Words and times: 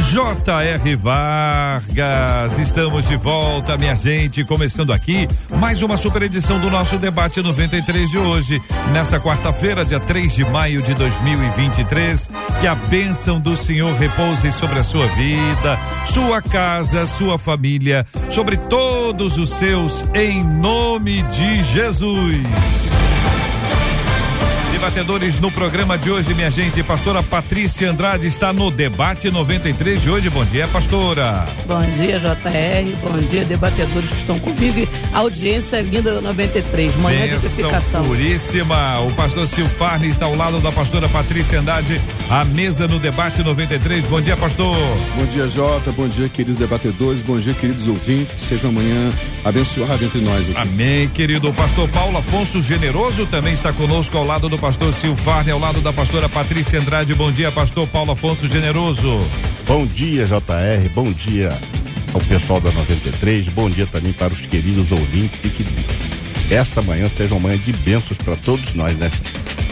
J.R. 0.00 0.96
Vargas, 0.96 2.58
estamos 2.58 3.06
de 3.08 3.16
volta, 3.16 3.76
minha 3.76 3.94
gente, 3.96 4.44
começando 4.44 4.92
aqui 4.92 5.28
mais 5.58 5.82
uma 5.82 5.96
super 5.96 6.22
edição 6.22 6.60
do 6.60 6.70
nosso 6.70 6.98
debate 6.98 7.42
93 7.42 8.08
de 8.08 8.16
hoje, 8.16 8.62
nesta 8.92 9.18
quarta-feira, 9.18 9.84
dia 9.84 9.98
3 9.98 10.32
de 10.32 10.44
maio 10.44 10.80
de 10.82 10.94
2023. 10.94 12.28
Que 12.60 12.66
a 12.66 12.74
bênção 12.74 13.40
do 13.40 13.56
Senhor 13.56 13.92
repouse 13.96 14.52
sobre 14.52 14.78
a 14.78 14.84
sua 14.84 15.06
vida, 15.08 15.78
sua 16.06 16.40
casa, 16.40 17.04
sua 17.06 17.38
família, 17.38 18.06
sobre 18.30 18.56
todos 18.56 19.36
os 19.36 19.50
seus, 19.50 20.04
em 20.14 20.42
nome 20.44 21.22
de 21.22 21.62
Jesus 21.64 23.17
debatedores 24.78 25.40
no 25.40 25.50
programa 25.50 25.98
de 25.98 26.08
hoje, 26.08 26.32
minha 26.34 26.48
gente. 26.48 26.84
Pastora 26.84 27.20
Patrícia 27.20 27.90
Andrade 27.90 28.28
está 28.28 28.52
no 28.52 28.70
debate 28.70 29.28
93 29.28 30.00
de 30.00 30.08
hoje. 30.08 30.30
Bom 30.30 30.44
dia, 30.44 30.68
pastora. 30.68 31.48
Bom 31.66 31.80
dia, 32.00 32.20
JR. 32.20 32.96
Bom 33.02 33.18
dia, 33.26 33.44
debatedores 33.44 34.08
que 34.08 34.18
estão 34.18 34.38
comigo. 34.38 34.88
Audiência 35.12 35.80
linda 35.80 36.14
da 36.14 36.20
93. 36.20 36.94
Manhã 36.94 37.22
Benção 37.22 37.38
de 37.40 37.46
edificação. 37.46 38.04
Puríssima. 38.04 39.00
O 39.00 39.10
pastor 39.14 39.48
Silfarne 39.48 40.10
está 40.10 40.26
ao 40.26 40.36
lado 40.36 40.60
da 40.60 40.70
pastora 40.70 41.08
Patrícia 41.08 41.58
Andrade, 41.58 42.00
a 42.30 42.44
mesa 42.44 42.86
no 42.86 43.00
debate 43.00 43.42
93. 43.42 44.06
Bom 44.06 44.20
dia, 44.20 44.36
pastor. 44.36 44.76
Bom 45.16 45.26
dia, 45.26 45.48
Jota. 45.48 45.90
Bom 45.90 46.06
dia, 46.06 46.28
queridos 46.28 46.56
debatedores. 46.56 47.20
Bom 47.22 47.36
dia, 47.40 47.52
queridos 47.52 47.88
ouvintes. 47.88 48.32
Que 48.34 48.40
seja 48.42 48.68
amanhã 48.68 49.10
abençoado 49.44 50.04
entre 50.04 50.20
nós. 50.20 50.48
Aqui. 50.50 50.56
Amém, 50.56 51.08
querido. 51.08 51.48
O 51.48 51.52
pastor 51.52 51.88
Paulo 51.88 52.16
Afonso 52.16 52.62
Generoso 52.62 53.26
também 53.26 53.54
está 53.54 53.72
conosco 53.72 54.16
ao 54.16 54.24
lado 54.24 54.48
do 54.48 54.56
pastor 54.56 54.67
pastor 54.68 54.92
Silfarne, 54.92 55.50
ao 55.50 55.58
lado 55.58 55.80
da 55.80 55.94
pastora 55.94 56.28
Patrícia 56.28 56.78
Andrade. 56.78 57.14
Bom 57.14 57.32
dia, 57.32 57.50
pastor 57.50 57.88
Paulo 57.88 58.12
Afonso 58.12 58.46
Generoso. 58.46 59.18
Bom 59.66 59.86
dia, 59.86 60.26
JR. 60.26 60.90
Bom 60.94 61.10
dia 61.10 61.48
ao 62.12 62.20
pessoal 62.20 62.60
da 62.60 62.70
93. 62.72 63.48
Bom 63.48 63.70
dia 63.70 63.86
também 63.86 64.12
para 64.12 64.30
os 64.30 64.42
queridos 64.42 64.92
ouvintes 64.92 65.40
e 65.42 65.48
que 65.48 66.54
esta 66.54 66.82
manhã 66.82 67.10
seja 67.16 67.34
uma 67.34 67.48
manhã 67.48 67.56
de 67.56 67.72
bênçãos 67.72 68.18
para 68.18 68.36
todos 68.36 68.74
nós, 68.74 68.94
né? 68.98 69.10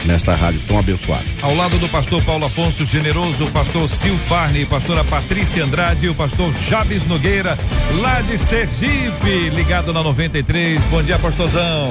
Nesta 0.07 0.35
rádio 0.35 0.61
tão 0.67 0.79
abençoada. 0.79 1.25
Ao 1.43 1.55
lado 1.55 1.77
do 1.79 1.91
pastor 1.91 2.23
Paulo 2.25 2.47
Afonso 2.47 2.87
Generoso, 2.87 3.45
o 3.45 3.51
pastor 3.51 3.87
Silfarne, 3.91 4.65
pastora 4.65 5.05
Patrícia 5.05 5.63
Andrade 5.63 6.07
e 6.07 6.09
o 6.09 6.15
pastor 6.15 6.55
Chaves 6.55 7.07
Nogueira, 7.07 7.59
lá 8.01 8.23
de 8.23 8.39
Sergipe, 8.39 9.51
ligado 9.51 9.93
na 9.93 10.03
93. 10.03 10.81
Bom 10.85 11.03
dia, 11.03 11.19
pastorzão. 11.19 11.91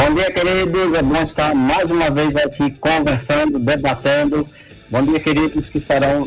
Bom 0.00 0.14
dia, 0.14 0.30
queridos. 0.30 0.94
É 0.94 1.02
bom 1.02 1.22
estar 1.22 1.54
mais 1.54 1.90
uma 1.90 2.10
vez 2.10 2.34
aqui 2.34 2.70
conversando, 2.80 3.58
debatendo. 3.58 4.48
Bom 4.88 5.04
dia, 5.04 5.20
queridos 5.20 5.68
que 5.68 5.76
estarão 5.76 6.26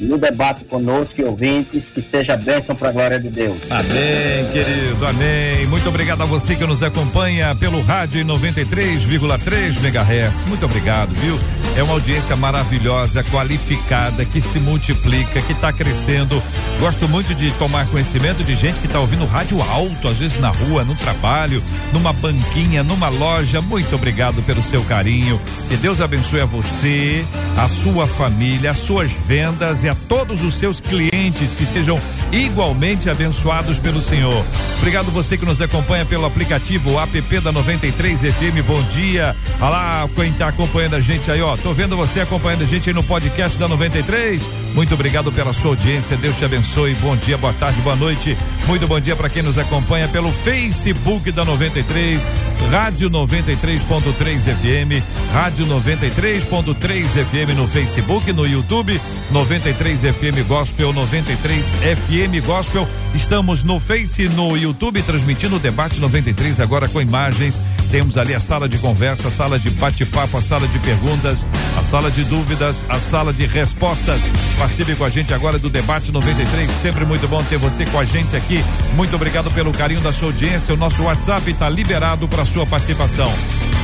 no 0.00 0.16
debate 0.16 0.64
conosco 0.64 1.22
ouvintes, 1.22 1.84
que 1.86 2.00
seja 2.00 2.36
bênção 2.36 2.74
para 2.74 2.88
a 2.88 2.92
glória 2.92 3.20
de 3.20 3.28
Deus. 3.28 3.58
Amém, 3.68 4.50
querido, 4.52 5.06
amém. 5.06 5.66
Muito 5.66 5.88
obrigado 5.88 6.22
a 6.22 6.24
você 6.24 6.56
que 6.56 6.64
nos 6.64 6.82
acompanha 6.82 7.54
pelo 7.54 7.80
rádio 7.82 8.24
93,3 8.24 9.78
MHz. 9.84 10.44
Muito 10.48 10.64
obrigado, 10.64 11.14
viu? 11.14 11.38
É 11.76 11.82
uma 11.82 11.92
audiência 11.92 12.34
maravilhosa, 12.34 13.22
qualificada, 13.24 14.24
que 14.24 14.40
se 14.40 14.58
multiplica, 14.58 15.40
que 15.40 15.52
está 15.52 15.72
crescendo. 15.72 16.42
Gosto 16.78 17.06
muito 17.08 17.34
de 17.34 17.50
tomar 17.52 17.86
conhecimento 17.86 18.42
de 18.42 18.54
gente 18.54 18.80
que 18.80 18.86
está 18.86 18.98
ouvindo 18.98 19.26
rádio 19.26 19.62
alto, 19.62 20.08
às 20.08 20.16
vezes 20.16 20.40
na 20.40 20.48
rua, 20.48 20.84
no 20.84 20.94
trabalho, 20.94 21.62
numa 21.92 22.12
banquinha, 22.12 22.82
numa 22.82 23.08
loja. 23.08 23.60
Muito 23.60 23.94
obrigado 23.94 24.42
pelo 24.42 24.62
seu 24.62 24.82
carinho. 24.84 25.40
Que 25.68 25.76
Deus 25.76 26.00
abençoe 26.00 26.40
a 26.40 26.46
você, 26.46 27.24
a 27.56 27.68
sua 27.68 28.06
família, 28.06 28.70
as 28.70 28.78
suas 28.78 29.12
vendas 29.12 29.84
e 29.84 29.89
a 29.90 29.94
todos 30.08 30.42
os 30.42 30.54
seus 30.54 30.80
clientes 30.80 31.54
que 31.54 31.66
sejam 31.66 31.98
igualmente 32.32 33.10
abençoados 33.10 33.78
pelo 33.78 34.00
Senhor. 34.00 34.44
Obrigado 34.78 35.10
você 35.10 35.36
que 35.36 35.44
nos 35.44 35.60
acompanha 35.60 36.06
pelo 36.06 36.24
aplicativo 36.24 36.98
app 36.98 37.40
da 37.40 37.52
93 37.52 38.20
FM. 38.20 38.64
Bom 38.66 38.82
dia. 38.84 39.36
Olá, 39.60 40.08
quem 40.14 40.30
está 40.30 40.48
acompanhando 40.48 40.96
a 40.96 41.00
gente 41.00 41.30
aí, 41.30 41.42
ó. 41.42 41.56
Tô 41.56 41.72
vendo 41.72 41.96
você 41.96 42.20
acompanhando 42.20 42.62
a 42.62 42.66
gente 42.66 42.88
aí 42.88 42.94
no 42.94 43.02
podcast 43.02 43.58
da 43.58 43.68
93. 43.68 44.42
Muito 44.74 44.94
obrigado 44.94 45.32
pela 45.32 45.52
sua 45.52 45.70
audiência. 45.70 46.16
Deus 46.16 46.36
te 46.36 46.44
abençoe. 46.44 46.94
Bom 46.94 47.16
dia, 47.16 47.36
boa 47.36 47.52
tarde, 47.52 47.80
boa 47.80 47.96
noite. 47.96 48.36
Muito 48.66 48.86
bom 48.86 49.00
dia 49.00 49.16
para 49.16 49.28
quem 49.28 49.42
nos 49.42 49.58
acompanha 49.58 50.08
pelo 50.08 50.32
Facebook 50.32 51.30
da 51.32 51.44
93, 51.44 52.22
Rádio 52.70 53.10
93.3 53.10 54.40
FM, 54.42 55.04
Rádio 55.32 55.66
93.3 55.66 57.04
FM 57.04 57.56
no 57.56 57.66
Facebook, 57.66 58.32
no 58.32 58.46
YouTube, 58.46 59.00
93 59.30 60.00
FM 60.00 60.46
Gospel, 60.46 60.92
93 60.92 61.66
FM 61.66 62.46
Gospel. 62.46 62.88
Estamos 63.14 63.62
no 63.64 63.80
Face, 63.80 64.28
no 64.28 64.56
YouTube, 64.56 65.02
transmitindo 65.02 65.56
o 65.56 65.58
debate 65.58 65.98
93 65.98 66.60
agora 66.60 66.88
com 66.88 67.00
imagens 67.00 67.58
temos 67.90 68.16
ali 68.16 68.34
a 68.34 68.40
sala 68.40 68.68
de 68.68 68.78
conversa, 68.78 69.28
a 69.28 69.30
sala 69.30 69.58
de 69.58 69.70
bate-papo, 69.70 70.38
a 70.38 70.42
sala 70.42 70.66
de 70.68 70.78
perguntas, 70.78 71.46
a 71.76 71.82
sala 71.82 72.10
de 72.10 72.24
dúvidas, 72.24 72.84
a 72.88 72.98
sala 72.98 73.32
de 73.32 73.46
respostas. 73.46 74.22
Participe 74.58 74.94
com 74.94 75.04
a 75.04 75.10
gente 75.10 75.34
agora 75.34 75.58
do 75.58 75.68
debate 75.68 76.12
93. 76.12 76.70
Sempre 76.70 77.04
muito 77.04 77.26
bom 77.26 77.42
ter 77.44 77.58
você 77.58 77.84
com 77.84 77.98
a 77.98 78.04
gente 78.04 78.36
aqui. 78.36 78.62
Muito 78.94 79.14
obrigado 79.16 79.50
pelo 79.50 79.72
carinho 79.72 80.00
da 80.00 80.12
sua 80.12 80.28
audiência. 80.28 80.74
O 80.74 80.76
nosso 80.76 81.02
WhatsApp 81.02 81.50
está 81.50 81.68
liberado 81.68 82.28
para 82.28 82.44
sua 82.44 82.64
participação. 82.64 83.30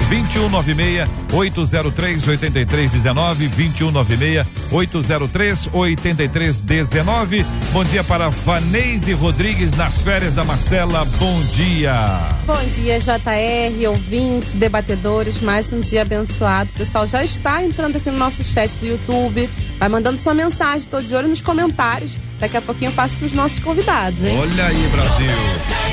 2196 0.09 1.09
803 1.33 2.27
8319 2.27 3.49
2196 3.49 4.47
803 4.71 5.69
8319. 5.73 7.45
Bom 7.73 7.85
dia 7.85 8.05
para 8.05 8.29
Vanese 8.29 9.13
Rodrigues 9.13 9.75
nas 9.77 10.01
férias 10.01 10.35
da 10.35 10.45
Marcela. 10.45 11.05
Bom 11.19 11.41
dia. 11.55 12.21
Bom 12.47 12.63
dia, 12.75 12.99
JR, 13.01 13.89
ouvintes, 13.89 14.55
debatedores. 14.55 15.41
Mais 15.41 15.73
um 15.73 15.81
dia 15.81 16.03
abençoado. 16.03 16.71
O 16.75 16.79
pessoal 16.79 17.07
já 17.07 17.25
está 17.25 17.63
entrando 17.63 17.97
aqui 17.97 18.11
no 18.11 18.19
nosso 18.19 18.43
chat 18.45 18.71
do 18.77 18.87
YouTube. 18.87 19.49
Vai 19.79 19.89
mandando 19.89 20.19
sua 20.19 20.35
mensagem. 20.35 20.79
Estou 20.79 21.03
de 21.03 21.15
olho 21.15 21.29
nos 21.29 21.43
comentários. 21.43 22.19
Daqui 22.39 22.57
a 22.57 22.63
pouquinho 22.63 22.91
eu 22.91 22.95
passo 22.95 23.17
para 23.17 23.27
os 23.27 23.33
nossos 23.33 23.59
convidados, 23.59 24.23
hein? 24.23 24.39
Olha 24.39 24.67
aí, 24.67 24.89
Brasil. 24.89 25.86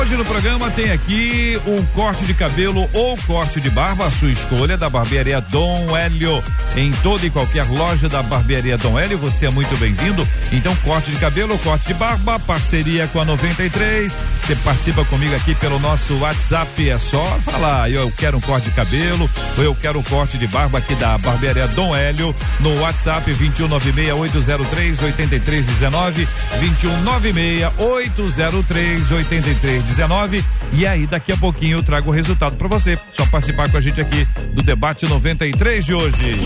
Hoje 0.00 0.16
no 0.16 0.24
programa 0.24 0.70
tem 0.70 0.90
aqui 0.90 1.58
um 1.66 1.82
corte 1.94 2.24
de 2.24 2.34
cabelo 2.34 2.88
ou 2.92 3.16
corte 3.26 3.60
de 3.60 3.70
barba, 3.70 4.06
a 4.06 4.10
sua 4.10 4.30
escolha, 4.30 4.76
da 4.76 4.90
barbearia 4.90 5.40
Dom 5.40 5.96
Hélio. 5.96 6.42
Em 6.76 6.92
toda 7.02 7.24
e 7.24 7.30
qualquer 7.30 7.66
loja 7.68 8.08
da 8.08 8.22
barbearia 8.22 8.76
Dom 8.76 8.98
Hélio, 8.98 9.16
você 9.16 9.46
é 9.46 9.50
muito 9.50 9.74
bem-vindo. 9.78 10.26
Então, 10.52 10.76
corte 10.76 11.10
de 11.10 11.16
cabelo 11.16 11.52
ou 11.52 11.58
corte 11.58 11.86
de 11.86 11.94
barba, 11.94 12.38
parceria 12.40 13.06
com 13.08 13.20
a 13.20 13.24
93. 13.24 14.12
Você 14.42 14.54
participa 14.56 15.04
comigo 15.06 15.34
aqui 15.34 15.54
pelo 15.54 15.78
nosso 15.78 16.18
WhatsApp. 16.18 16.90
É 16.90 16.98
só 16.98 17.24
falar, 17.44 17.90
eu 17.90 18.12
quero 18.18 18.36
um 18.36 18.40
corte 18.40 18.68
de 18.68 18.74
cabelo 18.74 19.30
ou 19.56 19.64
eu 19.64 19.74
quero 19.74 19.98
um 19.98 20.02
corte 20.02 20.36
de 20.36 20.46
barba 20.46 20.78
aqui 20.78 20.94
da 20.96 21.16
barbearia 21.16 21.66
Dom 21.68 21.96
Hélio 21.96 22.34
no 22.60 22.78
WhatsApp 22.80 23.24
2196 23.32 24.12
803 24.12 25.02
8319 25.02 26.28
2196 26.60 27.72
803 27.78 28.93
83 29.10 29.82
19. 29.82 30.44
E 30.72 30.86
aí, 30.86 31.06
daqui 31.06 31.32
a 31.32 31.36
pouquinho 31.36 31.78
eu 31.78 31.82
trago 31.82 32.10
o 32.10 32.12
resultado 32.12 32.56
para 32.56 32.68
você. 32.68 32.98
Só 33.12 33.26
participar 33.26 33.70
com 33.70 33.76
a 33.76 33.80
gente 33.80 34.00
aqui 34.00 34.26
do 34.54 34.62
debate 34.62 35.06
93 35.06 35.84
de 35.84 35.94
hoje. 35.94 36.36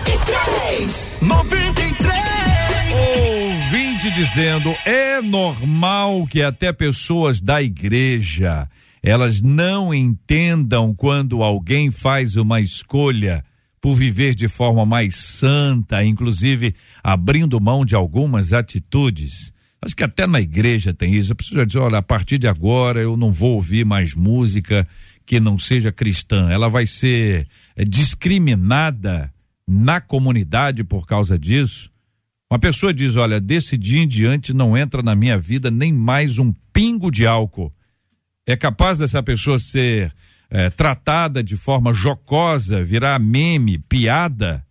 93! 0.00 1.12
93! 1.22 2.20
Ouvinte 2.92 4.10
dizendo: 4.10 4.74
é 4.84 5.20
normal 5.20 6.26
que 6.26 6.42
até 6.42 6.72
pessoas 6.72 7.40
da 7.40 7.62
igreja 7.62 8.68
elas 9.02 9.40
não 9.40 9.94
entendam 9.94 10.94
quando 10.94 11.42
alguém 11.42 11.90
faz 11.90 12.36
uma 12.36 12.60
escolha 12.60 13.42
por 13.80 13.94
viver 13.94 14.34
de 14.34 14.46
forma 14.46 14.84
mais 14.84 15.16
santa, 15.16 16.04
inclusive 16.04 16.74
abrindo 17.02 17.60
mão 17.60 17.84
de 17.84 17.94
algumas 17.94 18.52
atitudes. 18.52 19.52
Acho 19.82 19.96
que 19.96 20.04
até 20.04 20.26
na 20.26 20.40
igreja 20.40 20.92
tem 20.92 21.14
isso. 21.14 21.32
A 21.32 21.36
pessoa 21.36 21.64
dizer, 21.64 21.78
olha, 21.78 21.98
a 21.98 22.02
partir 22.02 22.38
de 22.38 22.46
agora 22.46 23.00
eu 23.00 23.16
não 23.16 23.32
vou 23.32 23.54
ouvir 23.54 23.84
mais 23.84 24.14
música 24.14 24.86
que 25.24 25.40
não 25.40 25.58
seja 25.58 25.90
cristã. 25.90 26.50
Ela 26.50 26.68
vai 26.68 26.86
ser 26.86 27.48
é, 27.76 27.84
discriminada 27.84 29.32
na 29.66 30.00
comunidade 30.00 30.84
por 30.84 31.06
causa 31.06 31.38
disso. 31.38 31.90
Uma 32.50 32.58
pessoa 32.58 32.92
diz: 32.92 33.14
Olha, 33.14 33.40
desse 33.40 33.78
dia 33.78 34.02
em 34.02 34.08
diante 34.08 34.52
não 34.52 34.76
entra 34.76 35.02
na 35.02 35.14
minha 35.14 35.38
vida 35.38 35.70
nem 35.70 35.92
mais 35.92 36.36
um 36.36 36.52
pingo 36.72 37.10
de 37.10 37.26
álcool. 37.26 37.72
É 38.44 38.56
capaz 38.56 38.98
dessa 38.98 39.22
pessoa 39.22 39.60
ser 39.60 40.12
é, 40.50 40.68
tratada 40.68 41.44
de 41.44 41.56
forma 41.56 41.92
jocosa, 41.92 42.82
virar 42.82 43.20
meme, 43.20 43.78
piada? 43.78 44.66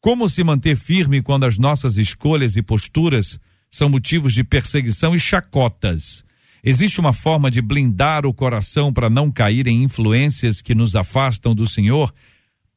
Como 0.00 0.28
se 0.28 0.44
manter 0.44 0.76
firme 0.76 1.22
quando 1.22 1.44
as 1.44 1.56
nossas 1.56 1.96
escolhas 1.96 2.56
e 2.56 2.62
posturas 2.62 3.40
são 3.70 3.88
motivos 3.88 4.34
de 4.34 4.42
perseguição 4.42 5.14
e 5.14 5.18
chacotas? 5.18 6.24
Existe 6.62 7.00
uma 7.00 7.12
forma 7.12 7.50
de 7.50 7.62
blindar 7.62 8.26
o 8.26 8.34
coração 8.34 8.92
para 8.92 9.08
não 9.08 9.30
cair 9.30 9.66
em 9.66 9.82
influências 9.82 10.60
que 10.60 10.74
nos 10.74 10.96
afastam 10.96 11.54
do 11.54 11.66
Senhor? 11.66 12.12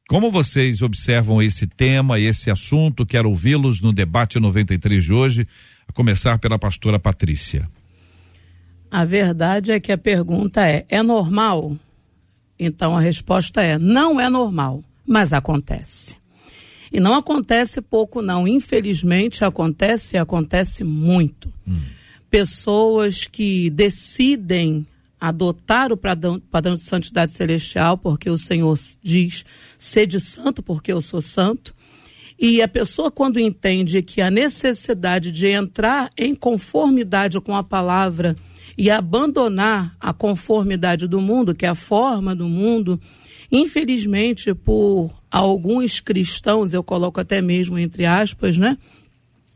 Como 0.08 0.30
vocês 0.30 0.82
observam 0.82 1.42
esse 1.42 1.66
tema, 1.66 2.20
esse 2.20 2.50
assunto? 2.50 3.06
Quero 3.06 3.28
ouvi-los 3.28 3.80
no 3.80 3.92
debate 3.92 4.38
93 4.38 5.02
de 5.02 5.12
hoje, 5.12 5.48
a 5.88 5.92
começar 5.92 6.38
pela 6.38 6.58
pastora 6.58 6.98
Patrícia. 6.98 7.68
A 8.90 9.04
verdade 9.04 9.72
é 9.72 9.80
que 9.80 9.90
a 9.90 9.98
pergunta 9.98 10.66
é: 10.66 10.84
é 10.88 11.02
normal? 11.02 11.76
Então 12.58 12.96
a 12.96 13.00
resposta 13.00 13.62
é: 13.62 13.78
não 13.78 14.20
é 14.20 14.28
normal, 14.28 14.84
mas 15.06 15.32
acontece. 15.32 16.21
E 16.92 17.00
não 17.00 17.14
acontece 17.14 17.80
pouco, 17.80 18.20
não. 18.20 18.46
Infelizmente 18.46 19.44
acontece 19.44 20.16
e 20.16 20.18
acontece 20.18 20.84
muito. 20.84 21.52
Hum. 21.66 21.80
Pessoas 22.30 23.26
que 23.26 23.70
decidem 23.70 24.86
adotar 25.18 25.92
o 25.92 25.96
padrão, 25.96 26.40
padrão 26.50 26.74
de 26.74 26.82
santidade 26.82 27.32
celestial, 27.32 27.96
porque 27.96 28.28
o 28.28 28.36
Senhor 28.36 28.76
diz: 29.02 29.44
sede 29.78 30.20
santo, 30.20 30.62
porque 30.62 30.92
eu 30.92 31.00
sou 31.00 31.22
santo. 31.22 31.74
E 32.38 32.60
a 32.60 32.66
pessoa, 32.66 33.10
quando 33.10 33.38
entende 33.38 34.02
que 34.02 34.20
a 34.20 34.30
necessidade 34.30 35.30
de 35.30 35.46
entrar 35.46 36.10
em 36.18 36.34
conformidade 36.34 37.40
com 37.40 37.54
a 37.54 37.62
palavra 37.62 38.34
e 38.76 38.90
abandonar 38.90 39.96
a 40.00 40.12
conformidade 40.12 41.06
do 41.06 41.20
mundo, 41.20 41.54
que 41.54 41.64
é 41.64 41.68
a 41.68 41.74
forma 41.74 42.34
do 42.34 42.48
mundo, 42.48 43.00
infelizmente, 43.50 44.52
por 44.54 45.21
alguns 45.32 45.98
cristãos, 45.98 46.74
eu 46.74 46.84
coloco 46.84 47.18
até 47.18 47.40
mesmo 47.40 47.78
entre 47.78 48.04
aspas, 48.04 48.58
né? 48.58 48.76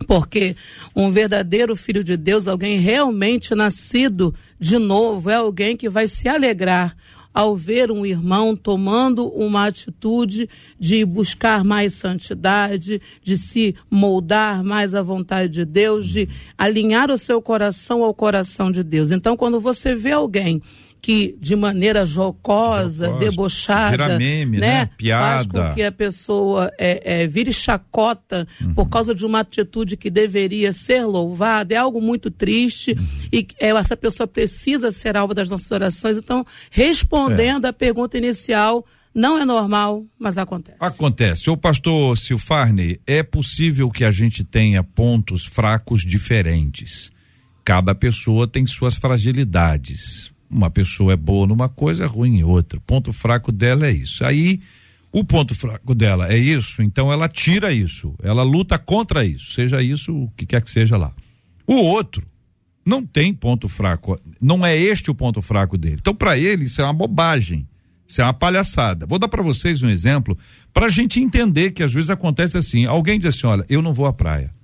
Porque 0.07 0.57
um 0.95 1.11
verdadeiro 1.11 1.77
filho 1.77 2.03
de 2.03 2.17
Deus, 2.17 2.49
alguém 2.49 2.79
realmente 2.79 3.55
nascido 3.55 4.35
de 4.59 4.79
novo, 4.79 5.31
é 5.31 5.35
alguém 5.35 5.77
que 5.77 5.89
vai 5.89 6.09
se 6.09 6.29
alegrar 6.29 6.97
ao 7.33 7.55
ver 7.55 7.91
um 7.93 8.07
irmão 8.07 8.57
tomando 8.57 9.29
uma 9.29 9.67
atitude 9.67 10.49
de 10.81 11.05
buscar 11.05 11.63
mais 11.63 11.93
santidade, 11.93 13.01
de 13.23 13.37
se 13.37 13.75
moldar 13.91 14.65
mais 14.65 14.95
à 14.95 15.03
vontade 15.03 15.53
de 15.53 15.65
Deus, 15.67 16.09
de 16.09 16.27
alinhar 16.57 17.11
o 17.11 17.19
seu 17.19 17.43
coração 17.43 18.03
ao 18.03 18.15
coração 18.15 18.73
de 18.73 18.83
Deus. 18.83 19.11
Então, 19.11 19.37
quando 19.37 19.61
você 19.61 19.95
vê 19.95 20.13
alguém 20.13 20.63
que 21.07 21.39
de 21.41 21.55
maneira 21.55 22.05
jocosa, 22.05 23.07
Jocosa, 23.07 23.19
debochada, 23.21 24.19
meme, 24.19 24.59
né? 24.59 24.67
né? 24.67 24.91
Piada. 24.99 25.53
faz 25.53 25.69
com 25.69 25.75
que 25.77 25.83
a 25.85 25.93
pessoa 25.93 26.73
é, 26.77 27.23
é, 27.23 27.27
vire 27.29 27.53
chacota 27.53 28.45
uhum. 28.61 28.75
por 28.75 28.89
causa 28.89 29.15
de 29.15 29.25
uma 29.25 29.39
atitude 29.39 29.97
que 29.97 30.11
deveria 30.11 30.73
ser 30.73 31.05
louvada, 31.05 31.73
é 31.73 31.77
algo 31.77 32.01
muito 32.01 32.29
triste 32.29 32.91
uhum. 32.91 33.07
e 33.33 33.47
é, 33.61 33.69
essa 33.69 33.97
pessoa 33.97 34.27
precisa 34.27 34.91
ser 34.91 35.17
alvo 35.17 35.33
das 35.33 35.49
nossas 35.49 35.71
orações. 35.71 36.17
Então, 36.17 36.45
respondendo 36.73 37.67
é. 37.67 37.69
à 37.69 37.73
pergunta 37.73 38.19
inicial, 38.19 38.85
não 39.15 39.39
é 39.39 39.45
normal, 39.45 40.05
mas 40.19 40.37
acontece. 40.37 40.79
Acontece. 40.81 41.51
O 41.51 41.57
pastor 41.57 42.19
Silfarne, 42.19 43.01
é 43.07 43.23
possível 43.23 43.89
que 43.93 44.05
a 44.05 44.11
gente 44.11 44.43
tenha 44.43 44.83
pontos 44.83 45.47
fracos 45.47 46.03
diferentes. 46.05 47.13
Cada 47.65 47.95
pessoa 47.95 48.49
tem 48.49 48.67
suas 48.67 48.97
fragilidades 48.97 50.35
uma 50.51 50.71
pessoa 50.71 51.13
é 51.13 51.17
boa 51.17 51.47
numa 51.47 51.69
coisa, 51.69 52.05
é 52.05 52.07
ruim 52.07 52.39
em 52.39 52.45
outra. 52.45 52.79
O 52.79 52.83
ponto 52.83 53.13
fraco 53.13 53.51
dela 53.53 53.87
é 53.87 53.91
isso. 53.91 54.25
Aí, 54.25 54.61
o 55.13 55.25
ponto 55.25 55.55
fraco 55.55 55.95
dela 55.95 56.31
é 56.31 56.37
isso, 56.37 56.83
então 56.83 57.13
ela 57.13 57.29
tira 57.29 57.73
isso, 57.73 58.15
ela 58.23 58.43
luta 58.43 58.79
contra 58.79 59.25
isso, 59.25 59.55
seja 59.55 59.83
isso 59.83 60.15
o 60.15 60.31
que 60.37 60.45
quer 60.45 60.61
que 60.61 60.71
seja 60.71 60.97
lá. 60.97 61.13
O 61.67 61.75
outro 61.75 62.27
não 62.85 63.05
tem 63.05 63.33
ponto 63.33 63.69
fraco, 63.69 64.21
não 64.41 64.65
é 64.65 64.77
este 64.77 65.11
o 65.11 65.15
ponto 65.15 65.41
fraco 65.41 65.79
dele. 65.79 65.97
Então, 66.01 66.15
para 66.15 66.39
ele, 66.39 66.67
isso 66.67 66.81
é 66.81 66.85
uma 66.85 66.93
bobagem, 66.93 67.67
isso 68.07 68.21
é 68.21 68.25
uma 68.25 68.35
palhaçada. 68.35 69.07
Vou 69.07 69.19
dar 69.19 69.29
para 69.29 69.43
vocês 69.43 69.83
um 69.83 69.89
exemplo 69.89 70.37
para 70.73 70.87
a 70.87 70.91
gente 70.91 71.19
entender 71.19 71.71
que 71.73 71.83
às 71.83 71.93
vezes 71.93 72.11
acontece 72.11 72.57
assim: 72.59 72.85
alguém 72.85 73.19
diz 73.19 73.35
assim, 73.35 73.47
olha, 73.47 73.65
eu 73.69 73.81
não 73.81 73.95
vou 73.95 74.07
à 74.07 74.13
praia. 74.13 74.55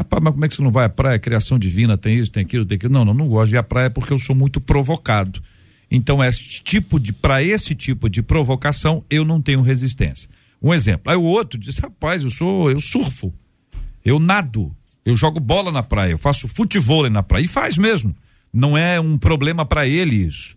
Rapaz, 0.00 0.22
mas 0.22 0.32
como 0.32 0.44
é 0.44 0.48
que 0.48 0.54
você 0.54 0.62
não 0.62 0.70
vai 0.70 0.86
à 0.86 0.88
praia? 0.88 1.18
Criação 1.18 1.58
divina, 1.58 1.98
tem 1.98 2.18
isso, 2.18 2.32
tem 2.32 2.42
aquilo, 2.42 2.64
tem 2.64 2.76
aquilo. 2.76 2.92
Não, 2.92 3.04
não, 3.04 3.12
não 3.12 3.28
gosto 3.28 3.50
de 3.50 3.56
ir 3.56 3.58
à 3.58 3.62
praia 3.62 3.90
porque 3.90 4.12
eu 4.12 4.18
sou 4.18 4.34
muito 4.34 4.58
provocado. 4.58 5.42
Então, 5.90 6.24
esse 6.24 6.62
tipo 6.62 6.98
de, 6.98 7.12
para 7.12 7.42
esse 7.42 7.74
tipo 7.74 8.08
de 8.08 8.22
provocação, 8.22 9.04
eu 9.10 9.26
não 9.26 9.42
tenho 9.42 9.60
resistência. 9.60 10.28
Um 10.62 10.72
exemplo. 10.72 11.12
Aí 11.12 11.16
o 11.16 11.22
outro 11.22 11.58
diz, 11.58 11.76
rapaz, 11.76 12.22
eu 12.22 12.30
sou, 12.30 12.70
eu 12.70 12.80
surfo, 12.80 13.32
eu 14.02 14.18
nado, 14.18 14.74
eu 15.04 15.14
jogo 15.16 15.38
bola 15.38 15.70
na 15.70 15.82
praia, 15.82 16.12
eu 16.12 16.18
faço 16.18 16.48
futebol 16.48 17.08
na 17.10 17.22
praia. 17.22 17.44
E 17.44 17.48
faz 17.48 17.76
mesmo. 17.76 18.16
Não 18.50 18.78
é 18.78 18.98
um 18.98 19.18
problema 19.18 19.66
para 19.66 19.86
ele 19.86 20.16
isso. 20.16 20.56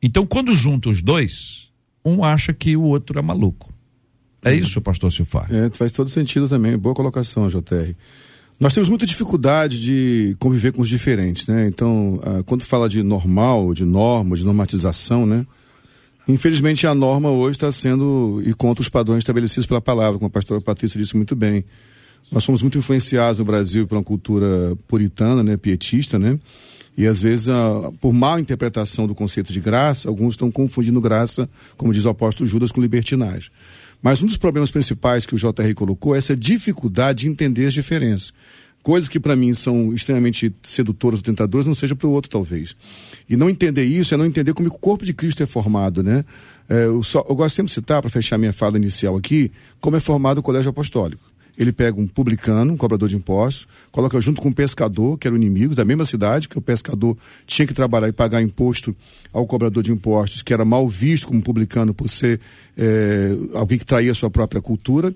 Então, 0.00 0.24
quando 0.24 0.54
junta 0.54 0.90
os 0.90 1.02
dois, 1.02 1.72
um 2.04 2.22
acha 2.22 2.52
que 2.52 2.76
o 2.76 2.82
outro 2.82 3.18
é 3.18 3.22
maluco. 3.22 3.74
É 4.44 4.54
isso, 4.54 4.80
pastor 4.80 5.10
Silfar? 5.10 5.52
É, 5.52 5.68
faz 5.70 5.90
todo 5.90 6.08
sentido 6.08 6.48
também. 6.48 6.78
Boa 6.78 6.94
colocação, 6.94 7.48
JR. 7.48 7.96
Nós 8.58 8.72
temos 8.72 8.88
muita 8.88 9.04
dificuldade 9.04 9.82
de 9.82 10.34
conviver 10.38 10.72
com 10.72 10.80
os 10.80 10.88
diferentes, 10.88 11.46
né? 11.46 11.66
Então, 11.66 12.18
ah, 12.22 12.42
quando 12.44 12.64
fala 12.64 12.88
de 12.88 13.02
normal, 13.02 13.74
de 13.74 13.84
norma, 13.84 14.34
de 14.34 14.44
normatização, 14.44 15.26
né? 15.26 15.46
Infelizmente, 16.26 16.86
a 16.86 16.94
norma 16.94 17.30
hoje 17.30 17.56
está 17.56 17.70
sendo 17.70 18.42
e 18.44 18.54
contra 18.54 18.80
os 18.80 18.88
padrões 18.88 19.18
estabelecidos 19.18 19.66
pela 19.66 19.80
palavra, 19.80 20.18
como 20.18 20.26
a 20.26 20.30
pastora 20.30 20.60
Patrícia 20.60 20.98
disse 20.98 21.14
muito 21.14 21.36
bem. 21.36 21.64
Nós 22.32 22.42
somos 22.42 22.62
muito 22.62 22.78
influenciados 22.78 23.38
no 23.38 23.44
Brasil 23.44 23.86
pela 23.86 24.02
cultura 24.02 24.74
puritana, 24.88 25.42
né? 25.42 25.56
Pietista, 25.58 26.18
né? 26.18 26.38
E 26.96 27.06
às 27.06 27.20
vezes, 27.20 27.50
ah, 27.50 27.92
por 28.00 28.14
mal 28.14 28.40
interpretação 28.40 29.06
do 29.06 29.14
conceito 29.14 29.52
de 29.52 29.60
graça, 29.60 30.08
alguns 30.08 30.32
estão 30.32 30.50
confundindo 30.50 30.98
graça, 30.98 31.46
como 31.76 31.92
diz 31.92 32.06
o 32.06 32.08
apóstolo 32.08 32.48
Judas, 32.48 32.72
com 32.72 32.80
libertinagem. 32.80 33.50
Mas 34.06 34.22
um 34.22 34.26
dos 34.26 34.36
problemas 34.36 34.70
principais 34.70 35.26
que 35.26 35.34
o 35.34 35.36
JR 35.36 35.74
colocou 35.74 36.14
é 36.14 36.18
essa 36.18 36.36
dificuldade 36.36 37.24
de 37.24 37.28
entender 37.28 37.66
as 37.66 37.74
diferenças. 37.74 38.32
Coisas 38.80 39.08
que 39.08 39.18
para 39.18 39.34
mim 39.34 39.52
são 39.52 39.92
extremamente 39.92 40.54
sedutoras 40.62 41.18
ou 41.18 41.24
tentadoras, 41.24 41.66
não 41.66 41.74
seja 41.74 41.96
para 41.96 42.06
o 42.06 42.12
outro, 42.12 42.30
talvez. 42.30 42.76
E 43.28 43.36
não 43.36 43.50
entender 43.50 43.82
isso 43.82 44.14
é 44.14 44.16
não 44.16 44.24
entender 44.24 44.54
como 44.54 44.68
o 44.68 44.78
corpo 44.78 45.04
de 45.04 45.12
Cristo 45.12 45.42
é 45.42 45.46
formado, 45.46 46.04
né? 46.04 46.24
É, 46.68 46.84
eu, 46.84 47.02
só, 47.02 47.26
eu 47.28 47.34
gosto 47.34 47.56
sempre 47.56 47.66
de 47.66 47.74
citar, 47.74 48.00
para 48.00 48.08
fechar 48.08 48.38
minha 48.38 48.52
fala 48.52 48.76
inicial 48.76 49.16
aqui, 49.16 49.50
como 49.80 49.96
é 49.96 50.00
formado 50.00 50.38
o 50.38 50.42
colégio 50.42 50.70
apostólico 50.70 51.24
ele 51.56 51.72
pega 51.72 51.98
um 51.98 52.06
publicano, 52.06 52.72
um 52.72 52.76
cobrador 52.76 53.08
de 53.08 53.16
impostos, 53.16 53.66
coloca 53.90 54.20
junto 54.20 54.40
com 54.40 54.48
um 54.48 54.52
pescador, 54.52 55.18
que 55.18 55.26
era 55.26 55.34
o 55.34 55.36
inimigo 55.36 55.74
da 55.74 55.84
mesma 55.84 56.04
cidade, 56.04 56.48
que 56.48 56.58
o 56.58 56.60
pescador 56.60 57.16
tinha 57.46 57.66
que 57.66 57.74
trabalhar 57.74 58.08
e 58.08 58.12
pagar 58.12 58.42
imposto 58.42 58.94
ao 59.32 59.46
cobrador 59.46 59.82
de 59.82 59.92
impostos, 59.92 60.42
que 60.42 60.52
era 60.52 60.64
mal 60.64 60.88
visto 60.88 61.26
como 61.28 61.42
publicano 61.42 61.94
por 61.94 62.08
ser 62.08 62.40
é, 62.76 63.36
alguém 63.54 63.78
que 63.78 63.84
traía 63.84 64.12
a 64.12 64.14
sua 64.14 64.30
própria 64.30 64.60
cultura, 64.60 65.14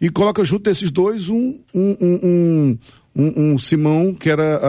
e 0.00 0.08
coloca 0.08 0.44
junto 0.44 0.64
desses 0.64 0.90
dois 0.90 1.28
um, 1.28 1.58
um, 1.74 1.96
um, 2.00 2.78
um, 3.14 3.52
um 3.52 3.58
Simão, 3.58 4.14
que 4.14 4.30
era, 4.30 4.60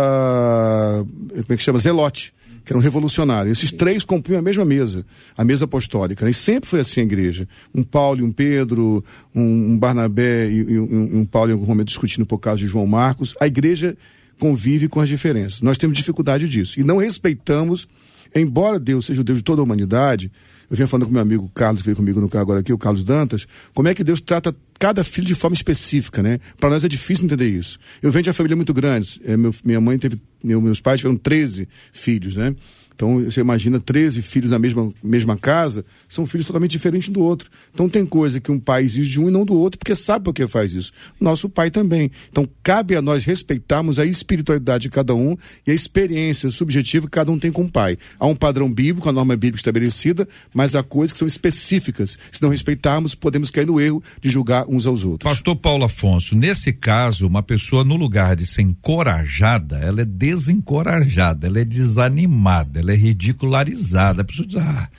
como 1.31 1.53
é 1.53 1.57
que 1.57 1.63
chama, 1.63 1.79
Zelote 1.79 2.33
que 2.63 2.71
era 2.71 2.77
um 2.77 2.81
revolucionário. 2.81 3.51
Esses 3.51 3.71
três 3.71 4.03
compunham 4.03 4.39
a 4.39 4.41
mesma 4.41 4.65
mesa, 4.65 5.05
a 5.37 5.43
mesa 5.43 5.65
apostólica. 5.65 6.25
Né? 6.25 6.31
E 6.31 6.33
sempre 6.33 6.69
foi 6.69 6.79
assim 6.79 7.01
a 7.01 7.03
igreja. 7.03 7.47
Um 7.73 7.83
Paulo 7.83 8.21
e 8.21 8.23
um 8.23 8.31
Pedro, 8.31 9.03
um, 9.33 9.71
um 9.71 9.77
Barnabé 9.77 10.49
e, 10.49 10.57
e 10.57 10.79
um, 10.79 11.19
um, 11.19 11.25
Paulo 11.25 11.51
em 11.51 11.53
algum 11.53 11.65
momento 11.65 11.87
discutindo 11.87 12.25
por 12.25 12.37
causa 12.37 12.59
de 12.59 12.67
João 12.67 12.85
Marcos. 12.85 13.35
A 13.39 13.47
igreja 13.47 13.97
convive 14.39 14.87
com 14.87 14.99
as 14.99 15.09
diferenças. 15.09 15.61
Nós 15.61 15.77
temos 15.77 15.97
dificuldade 15.97 16.47
disso. 16.47 16.79
E 16.79 16.83
não 16.83 16.97
respeitamos, 16.97 17.87
embora 18.35 18.79
Deus 18.79 19.05
seja 19.05 19.21
o 19.21 19.23
Deus 19.23 19.39
de 19.39 19.43
toda 19.43 19.61
a 19.61 19.63
humanidade, 19.63 20.31
eu 20.71 20.77
vinha 20.77 20.87
falando 20.87 21.05
com 21.05 21.11
meu 21.11 21.21
amigo 21.21 21.51
Carlos, 21.53 21.81
que 21.81 21.87
veio 21.87 21.97
comigo 21.97 22.21
no 22.21 22.29
carro 22.29 22.43
agora 22.43 22.61
aqui, 22.61 22.71
o 22.71 22.77
Carlos 22.77 23.03
Dantas, 23.03 23.45
como 23.73 23.89
é 23.89 23.93
que 23.93 24.05
Deus 24.05 24.21
trata 24.21 24.55
cada 24.79 25.03
filho 25.03 25.27
de 25.27 25.35
forma 25.35 25.53
específica, 25.53 26.23
né? 26.23 26.39
Para 26.57 26.69
nós 26.69 26.85
é 26.85 26.87
difícil 26.87 27.25
entender 27.25 27.49
isso. 27.49 27.77
Eu 28.01 28.09
venho 28.09 28.23
de 28.23 28.29
uma 28.29 28.33
família 28.33 28.55
muito 28.55 28.73
grande. 28.73 29.21
É, 29.25 29.35
meu, 29.35 29.53
minha 29.65 29.81
mãe 29.81 29.99
teve, 29.99 30.19
meu, 30.41 30.61
meus 30.61 30.79
pais 30.79 31.01
tiveram 31.01 31.17
13 31.17 31.67
filhos, 31.91 32.37
né? 32.37 32.55
Então, 33.01 33.23
você 33.23 33.41
imagina 33.41 33.79
13 33.79 34.21
filhos 34.21 34.51
na 34.51 34.59
mesma, 34.59 34.93
mesma 35.01 35.35
casa, 35.35 35.83
são 36.07 36.27
filhos 36.27 36.45
totalmente 36.45 36.69
diferentes 36.69 37.09
do 37.09 37.19
outro. 37.19 37.49
Então, 37.73 37.89
tem 37.89 38.05
coisa 38.05 38.39
que 38.39 38.51
um 38.51 38.59
pai 38.59 38.83
exige 38.83 39.09
de 39.09 39.19
um 39.19 39.27
e 39.27 39.31
não 39.31 39.43
do 39.43 39.57
outro, 39.57 39.79
porque 39.79 39.95
sabe 39.95 40.25
por 40.25 40.35
que 40.35 40.47
faz 40.47 40.75
isso. 40.75 40.91
Nosso 41.19 41.49
pai 41.49 41.71
também. 41.71 42.11
Então, 42.29 42.47
cabe 42.61 42.95
a 42.95 43.01
nós 43.01 43.25
respeitarmos 43.25 43.97
a 43.97 44.05
espiritualidade 44.05 44.83
de 44.83 44.89
cada 44.89 45.15
um 45.15 45.35
e 45.65 45.71
a 45.71 45.73
experiência 45.73 46.51
subjetiva 46.51 47.07
que 47.07 47.11
cada 47.11 47.31
um 47.31 47.39
tem 47.39 47.51
com 47.51 47.63
o 47.63 47.71
pai. 47.71 47.97
Há 48.19 48.27
um 48.27 48.35
padrão 48.35 48.71
bíblico, 48.71 49.09
a 49.09 49.11
norma 49.11 49.35
bíblica 49.35 49.57
estabelecida, 49.57 50.27
mas 50.53 50.75
há 50.75 50.83
coisas 50.83 51.11
que 51.11 51.17
são 51.17 51.27
específicas. 51.27 52.19
Se 52.31 52.39
não 52.39 52.49
respeitarmos, 52.49 53.15
podemos 53.15 53.49
cair 53.49 53.65
no 53.65 53.81
erro 53.81 54.03
de 54.21 54.29
julgar 54.29 54.65
uns 54.67 54.85
aos 54.85 55.03
outros. 55.03 55.27
Pastor 55.27 55.55
Paulo 55.55 55.85
Afonso, 55.85 56.35
nesse 56.35 56.71
caso, 56.71 57.25
uma 57.25 57.41
pessoa 57.41 57.83
no 57.83 57.95
lugar 57.95 58.35
de 58.35 58.45
ser 58.45 58.61
encorajada, 58.61 59.79
ela 59.79 60.01
é 60.01 60.05
desencorajada, 60.05 61.47
ela 61.47 61.59
é 61.59 61.65
desanimada, 61.65 62.79
ela 62.79 62.90
é 62.90 62.90
ridicularizada. 62.95 64.21
A 64.21 64.25
pessoa 64.25 64.47
diz, 64.47 64.57
ah, 64.57 64.89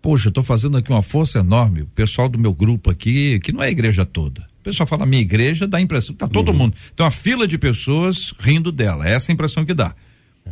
poxa, 0.00 0.28
eu 0.28 0.32
tô 0.32 0.42
fazendo 0.42 0.76
aqui 0.76 0.90
uma 0.90 1.02
força 1.02 1.40
enorme, 1.40 1.82
o 1.82 1.86
pessoal 1.86 2.28
do 2.28 2.38
meu 2.38 2.52
grupo 2.52 2.90
aqui, 2.90 3.38
que 3.40 3.52
não 3.52 3.62
é 3.62 3.66
a 3.66 3.70
igreja 3.70 4.04
toda. 4.06 4.46
O 4.60 4.62
pessoal 4.62 4.86
fala, 4.86 5.06
minha 5.06 5.22
igreja 5.22 5.66
dá 5.66 5.78
a 5.78 5.80
impressão, 5.80 6.14
tá 6.14 6.28
todo 6.28 6.50
uhum. 6.50 6.58
mundo. 6.58 6.76
Tem 6.94 7.04
uma 7.04 7.10
fila 7.10 7.46
de 7.46 7.58
pessoas 7.58 8.34
rindo 8.38 8.70
dela, 8.70 9.08
essa 9.08 9.30
é 9.30 9.32
a 9.32 9.34
impressão 9.34 9.64
que 9.64 9.74
dá. 9.74 9.94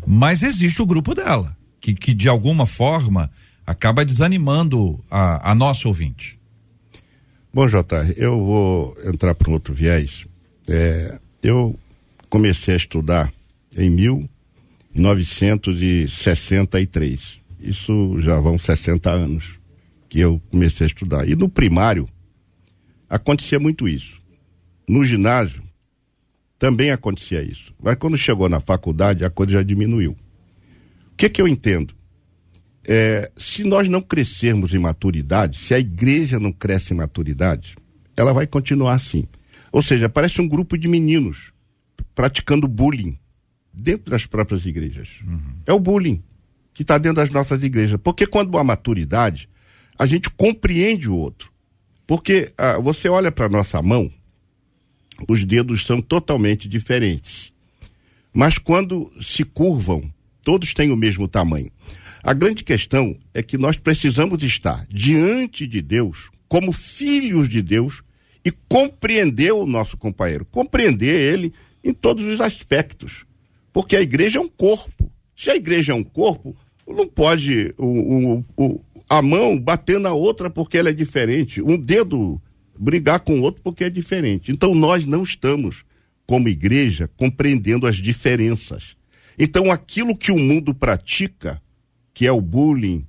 Mas 0.07 0.43
existe 0.43 0.81
o 0.83 0.87
grupo 0.87 1.15
dela, 1.15 1.57
que, 1.81 1.95
que 1.95 2.13
de 2.13 2.29
alguma 2.29 2.67
forma 2.67 3.31
acaba 3.67 4.05
desanimando 4.05 5.03
a, 5.11 5.51
a 5.51 5.55
nossa 5.55 5.89
ouvinte. 5.89 6.39
Bom, 7.53 7.67
Jota, 7.67 8.13
eu 8.17 8.45
vou 8.45 8.97
entrar 9.07 9.35
para 9.35 9.51
um 9.51 9.55
outro 9.55 9.73
viés. 9.73 10.27
É, 10.69 11.19
eu 11.43 11.79
comecei 12.29 12.75
a 12.75 12.77
estudar 12.77 13.33
em 13.77 13.89
1963. 14.97 17.41
Isso 17.61 18.21
já 18.21 18.41
vão 18.41 18.59
60 18.59 19.09
anos 19.11 19.61
que 20.09 20.19
eu 20.21 20.41
comecei 20.51 20.87
a 20.87 20.89
estudar. 20.89 21.29
E 21.29 21.37
no 21.37 21.49
primário 21.49 22.09
acontecia 23.09 23.61
muito 23.61 23.87
isso. 23.87 24.21
No 24.89 25.05
ginásio 25.05 25.63
também 26.59 26.91
acontecia 26.91 27.43
isso. 27.43 27.75
Mas 27.83 27.97
quando 27.97 28.17
chegou 28.17 28.49
na 28.49 28.61
faculdade 28.61 29.25
a 29.25 29.31
coisa 29.31 29.53
já 29.53 29.63
diminuiu. 29.63 30.13
O 30.13 30.17
que 31.17 31.29
que 31.29 31.43
eu 31.43 31.49
entendo? 31.49 31.95
É, 32.89 33.31
se 33.37 33.65
nós 33.65 33.89
não 33.89 34.01
crescermos 34.01 34.73
em 34.73 34.79
maturidade, 34.79 35.59
se 35.59 35.75
a 35.75 35.79
igreja 35.79 36.39
não 36.39 36.53
cresce 36.53 36.95
em 36.95 36.97
maturidade, 36.97 37.77
ela 38.17 38.33
vai 38.33 38.47
continuar 38.47 38.95
assim. 38.95 39.27
Ou 39.73 39.83
seja, 39.83 40.09
parece 40.09 40.41
um 40.41 40.49
grupo 40.49 40.79
de 40.79 40.89
meninos 40.89 41.53
praticando 42.15 42.67
bullying 42.67 43.19
dentro 43.77 44.11
das 44.11 44.25
próprias 44.25 44.65
igrejas. 44.65 45.09
Uhum. 45.27 45.41
É 45.67 45.73
o 45.73 45.79
bullying 45.79 46.23
que 46.73 46.83
está 46.83 46.97
dentro 46.99 47.17
das 47.17 47.31
nossas 47.31 47.63
igrejas. 47.63 48.01
Porque 48.03 48.27
quando 48.27 48.57
há 48.57 48.65
maturidade, 48.65 49.49
a 49.99 50.07
gente 50.07 50.31
compreende 50.31 51.09
o 51.09 51.17
outro. 51.17 51.51
Porque 52.07 52.53
ah, 52.57 52.79
você 52.79 53.09
olha 53.09 53.31
para 53.31 53.49
nossa 53.49 53.83
mão, 53.83 54.11
os 55.29 55.45
dedos 55.45 55.85
são 55.85 56.01
totalmente 56.01 56.69
diferentes. 56.69 57.53
Mas 58.33 58.59
quando 58.59 59.13
se 59.21 59.45
curvam, 59.45 60.11
todos 60.43 60.73
têm 60.73 60.91
o 60.91 60.97
mesmo 60.97 61.27
tamanho. 61.27 61.71
A 62.23 62.33
grande 62.33 62.65
questão 62.65 63.17
é 63.33 63.43
que 63.43 63.57
nós 63.59 63.77
precisamos 63.77 64.43
estar 64.43 64.87
diante 64.89 65.67
de 65.67 65.81
Deus, 65.81 66.31
como 66.49 66.73
filhos 66.73 67.49
de 67.49 67.63
Deus, 67.63 68.03
e 68.45 68.51
compreender 68.69 69.53
o 69.53 69.67
nosso 69.67 69.97
companheiro, 69.97 70.45
compreender 70.45 71.21
ele 71.21 71.53
em 71.83 71.93
todos 71.93 72.25
os 72.25 72.41
aspectos. 72.41 73.26
Porque 73.77 73.95
a 73.95 74.01
igreja 74.01 74.39
é 74.39 74.41
um 74.41 74.49
corpo. 74.49 75.13
Se 75.37 75.51
a 75.51 75.55
igreja 75.55 75.93
é 75.93 75.95
um 75.95 76.03
corpo, 76.03 76.57
não 76.89 77.07
pode 77.07 77.75
o, 77.77 77.85
o, 77.87 78.45
o, 78.57 78.81
a 79.07 79.21
mão 79.21 79.61
bater 79.61 80.01
na 80.01 80.15
outra 80.15 80.49
porque 80.49 80.79
ela 80.79 80.89
é 80.89 80.95
diferente, 80.95 81.61
um 81.61 81.77
dedo 81.77 82.41
brigar 82.75 83.21
com 83.21 83.39
o 83.39 83.43
outro 83.43 83.61
porque 83.63 83.85
é 83.85 83.91
diferente. 83.91 84.51
Então 84.51 84.75
nós 84.75 85.05
não 85.05 85.23
estamos, 85.23 85.85
como 86.27 86.49
igreja, 86.49 87.11
compreendendo 87.19 87.87
as 87.87 87.97
diferenças. 87.97 88.97
Então 89.39 89.71
aquilo 89.71 90.17
que 90.17 90.33
o 90.33 90.39
mundo 90.39 90.75
pratica, 90.75 91.61
que 92.15 92.27
é 92.27 92.33
o 92.33 92.41
bullying, 92.41 93.07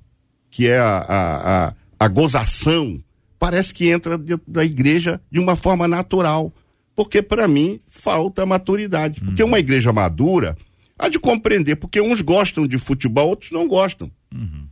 que 0.52 0.68
é 0.68 0.80
a, 0.80 0.98
a, 0.98 1.68
a, 1.68 1.74
a 1.98 2.08
gozação, 2.10 3.02
parece 3.40 3.74
que 3.74 3.88
entra 3.88 4.18
dentro 4.18 4.44
da 4.46 4.66
igreja 4.66 5.22
de 5.32 5.40
uma 5.40 5.56
forma 5.56 5.88
natural. 5.88 6.54
Porque, 6.98 7.22
para 7.22 7.48
mim, 7.48 7.80
falta 7.88 8.44
maturidade. 8.44 9.22
Porque 9.22 9.44
uhum. 9.44 9.50
uma 9.50 9.60
igreja 9.60 9.94
madura 9.94 10.58
há 10.98 11.08
de 11.08 11.20
compreender, 11.20 11.76
porque 11.76 12.02
uns 12.02 12.22
gostam 12.22 12.66
de 12.66 12.80
futebol, 12.80 13.30
outros 13.30 13.52
não 13.52 13.68
gostam. 13.68 14.10
Uhum. 14.34 14.68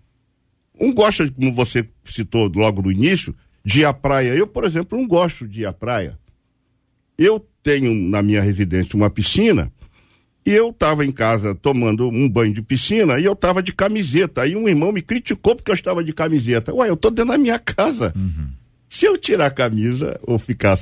Um 0.81 0.91
gosta, 0.91 1.29
como 1.29 1.53
você 1.53 1.87
citou 2.03 2.51
logo 2.55 2.81
no 2.81 2.91
início, 2.91 3.35
de 3.63 3.81
ir 3.81 3.85
à 3.85 3.93
praia. 3.93 4.29
Eu, 4.29 4.47
por 4.47 4.63
exemplo, 4.63 4.97
não 4.97 5.07
gosto 5.07 5.47
de 5.47 5.61
ir 5.61 5.65
à 5.67 5.71
praia. 5.71 6.17
Eu 7.15 7.47
tenho 7.61 7.93
na 7.93 8.23
minha 8.23 8.41
residência 8.41 8.95
uma 8.95 9.11
piscina 9.11 9.71
e 10.43 10.49
eu 10.49 10.71
estava 10.71 11.05
em 11.05 11.11
casa 11.11 11.53
tomando 11.53 12.07
um 12.09 12.27
banho 12.27 12.55
de 12.55 12.61
piscina 12.63 13.19
e 13.19 13.25
eu 13.25 13.33
estava 13.33 13.61
de 13.61 13.71
camiseta. 13.71 14.41
Aí 14.41 14.55
um 14.55 14.67
irmão 14.67 14.91
me 14.91 15.03
criticou 15.03 15.55
porque 15.55 15.69
eu 15.69 15.75
estava 15.75 16.03
de 16.03 16.11
camiseta. 16.11 16.73
Ué, 16.73 16.89
eu 16.89 16.95
estou 16.95 17.11
dentro 17.11 17.33
da 17.33 17.37
minha 17.37 17.59
casa. 17.59 18.11
Uhum. 18.15 18.49
Se 18.89 19.05
eu 19.05 19.15
tirar 19.15 19.45
a 19.45 19.51
camisa 19.51 20.19
ou 20.23 20.39
ficar 20.39 20.75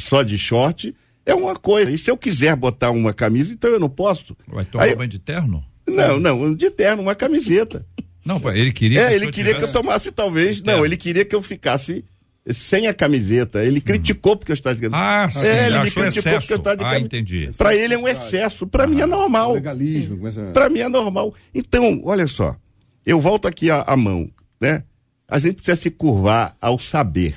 só 0.00 0.22
de 0.22 0.36
short, 0.36 0.94
é 1.24 1.34
uma 1.34 1.56
coisa. 1.56 1.90
E 1.90 1.98
se 1.98 2.10
eu 2.10 2.16
quiser 2.16 2.56
botar 2.56 2.90
uma 2.90 3.12
camisa, 3.12 3.52
então 3.52 3.70
eu 3.70 3.80
não 3.80 3.88
posso. 3.88 4.36
Vai 4.46 4.64
tomar 4.64 4.84
Aí, 4.84 4.96
banho 4.96 5.10
de 5.10 5.18
terno? 5.18 5.64
Não, 5.86 6.18
não, 6.20 6.54
de 6.54 6.70
terno, 6.70 7.02
uma 7.02 7.14
camiseta. 7.14 7.86
Não, 8.24 8.40
ele 8.52 8.72
queria. 8.72 9.10
É, 9.10 9.14
ele 9.14 9.30
queria 9.30 9.54
que 9.54 9.64
eu 9.64 9.72
tomasse 9.72 10.12
talvez. 10.12 10.62
Não, 10.62 10.84
ele 10.84 10.96
queria 10.96 11.24
que 11.24 11.34
eu 11.34 11.40
ficasse 11.40 12.04
sem 12.52 12.86
a 12.86 12.94
camiseta. 12.94 13.64
Ele 13.64 13.80
criticou 13.80 14.36
porque 14.36 14.52
eu 14.52 14.54
estava 14.54 14.74
de 14.74 14.82
camiseta. 14.82 15.02
Ah, 15.02 15.30
sim. 15.30 15.46
É, 15.46 15.66
ele 15.66 15.76
Achou 15.76 16.02
criticou 16.02 16.04
excesso. 16.06 16.40
porque 16.40 16.52
eu 16.52 16.58
estava 16.58 16.76
de 16.76 16.82
camiseta. 16.82 17.02
Ah, 17.02 17.06
entendi. 17.06 17.50
Para 17.56 17.74
ele 17.74 17.94
é 17.94 17.98
um 17.98 18.08
excesso. 18.08 18.66
Para 18.66 18.84
ah, 18.84 18.86
mim 18.86 19.00
é 19.00 19.06
normal. 19.06 19.54
Legalismo. 19.54 20.18
Começa... 20.18 20.42
Para 20.52 20.68
mim 20.68 20.80
é 20.80 20.88
normal. 20.88 21.34
Então, 21.54 22.02
olha 22.04 22.26
só. 22.26 22.56
Eu 23.04 23.20
volto 23.20 23.48
aqui 23.48 23.70
a, 23.70 23.82
a 23.82 23.96
mão, 23.96 24.30
né? 24.60 24.84
A 25.26 25.38
gente 25.38 25.56
precisa 25.56 25.80
se 25.80 25.90
curvar 25.90 26.56
ao 26.60 26.78
saber. 26.78 27.34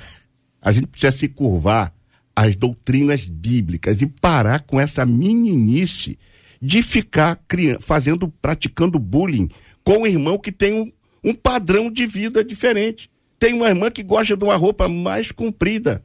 A 0.60 0.72
gente 0.72 0.86
precisa 0.86 1.16
se 1.16 1.28
curvar 1.28 1.94
às 2.34 2.56
doutrinas 2.56 3.24
bíblicas 3.24 4.00
e 4.00 4.06
parar 4.06 4.60
com 4.60 4.80
essa 4.80 5.04
meninice 5.04 6.18
de 6.60 6.82
ficar 6.82 7.40
fazendo, 7.80 8.28
praticando 8.40 8.98
bullying 8.98 9.48
com 9.82 9.98
um 9.98 10.06
irmão 10.06 10.38
que 10.38 10.52
tem 10.52 10.72
um, 10.72 10.92
um 11.22 11.34
padrão 11.34 11.90
de 11.90 12.06
vida 12.06 12.44
diferente. 12.44 13.10
Tem 13.38 13.52
uma 13.52 13.68
irmã 13.68 13.90
que 13.90 14.02
gosta 14.02 14.36
de 14.36 14.44
uma 14.44 14.56
roupa 14.56 14.88
mais 14.88 15.32
comprida. 15.32 16.04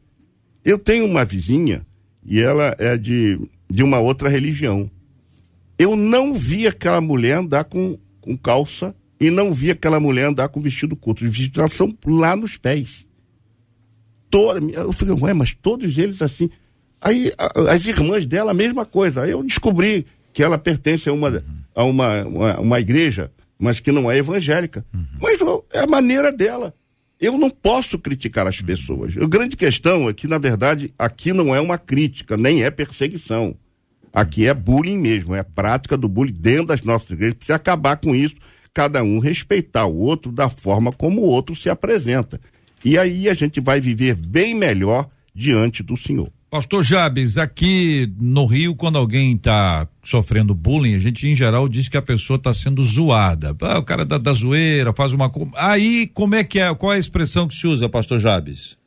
Eu 0.65 0.79
tenho 0.79 1.05
uma 1.05 1.23
vizinha 1.23 1.85
e 2.25 2.39
ela 2.39 2.75
é 2.79 2.97
de, 2.97 3.39
de 3.69 3.83
uma 3.83 3.99
outra 3.99 4.27
religião. 4.27 4.89
Eu 5.77 5.95
não 5.95 6.33
vi 6.33 6.67
aquela 6.67 6.99
mulher 6.99 7.37
andar 7.37 7.65
com, 7.65 7.97
com 8.19 8.35
calça 8.35 8.95
e 9.19 9.29
não 9.29 9.53
vi 9.53 9.71
aquela 9.71 9.99
mulher 9.99 10.27
andar 10.27 10.49
com 10.49 10.59
vestido 10.59 10.95
curto. 10.95 11.23
Os 11.23 11.29
vestidos 11.29 11.71
são 11.73 11.95
lá 12.05 12.35
nos 12.35 12.57
pés. 12.57 13.06
Toda, 14.29 14.59
eu 14.71 14.91
falei, 14.91 15.15
ué, 15.21 15.33
mas 15.33 15.53
todos 15.53 15.97
eles 15.97 16.21
assim. 16.21 16.49
Aí 17.01 17.31
a, 17.37 17.71
as 17.71 17.85
irmãs 17.85 18.25
dela, 18.25 18.51
a 18.51 18.53
mesma 18.53 18.85
coisa. 18.85 19.21
Aí 19.21 19.31
eu 19.31 19.41
descobri 19.43 20.05
que 20.33 20.43
ela 20.43 20.57
pertence 20.57 21.09
a 21.09 21.13
uma, 21.13 21.43
a 21.73 21.83
uma, 21.83 22.23
uma, 22.25 22.59
uma 22.59 22.79
igreja, 22.79 23.31
mas 23.57 23.79
que 23.79 23.91
não 23.91 24.09
é 24.11 24.17
evangélica. 24.17 24.85
Uhum. 24.93 25.05
Mas 25.21 25.39
é 25.73 25.79
a 25.79 25.87
maneira 25.87 26.31
dela. 26.31 26.73
Eu 27.19 27.37
não 27.37 27.49
posso 27.49 27.97
criticar 27.97 28.45
as 28.45 28.61
pessoas. 28.61 29.17
A 29.17 29.25
grande 29.25 29.57
questão 29.57 30.07
é 30.07 30.13
que, 30.13 30.27
na 30.27 30.37
verdade, 30.37 30.93
aqui 30.99 31.33
não 31.33 31.55
é 31.55 31.59
uma 31.59 31.77
crítica, 31.77 32.37
nem 32.37 32.63
é 32.63 32.69
perseguição. 32.69 33.55
Aqui 34.13 34.45
é 34.47 34.53
bullying 34.53 34.97
mesmo, 34.97 35.33
é 35.33 35.39
a 35.39 35.43
prática 35.43 35.97
do 35.97 36.07
bullying 36.07 36.33
dentro 36.33 36.67
das 36.67 36.81
nossas 36.81 37.09
igrejas. 37.09 37.35
Precisa 37.35 37.55
acabar 37.55 37.97
com 37.97 38.15
isso, 38.15 38.35
cada 38.73 39.01
um 39.01 39.17
respeitar 39.17 39.87
o 39.87 39.97
outro 39.97 40.31
da 40.31 40.49
forma 40.49 40.91
como 40.91 41.21
o 41.21 41.25
outro 41.25 41.55
se 41.55 41.69
apresenta. 41.69 42.39
E 42.87 42.97
aí 42.97 43.27
a 43.27 43.33
gente 43.33 43.59
vai 43.59 43.81
viver 43.81 44.15
bem 44.15 44.55
melhor 44.55 45.09
diante 45.35 45.83
do 45.83 45.97
Senhor. 45.97 46.29
Pastor 46.49 46.81
Jabes, 46.81 47.37
aqui 47.37 48.09
no 48.17 48.45
Rio, 48.45 48.73
quando 48.77 48.97
alguém 48.97 49.35
está 49.35 49.85
sofrendo 50.01 50.55
bullying, 50.55 50.95
a 50.95 50.97
gente 50.97 51.27
em 51.27 51.35
geral 51.35 51.67
diz 51.67 51.89
que 51.89 51.97
a 51.97 52.01
pessoa 52.01 52.37
está 52.37 52.53
sendo 52.53 52.81
zoada. 52.81 53.53
Ah, 53.61 53.79
o 53.79 53.83
cara 53.83 54.05
da, 54.05 54.17
da 54.17 54.31
zoeira 54.31 54.93
faz 54.93 55.11
uma. 55.11 55.29
Aí, 55.57 56.07
como 56.13 56.35
é 56.35 56.45
que 56.45 56.61
é? 56.61 56.73
Qual 56.75 56.93
é 56.93 56.95
a 56.95 56.97
expressão 56.97 57.45
que 57.45 57.55
se 57.55 57.67
usa, 57.67 57.89
Pastor 57.89 58.19
Jabes? 58.19 58.77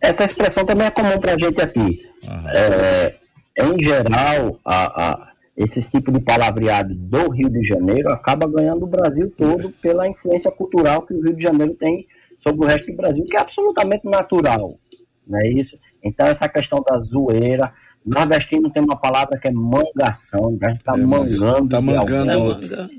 Essa 0.00 0.22
expressão 0.22 0.64
também 0.64 0.86
é 0.86 0.90
comum 0.92 1.18
para 1.18 1.34
a 1.34 1.38
gente 1.40 1.60
aqui. 1.60 2.06
É, 2.54 3.16
em 3.64 3.84
geral, 3.84 4.60
a, 4.64 5.08
a, 5.08 5.28
esse 5.56 5.82
tipo 5.90 6.12
de 6.12 6.20
palavreado 6.20 6.94
do 6.94 7.30
Rio 7.30 7.50
de 7.50 7.64
Janeiro 7.64 8.10
acaba 8.12 8.46
ganhando 8.46 8.84
o 8.84 8.88
Brasil 8.88 9.28
todo 9.36 9.70
pela 9.82 10.06
influência 10.06 10.52
cultural 10.52 11.02
que 11.02 11.14
o 11.14 11.20
Rio 11.20 11.34
de 11.34 11.42
Janeiro 11.42 11.74
tem 11.74 12.06
sobre 12.42 12.64
o 12.64 12.68
resto 12.68 12.86
do 12.90 12.96
Brasil, 12.96 13.24
que 13.24 13.36
é 13.36 13.40
absolutamente 13.40 14.06
natural. 14.08 14.78
Não 15.26 15.38
é 15.40 15.48
isso? 15.48 15.78
Então, 16.02 16.26
essa 16.26 16.48
questão 16.48 16.82
da 16.82 16.98
zoeira, 17.00 17.72
Nordestino 18.04 18.70
tem 18.70 18.82
uma 18.82 18.96
palavra 18.98 19.38
que 19.38 19.48
é 19.48 19.52
mangação, 19.52 20.58
a 20.62 20.70
gente 20.70 20.78
está 20.80 20.94
É, 20.94 20.96
mangando. 20.96 21.68
tá 21.68 21.80
mangando 21.80 22.30
alguém. 22.30 22.42
outro. 22.42 22.90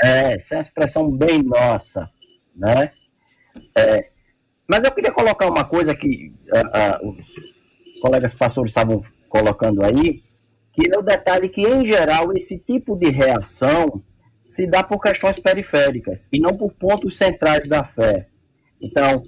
É, 0.00 0.34
essa 0.34 0.54
é 0.54 0.58
uma 0.58 0.62
expressão 0.62 1.10
bem 1.10 1.42
nossa, 1.42 2.08
né? 2.54 2.92
É, 3.76 4.08
mas 4.68 4.84
eu 4.84 4.92
queria 4.92 5.10
colocar 5.12 5.48
uma 5.50 5.64
coisa 5.64 5.94
que 5.94 6.30
ah, 6.54 6.70
ah, 6.72 7.00
os 7.02 8.00
colegas 8.00 8.34
pastores 8.34 8.70
estavam 8.70 9.02
colocando 9.28 9.84
aí, 9.84 10.22
que 10.72 10.88
é 10.94 10.96
o 10.96 11.02
detalhe 11.02 11.48
que, 11.48 11.62
em 11.62 11.84
geral, 11.84 12.32
esse 12.36 12.58
tipo 12.58 12.96
de 12.96 13.10
reação 13.10 14.00
se 14.40 14.66
dá 14.66 14.82
por 14.84 15.00
questões 15.02 15.38
periféricas 15.40 16.26
e 16.32 16.38
não 16.38 16.56
por 16.56 16.72
pontos 16.72 17.16
centrais 17.16 17.68
da 17.68 17.82
fé. 17.82 18.28
Então, 18.80 19.22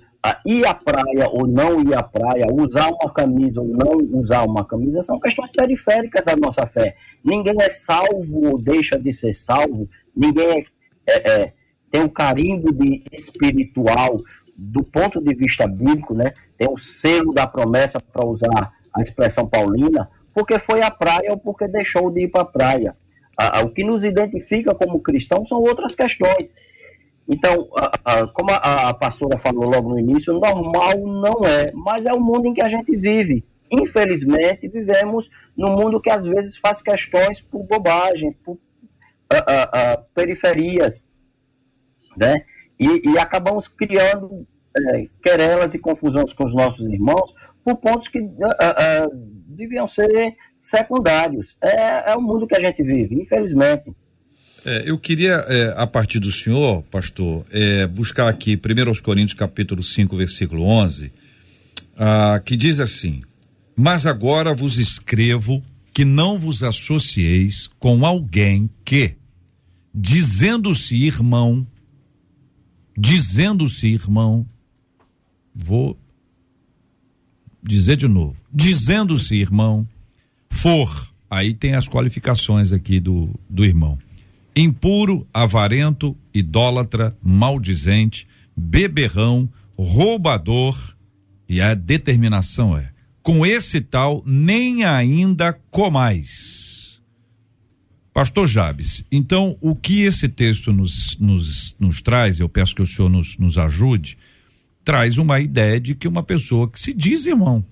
ir 0.45 0.67
à 0.67 0.75
praia 0.75 1.29
ou 1.31 1.47
não 1.47 1.81
ir 1.81 1.95
à 1.95 2.03
praia, 2.03 2.47
usar 2.53 2.91
uma 2.91 3.13
camisa 3.13 3.61
ou 3.61 3.69
não 3.69 4.19
usar 4.19 4.45
uma 4.45 4.65
camisa, 4.65 5.03
são 5.03 5.19
questões 5.19 5.51
periféricas 5.51 6.25
da 6.25 6.37
nossa 6.37 6.67
fé. 6.67 6.97
Ninguém 7.25 7.57
é 7.61 7.71
salvo 7.71 8.51
ou 8.51 8.61
deixa 8.61 8.99
de 8.99 9.13
ser 9.13 9.35
salvo, 9.35 9.89
ninguém 10.15 10.67
é, 11.07 11.13
é, 11.13 11.43
é, 11.43 11.53
tem 11.91 12.03
um 12.03 12.09
carimbo 12.09 12.73
de 12.73 13.03
espiritual 13.13 14.21
do 14.57 14.85
ponto 14.85 15.23
de 15.23 15.35
vista 15.35 15.67
bíblico, 15.67 16.15
né? 16.15 16.35
Tem 16.57 16.69
o 16.71 16.79
selo 16.79 17.33
da 17.33 17.47
promessa, 17.47 17.99
para 17.99 18.27
usar 18.27 18.73
a 18.93 19.01
expressão 19.01 19.49
paulina, 19.49 20.11
porque 20.35 20.59
foi 20.59 20.83
à 20.83 20.91
praia 20.91 21.31
ou 21.31 21.39
porque 21.39 21.67
deixou 21.67 22.11
de 22.11 22.25
ir 22.25 22.29
para 22.29 22.43
a 22.43 22.45
praia. 22.45 22.97
O 23.65 23.71
que 23.71 23.83
nos 23.83 24.05
identifica 24.05 24.75
como 24.75 25.01
cristãos 25.01 25.49
são 25.49 25.59
outras 25.59 25.95
questões. 25.95 26.53
Então, 27.33 27.69
a, 27.77 27.93
a, 28.05 28.27
como 28.27 28.51
a, 28.51 28.89
a, 28.89 28.95
pastora 28.95 29.39
falou 29.39 29.71
logo 29.71 29.91
no 29.91 30.01
início, 30.01 30.33
normal 30.33 30.99
não 30.99 31.47
é, 31.47 31.71
mas 31.73 32.05
é 32.05 32.13
o 32.13 32.21
mundo 32.21 32.49
em 32.49 32.53
que 32.53 32.61
a 32.61 32.69
gente 32.69 32.97
vive. 32.97 33.45
Infelizmente, 33.71 34.67
vivemos 34.67 35.31
num 35.57 35.71
mundo 35.77 36.01
que 36.01 36.11
às 36.11 36.27
vezes 36.27 36.57
faz 36.57 36.83
questões 36.83 37.41
por 37.41 37.63
bobagens, 37.63 38.35
por 38.35 38.59
periferias, 40.13 41.05
né? 42.17 42.43
E, 42.77 43.09
e 43.09 43.17
acabamos 43.17 43.69
criando 43.69 44.45
é, 44.77 45.07
querelas 45.23 45.73
e 45.73 45.79
confusões 45.79 46.33
com 46.33 46.45
os 46.45 46.55
nossos 46.55 46.89
irmãos 46.89 47.33
por 47.65 47.77
pontos 47.77 48.09
que 48.09 48.29
deviam 49.47 49.87
ser 49.87 50.35
secundários. 50.59 51.57
É, 51.61 52.11
é 52.11 52.17
o 52.17 52.21
mundo 52.21 52.49
que 52.49 52.57
a 52.57 52.61
gente 52.61 52.83
vive, 52.83 53.23
infelizmente. 53.23 53.95
É, 54.65 54.83
eu 54.85 54.99
queria, 54.99 55.45
é, 55.49 55.75
a 55.77 55.87
partir 55.87 56.19
do 56.19 56.31
senhor, 56.31 56.83
pastor, 56.85 57.47
é, 57.51 57.87
buscar 57.87 58.29
aqui 58.29 58.57
1 58.57 59.03
Coríntios 59.03 59.39
capítulo 59.39 59.83
5, 59.83 60.17
versículo 60.17 60.65
11, 60.65 61.11
ah, 61.97 62.41
que 62.45 62.57
diz 62.57 62.79
assim, 62.79 63.23
mas 63.75 64.05
agora 64.05 64.53
vos 64.53 64.77
escrevo 64.77 65.63
que 65.95 66.05
não 66.05 66.39
vos 66.39 66.63
associeis 66.63 67.69
com 67.79 68.05
alguém 68.05 68.69
que, 68.85 69.17
dizendo-se 69.95 70.95
irmão, 71.07 71.67
dizendo-se 72.97 73.87
irmão, 73.87 74.47
vou 75.55 75.99
dizer 77.63 77.97
de 77.97 78.07
novo, 78.07 78.37
dizendo-se 78.53 79.37
irmão, 79.37 79.89
for, 80.51 81.15
aí 81.31 81.55
tem 81.55 81.75
as 81.75 81.89
qualificações 81.89 82.73
aqui 82.73 83.01
do, 83.01 83.31
do 83.49 83.65
irmão 83.65 83.99
impuro, 84.55 85.27
avarento, 85.33 86.17
idólatra, 86.35 87.17
maldizente, 87.23 88.27
beberrão, 88.57 89.49
roubador, 89.79 90.95
e 91.49 91.61
a 91.61 91.75
determinação 91.75 92.77
é: 92.77 92.91
com 93.23 93.45
esse 93.45 93.81
tal 93.81 94.23
nem 94.27 94.85
ainda 94.85 95.53
comais. 95.71 97.01
Pastor 98.13 98.47
Jabes, 98.47 99.05
então 99.11 99.57
o 99.61 99.75
que 99.75 100.03
esse 100.03 100.29
texto 100.29 100.73
nos, 100.73 101.17
nos, 101.19 101.77
nos 101.79 102.03
traz, 102.03 102.41
eu 102.41 102.49
peço 102.49 102.75
que 102.75 102.83
o 102.83 102.87
senhor 102.87 103.09
nos, 103.09 103.39
nos 103.39 103.57
ajude, 103.57 104.19
traz 104.85 105.17
uma 105.17 105.41
ideia 105.41 105.81
de 105.81 105.95
que 105.95 106.09
uma 106.09 106.23
pessoa 106.23 106.69
que 106.69 106.79
se 106.79 106.93
diz 106.93 107.25
irmão, 107.25 107.65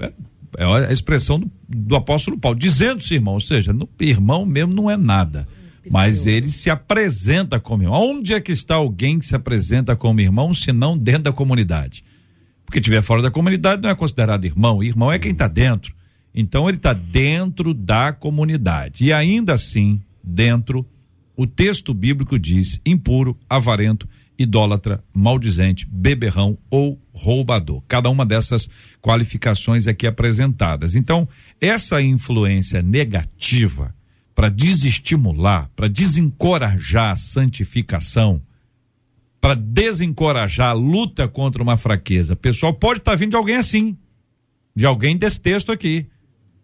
é, 0.00 0.12
é 0.58 0.64
a 0.64 0.92
expressão 0.92 1.38
do, 1.38 1.50
do 1.68 1.94
apóstolo 1.94 2.36
Paulo, 2.36 2.58
dizendo-se 2.58 3.14
irmão, 3.14 3.34
ou 3.34 3.40
seja, 3.40 3.72
no, 3.72 3.88
irmão 4.00 4.44
mesmo 4.44 4.74
não 4.74 4.90
é 4.90 4.96
nada 4.96 5.46
mas 5.90 6.26
ele 6.26 6.48
se 6.48 6.70
apresenta 6.70 7.58
como 7.58 7.82
irmão. 7.82 8.00
Onde 8.00 8.34
é 8.34 8.40
que 8.40 8.52
está 8.52 8.76
alguém 8.76 9.18
que 9.18 9.26
se 9.26 9.34
apresenta 9.34 9.96
como 9.96 10.20
irmão, 10.20 10.54
se 10.54 10.72
não 10.72 10.96
dentro 10.96 11.24
da 11.24 11.32
comunidade? 11.32 12.04
Porque 12.64 12.80
tiver 12.80 13.02
fora 13.02 13.22
da 13.22 13.30
comunidade 13.30 13.82
não 13.82 13.90
é 13.90 13.94
considerado 13.94 14.44
irmão. 14.44 14.82
Irmão 14.82 15.12
é 15.12 15.18
quem 15.18 15.32
está 15.32 15.48
dentro. 15.48 15.94
Então 16.34 16.68
ele 16.68 16.78
está 16.78 16.92
dentro 16.92 17.74
da 17.74 18.12
comunidade. 18.12 19.04
E 19.04 19.12
ainda 19.12 19.54
assim, 19.54 20.00
dentro, 20.22 20.86
o 21.36 21.46
texto 21.46 21.92
bíblico 21.92 22.38
diz 22.38 22.80
impuro, 22.86 23.36
avarento, 23.48 24.08
idólatra, 24.38 25.02
maldizente, 25.12 25.86
beberrão 25.86 26.56
ou 26.70 27.00
roubador. 27.12 27.82
Cada 27.86 28.08
uma 28.08 28.24
dessas 28.24 28.68
qualificações 29.00 29.86
aqui 29.86 30.06
apresentadas. 30.06 30.94
Então, 30.94 31.28
essa 31.60 32.00
influência 32.00 32.82
negativa 32.82 33.94
para 34.34 34.48
desestimular, 34.48 35.70
para 35.76 35.88
desencorajar 35.88 37.12
a 37.12 37.16
santificação, 37.16 38.42
para 39.40 39.54
desencorajar 39.54 40.70
a 40.70 40.72
luta 40.72 41.28
contra 41.28 41.62
uma 41.62 41.76
fraqueza. 41.76 42.36
Pessoal, 42.36 42.72
pode 42.72 43.00
estar 43.00 43.12
tá 43.12 43.16
vindo 43.16 43.30
de 43.30 43.36
alguém 43.36 43.56
assim, 43.56 43.96
de 44.74 44.86
alguém 44.86 45.16
desse 45.16 45.40
texto 45.40 45.72
aqui, 45.72 46.06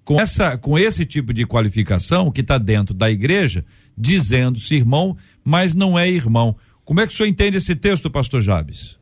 com 0.04 0.18
essa, 0.20 0.56
com 0.56 0.78
esse 0.78 1.04
tipo 1.04 1.34
de 1.34 1.44
qualificação 1.44 2.30
que 2.30 2.40
está 2.40 2.56
dentro 2.56 2.94
da 2.94 3.10
igreja, 3.10 3.64
dizendo-se 3.96 4.74
irmão, 4.74 5.16
mas 5.44 5.74
não 5.74 5.98
é 5.98 6.08
irmão. 6.08 6.56
Como 6.84 7.00
é 7.00 7.06
que 7.06 7.12
o 7.12 7.16
senhor 7.16 7.28
entende 7.28 7.58
esse 7.58 7.76
texto, 7.76 8.10
pastor 8.10 8.40
Jabes? 8.40 8.98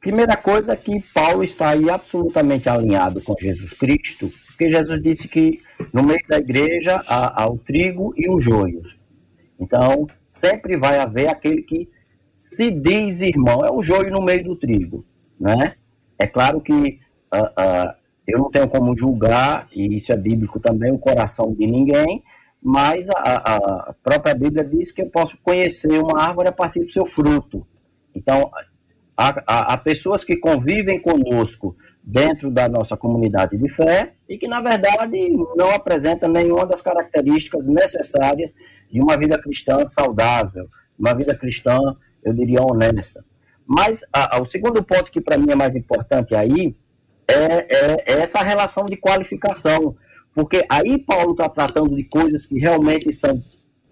Primeira 0.00 0.36
coisa 0.36 0.72
é 0.72 0.76
que 0.76 1.00
Paulo 1.14 1.44
está 1.44 1.70
aí 1.70 1.88
absolutamente 1.88 2.68
alinhado 2.68 3.20
com 3.20 3.36
Jesus 3.40 3.72
Cristo, 3.74 4.30
porque 4.48 4.70
Jesus 4.70 5.02
disse 5.02 5.28
que 5.28 5.62
no 5.92 6.02
meio 6.02 6.20
da 6.28 6.38
igreja 6.38 7.02
há, 7.06 7.42
há 7.42 7.48
o 7.48 7.58
trigo 7.58 8.12
e 8.16 8.28
o 8.28 8.40
joio. 8.40 8.82
Então, 9.58 10.06
sempre 10.24 10.76
vai 10.76 10.98
haver 10.98 11.28
aquele 11.28 11.62
que 11.62 11.88
se 12.34 12.70
diz 12.70 13.20
irmão, 13.20 13.64
é 13.64 13.70
o 13.70 13.82
joio 13.82 14.10
no 14.10 14.22
meio 14.22 14.44
do 14.44 14.56
trigo, 14.56 15.04
né? 15.38 15.74
É 16.18 16.26
claro 16.26 16.60
que 16.60 17.00
uh, 17.32 17.38
uh, 17.38 17.94
eu 18.26 18.38
não 18.38 18.50
tenho 18.50 18.68
como 18.68 18.96
julgar, 18.96 19.68
e 19.72 19.96
isso 19.96 20.12
é 20.12 20.16
bíblico 20.16 20.60
também, 20.60 20.92
o 20.92 20.98
coração 20.98 21.52
de 21.52 21.66
ninguém, 21.66 22.22
mas 22.62 23.08
a, 23.10 23.90
a 23.90 23.94
própria 24.02 24.34
Bíblia 24.34 24.64
diz 24.64 24.90
que 24.90 25.02
eu 25.02 25.10
posso 25.10 25.36
conhecer 25.42 26.02
uma 26.02 26.20
árvore 26.20 26.48
a 26.48 26.52
partir 26.52 26.80
do 26.80 26.90
seu 26.90 27.04
fruto. 27.04 27.66
Então, 28.14 28.50
há, 29.16 29.42
há, 29.46 29.74
há 29.74 29.76
pessoas 29.76 30.24
que 30.24 30.36
convivem 30.36 31.00
conosco 31.00 31.76
dentro 32.06 32.50
da 32.50 32.68
nossa 32.68 32.96
comunidade 32.96 33.56
de 33.56 33.68
fé 33.70 34.12
e 34.28 34.36
que, 34.36 34.46
na 34.46 34.60
verdade, 34.60 35.30
não 35.56 35.70
apresenta 35.70 36.28
nenhuma 36.28 36.66
das 36.66 36.82
características 36.82 37.66
necessárias 37.66 38.54
de 38.90 39.00
uma 39.00 39.16
vida 39.16 39.40
cristã 39.40 39.86
saudável, 39.86 40.68
uma 40.98 41.14
vida 41.14 41.34
cristã, 41.34 41.78
eu 42.22 42.34
diria, 42.34 42.62
honesta. 42.62 43.24
Mas 43.66 44.04
a, 44.12 44.36
a, 44.36 44.42
o 44.42 44.46
segundo 44.46 44.82
ponto 44.84 45.10
que 45.10 45.20
para 45.20 45.38
mim 45.38 45.50
é 45.50 45.54
mais 45.54 45.74
importante 45.74 46.34
aí 46.34 46.76
é, 47.26 47.34
é, 47.34 48.04
é 48.06 48.12
essa 48.20 48.40
relação 48.40 48.84
de 48.84 48.96
qualificação, 48.98 49.96
porque 50.34 50.64
aí 50.68 50.98
Paulo 50.98 51.32
está 51.32 51.48
tratando 51.48 51.96
de 51.96 52.04
coisas 52.04 52.44
que 52.44 52.58
realmente 52.58 53.10
são 53.14 53.42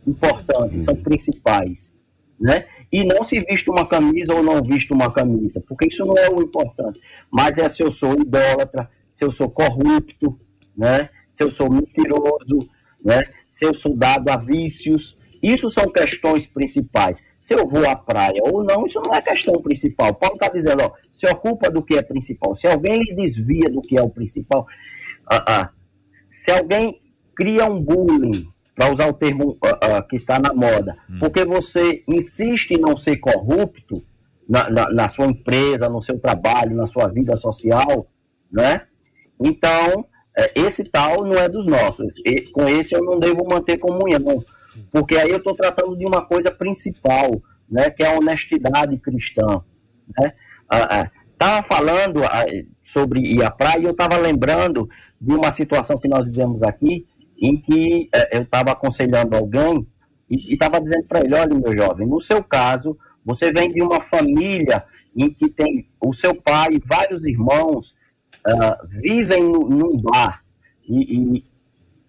importantes, 0.07 0.85
são 0.85 0.95
principais, 0.95 1.95
né? 2.39 2.67
E 2.93 3.05
não 3.05 3.25
se 3.25 3.41
viste 3.41 3.71
uma 3.71 3.87
camisa 3.87 4.35
ou 4.35 4.43
não 4.43 4.63
viste 4.63 4.93
uma 4.93 5.11
camisa, 5.11 5.63
porque 5.67 5.87
isso 5.87 6.05
não 6.05 6.17
é 6.19 6.29
o 6.29 6.43
importante, 6.43 7.01
mas 7.31 7.57
é 7.57 7.69
se 7.69 7.83
eu 7.83 7.91
sou 7.91 8.13
idólatra, 8.13 8.91
se 9.11 9.25
eu 9.25 9.33
sou 9.33 9.49
corrupto, 9.49 10.39
né? 10.77 11.09
se 11.33 11.43
eu 11.43 11.51
sou 11.51 11.71
mentiroso, 11.71 12.69
né? 13.03 13.23
se 13.49 13.65
eu 13.65 13.73
sou 13.73 13.97
dado 13.97 14.29
a 14.29 14.37
vícios, 14.37 15.19
isso 15.43 15.71
são 15.71 15.91
questões 15.91 16.47
principais. 16.47 17.25
Se 17.39 17.55
eu 17.55 17.67
vou 17.67 17.89
à 17.89 17.97
praia 17.97 18.41
ou 18.45 18.63
não, 18.63 18.87
isso 18.87 19.01
não 19.01 19.13
é 19.13 19.21
questão 19.21 19.61
principal. 19.61 20.15
Paulo 20.15 20.37
está 20.37 20.49
dizendo, 20.49 20.85
ó, 20.85 20.93
se 21.11 21.27
ocupa 21.27 21.69
do 21.69 21.83
que 21.83 21.97
é 21.97 22.03
principal. 22.03 22.55
Se 22.55 22.69
alguém 22.69 23.03
desvia 23.17 23.69
do 23.69 23.83
que 23.83 23.99
é 23.99 24.03
o 24.03 24.09
principal, 24.09 24.67
ah, 25.29 25.45
ah, 25.49 25.71
se 26.31 26.51
alguém 26.53 27.01
cria 27.35 27.65
um 27.65 27.83
bullying, 27.83 28.47
para 28.75 28.93
usar 28.93 29.09
o 29.09 29.13
termo 29.13 29.51
uh, 29.51 29.99
uh, 29.99 30.09
que 30.09 30.17
está 30.17 30.39
na 30.39 30.53
moda, 30.53 30.97
hum. 31.11 31.19
porque 31.21 31.45
você 31.45 32.03
insiste 32.09 32.73
em 32.73 32.81
não 32.81 32.97
ser 32.97 33.17
corrupto 33.19 34.03
na, 34.49 34.69
na, 34.71 34.91
na, 34.91 35.09
sua 35.09 35.27
empresa, 35.27 35.89
no 35.89 36.03
seu 36.03 36.19
trabalho, 36.19 36.77
na 36.77 36.87
sua 36.87 37.09
vida 37.09 37.37
social, 37.37 38.07
né? 38.51 38.83
Então, 39.41 40.05
é, 40.37 40.53
esse 40.55 40.85
tal 40.85 41.25
não 41.25 41.37
é 41.37 41.49
dos 41.49 41.67
nossos. 41.67 42.13
E, 42.25 42.43
com 42.53 42.69
esse 42.69 42.95
eu 42.95 43.05
não 43.05 43.19
devo 43.19 43.49
manter 43.49 43.79
comunhão, 43.79 44.45
porque 44.91 45.17
aí 45.17 45.31
eu 45.31 45.39
estou 45.39 45.55
tratando 45.55 45.97
de 45.97 46.07
uma 46.07 46.23
coisa 46.23 46.51
principal, 46.51 47.41
né? 47.69 47.91
Que 47.91 48.03
é 48.03 48.15
a 48.15 48.19
honestidade 48.19 48.97
cristã, 48.99 49.63
né? 50.19 50.33
Estava 51.33 51.61
ah, 51.61 51.65
falando 51.65 52.21
sobre 52.85 53.21
ir 53.21 53.43
à 53.45 53.51
praia, 53.51 53.81
e 53.81 53.85
eu 53.85 53.91
estava 53.91 54.17
lembrando 54.17 54.89
de 55.21 55.35
uma 55.35 55.53
situação 55.53 55.99
que 55.99 56.09
nós 56.09 56.25
vivemos 56.25 56.63
aqui, 56.63 57.07
em 57.43 57.61
que 57.61 58.09
eh, 58.15 58.39
eu 58.39 58.43
estava 58.43 58.71
aconselhando 58.71 59.37
alguém 59.37 59.85
e 60.31 60.55
estava 60.55 60.81
dizendo 60.81 61.05
para 61.05 61.21
ele, 61.21 61.35
olha 61.35 61.55
meu 61.55 61.77
jovem, 61.77 62.07
no 62.07 62.21
seu 62.21 62.43
caso, 62.43 62.97
você 63.25 63.53
vem 63.53 63.73
de 63.73 63.83
uma 63.83 64.01
família 64.05 64.85
em 65.15 65.29
que 65.29 65.51
tem 65.51 65.91
o 66.01 66.15
seu 66.15 66.35
pai 66.35 66.75
e 66.75 66.83
vários 66.87 67.27
irmãos 67.27 67.95
uh, 68.47 68.87
vivem 68.89 69.43
no, 69.43 69.69
num 69.69 70.01
bar 70.01 70.43
e, 70.89 71.37
e, 71.37 71.45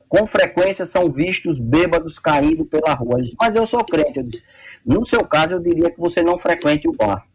com 0.08 0.28
frequência 0.28 0.86
são 0.86 1.12
vistos 1.12 1.60
bêbados 1.60 2.20
caindo 2.20 2.64
pela 2.64 2.94
rua. 2.94 3.22
Disse, 3.22 3.36
Mas 3.40 3.56
eu 3.56 3.66
sou 3.66 3.84
crente. 3.84 4.20
Eu 4.20 4.24
disse, 4.24 4.44
no 4.86 5.04
seu 5.06 5.26
caso, 5.26 5.56
eu 5.56 5.60
diria 5.60 5.90
que 5.90 6.00
você 6.00 6.22
não 6.22 6.38
frequente 6.38 6.88
o 6.88 6.94
bar, 6.94 7.26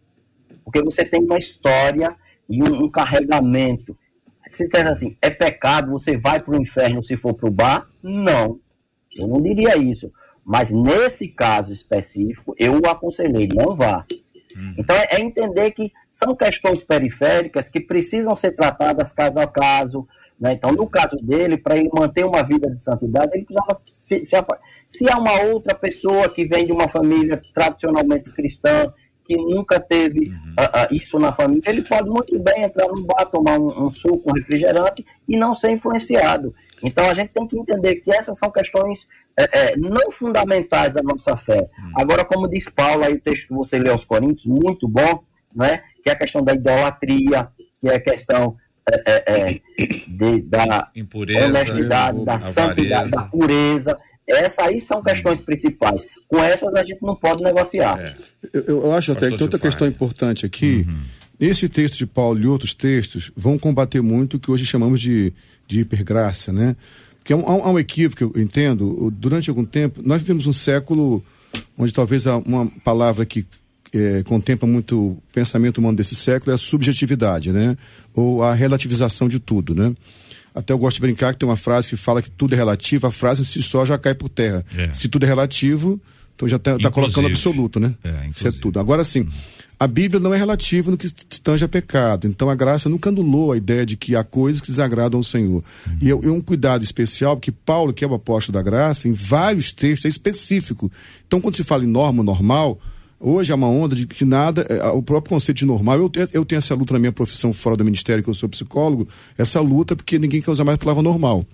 porque 0.64 0.80
você 0.82 1.04
tem 1.04 1.22
uma 1.24 1.38
história 1.38 2.14
e 2.48 2.62
um, 2.62 2.84
um 2.84 2.88
carregamento. 2.88 3.98
Se 4.52 4.64
disser 4.64 4.86
assim, 4.88 5.16
é 5.20 5.30
pecado, 5.30 5.90
você 5.92 6.16
vai 6.16 6.40
para 6.40 6.52
o 6.52 6.60
inferno 6.60 7.02
se 7.02 7.16
for 7.16 7.34
para 7.34 7.48
o 7.48 7.52
bar? 7.52 7.86
Não, 8.02 8.58
eu 9.16 9.26
não 9.26 9.40
diria 9.40 9.76
isso. 9.76 10.12
Mas 10.44 10.70
nesse 10.70 11.28
caso 11.28 11.72
específico, 11.72 12.54
eu 12.58 12.80
o 12.80 12.88
aconselhei, 12.88 13.48
não 13.54 13.76
vá. 13.76 14.06
Uhum. 14.56 14.74
Então 14.78 14.96
é, 14.96 15.06
é, 15.10 15.20
entender 15.20 15.70
que 15.72 15.92
são 16.08 16.34
questões 16.34 16.82
periféricas 16.82 17.68
que 17.68 17.80
precisam 17.80 18.34
ser 18.34 18.52
tratadas 18.52 19.12
caso 19.12 19.38
a 19.38 19.46
caso. 19.46 20.08
Né? 20.40 20.54
Então, 20.54 20.72
no 20.72 20.88
caso 20.88 21.16
dele, 21.16 21.56
para 21.58 21.76
ele 21.76 21.90
manter 21.92 22.24
uma 22.24 22.42
vida 22.42 22.70
de 22.70 22.80
santidade, 22.80 23.32
ele 23.34 23.44
precisava 23.44 23.74
se, 23.74 24.24
se, 24.24 24.44
se 24.86 25.10
há 25.10 25.18
uma 25.18 25.42
outra 25.42 25.74
pessoa 25.74 26.28
que 26.28 26.46
vem 26.46 26.64
de 26.64 26.72
uma 26.72 26.88
família 26.88 27.42
tradicionalmente 27.52 28.30
cristã, 28.30 28.92
que 29.28 29.36
nunca 29.36 29.78
teve 29.78 30.30
uhum. 30.30 30.54
uh, 30.58 30.90
uh, 30.90 30.94
isso 30.94 31.18
na 31.18 31.30
família, 31.30 31.68
ele 31.68 31.82
pode 31.82 32.08
muito 32.08 32.36
bem 32.38 32.62
entrar 32.62 32.88
num 32.88 33.02
bar, 33.02 33.26
tomar 33.26 33.60
um, 33.60 33.86
um 33.86 33.92
suco, 33.92 34.30
um 34.30 34.32
refrigerante 34.32 35.04
e 35.28 35.36
não 35.36 35.54
ser 35.54 35.70
influenciado. 35.70 36.54
Então 36.82 37.04
a 37.10 37.12
gente 37.12 37.28
tem 37.34 37.46
que 37.46 37.58
entender 37.58 37.96
que 37.96 38.10
essas 38.10 38.38
são 38.38 38.50
questões 38.50 39.06
é, 39.38 39.72
é, 39.72 39.76
não 39.76 40.10
fundamentais 40.10 40.94
da 40.94 41.02
nossa 41.02 41.36
fé. 41.36 41.68
Hum. 41.78 41.90
Agora, 41.94 42.24
como 42.24 42.48
diz 42.48 42.70
Paulo, 42.70 43.04
aí 43.04 43.12
o 43.12 43.20
texto 43.20 43.48
que 43.48 43.54
você 43.54 43.78
lê 43.78 43.90
aos 43.90 44.04
Coríntios, 44.06 44.46
muito 44.46 44.88
bom, 44.88 45.22
né? 45.54 45.82
que 46.02 46.08
é 46.08 46.12
a 46.12 46.18
questão 46.18 46.42
da 46.42 46.54
idolatria, 46.54 47.48
que 47.82 47.88
é 47.88 47.96
a 47.96 48.00
questão 48.00 48.56
é, 48.90 49.02
é, 49.06 49.50
é 49.50 49.60
de, 50.08 50.40
da 50.40 50.90
Impureza, 50.96 51.44
honestidade, 51.44 52.24
da 52.24 52.38
santidade, 52.38 53.10
da 53.10 53.22
pureza. 53.24 53.98
Essas 54.28 54.58
aí 54.58 54.80
são 54.80 55.02
questões 55.02 55.40
principais. 55.40 56.06
Com 56.28 56.42
essas 56.42 56.74
a 56.74 56.84
gente 56.84 57.02
não 57.02 57.16
pode 57.16 57.42
negociar. 57.42 57.98
É. 57.98 58.14
Eu, 58.52 58.62
eu, 58.66 58.92
acho 58.92 59.12
até 59.12 59.30
que 59.30 59.36
tem 59.36 59.42
outra 59.42 59.58
questão 59.58 59.88
importante 59.88 60.44
aqui. 60.44 60.84
Uhum. 60.86 60.98
Esse 61.40 61.68
texto 61.68 61.96
de 61.96 62.06
Paulo 62.06 62.38
e 62.40 62.46
outros 62.46 62.74
textos 62.74 63.30
vão 63.36 63.58
combater 63.58 64.02
muito 64.02 64.36
o 64.36 64.40
que 64.40 64.50
hoje 64.50 64.66
chamamos 64.66 65.00
de, 65.00 65.32
de 65.66 65.80
hipergraça, 65.80 66.52
né? 66.52 66.76
Porque 67.18 67.32
há 67.32 67.36
um, 67.36 67.64
há 67.64 67.70
um 67.70 67.78
equívoco, 67.78 68.32
eu 68.34 68.42
entendo, 68.42 69.10
durante 69.16 69.48
algum 69.48 69.64
tempo, 69.64 70.02
nós 70.04 70.20
vivemos 70.20 70.46
um 70.46 70.52
século 70.52 71.24
onde 71.76 71.92
talvez 71.94 72.26
uma 72.26 72.66
palavra 72.84 73.24
que 73.24 73.46
é, 73.92 74.22
contempla 74.24 74.68
muito 74.68 74.98
o 74.98 75.22
pensamento 75.32 75.78
humano 75.78 75.96
desse 75.96 76.14
século 76.14 76.52
é 76.52 76.54
a 76.54 76.58
subjetividade, 76.58 77.52
né? 77.52 77.76
Ou 78.14 78.42
a 78.42 78.52
relativização 78.52 79.28
de 79.28 79.38
tudo, 79.38 79.74
né? 79.74 79.94
Até 80.58 80.72
eu 80.72 80.78
gosto 80.78 80.96
de 80.96 81.02
brincar 81.02 81.32
que 81.32 81.38
tem 81.38 81.48
uma 81.48 81.56
frase 81.56 81.88
que 81.88 81.96
fala 81.96 82.20
que 82.20 82.30
tudo 82.30 82.54
é 82.54 82.56
relativo, 82.56 83.06
a 83.06 83.10
frase 83.10 83.44
se 83.44 83.62
só 83.62 83.84
já 83.84 83.96
cai 83.96 84.14
por 84.14 84.28
terra. 84.28 84.64
É. 84.76 84.92
Se 84.92 85.08
tudo 85.08 85.24
é 85.24 85.26
relativo, 85.26 86.00
então 86.34 86.48
já 86.48 86.56
está 86.56 86.78
tá 86.78 86.90
colocando 86.90 87.28
absoluto, 87.28 87.78
né? 87.78 87.94
É, 88.02 88.28
Isso 88.30 88.46
é 88.46 88.52
tudo. 88.52 88.80
Agora 88.80 89.04
sim. 89.04 89.20
Uhum 89.20 89.30
a 89.80 89.86
Bíblia 89.86 90.18
não 90.18 90.34
é 90.34 90.36
relativa 90.36 90.90
no 90.90 90.96
que 90.96 91.08
tange 91.40 91.64
a 91.64 91.68
pecado. 91.68 92.26
Então 92.26 92.50
a 92.50 92.54
graça 92.54 92.88
nunca 92.88 93.10
anulou 93.10 93.52
a 93.52 93.56
ideia 93.56 93.86
de 93.86 93.96
que 93.96 94.16
há 94.16 94.24
coisas 94.24 94.60
que 94.60 94.66
desagradam 94.66 95.20
ao 95.20 95.24
Senhor. 95.24 95.62
Uhum. 95.86 95.98
E 96.00 96.10
é 96.10 96.14
um 96.14 96.40
cuidado 96.40 96.82
especial, 96.82 97.36
porque 97.36 97.52
Paulo, 97.52 97.92
que 97.92 98.04
é 98.04 98.08
o 98.08 98.14
apóstolo 98.14 98.54
da 98.54 98.62
graça, 98.62 99.06
em 99.06 99.12
vários 99.12 99.72
textos 99.72 100.06
é 100.06 100.08
específico. 100.08 100.90
Então 101.26 101.40
quando 101.40 101.54
se 101.54 101.62
fala 101.62 101.84
em 101.84 101.88
norma 101.88 102.24
normal, 102.24 102.80
hoje 103.20 103.52
há 103.52 103.54
uma 103.54 103.68
onda 103.68 103.94
de 103.94 104.06
que 104.06 104.24
nada, 104.24 104.62
é, 104.68 104.86
o 104.88 105.02
próprio 105.02 105.34
conceito 105.34 105.58
de 105.58 105.66
normal, 105.66 105.98
eu, 105.98 106.10
eu 106.32 106.44
tenho 106.44 106.58
essa 106.58 106.74
luta 106.74 106.92
na 106.92 106.98
minha 106.98 107.12
profissão 107.12 107.52
fora 107.52 107.76
do 107.76 107.84
ministério, 107.84 108.22
que 108.22 108.30
eu 108.30 108.34
sou 108.34 108.48
psicólogo, 108.48 109.08
essa 109.36 109.60
luta 109.60 109.96
porque 109.96 110.18
ninguém 110.18 110.40
quer 110.40 110.50
usar 110.50 110.64
mais 110.64 110.76
a 110.76 110.78
palavra 110.78 111.02
normal. 111.02 111.44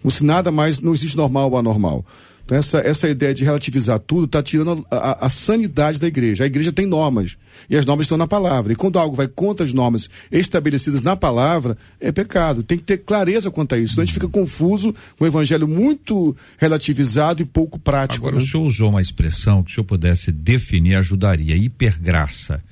Como 0.00 0.10
se 0.10 0.24
nada 0.24 0.52
mais, 0.52 0.78
não 0.80 0.94
existe 0.94 1.16
normal 1.16 1.50
ou 1.50 1.58
anormal. 1.58 2.04
Então, 2.48 2.56
essa, 2.56 2.78
essa 2.78 3.06
ideia 3.06 3.34
de 3.34 3.44
relativizar 3.44 3.98
tudo 3.98 4.24
está 4.24 4.42
tirando 4.42 4.86
a, 4.90 4.96
a, 4.96 5.26
a, 5.26 5.28
sanidade 5.28 6.00
da 6.00 6.06
igreja. 6.06 6.44
A 6.44 6.46
igreja 6.46 6.72
tem 6.72 6.86
normas. 6.86 7.36
E 7.68 7.76
as 7.76 7.84
normas 7.84 8.06
estão 8.06 8.16
na 8.16 8.26
palavra. 8.26 8.72
E 8.72 8.76
quando 8.76 8.98
algo 8.98 9.14
vai 9.14 9.28
contra 9.28 9.66
as 9.66 9.74
normas 9.74 10.08
estabelecidas 10.32 11.02
na 11.02 11.14
palavra, 11.14 11.76
é 12.00 12.10
pecado. 12.10 12.62
Tem 12.62 12.78
que 12.78 12.84
ter 12.84 12.96
clareza 12.98 13.50
quanto 13.50 13.74
a 13.74 13.78
isso. 13.78 13.92
Senão 13.92 14.04
a 14.04 14.06
gente 14.06 14.14
fica 14.14 14.28
confuso 14.28 14.94
com 15.18 15.24
o 15.24 15.26
evangelho 15.26 15.68
muito 15.68 16.34
relativizado 16.56 17.42
e 17.42 17.44
pouco 17.44 17.78
prático. 17.78 18.26
Agora, 18.26 18.40
né? 18.40 18.42
o 18.42 18.46
senhor 18.46 18.64
usou 18.64 18.88
uma 18.88 19.02
expressão 19.02 19.62
que, 19.62 19.70
se 19.70 19.78
eu 19.78 19.84
pudesse 19.84 20.32
definir, 20.32 20.96
ajudaria. 20.96 21.54
Hipergraça 21.54 22.62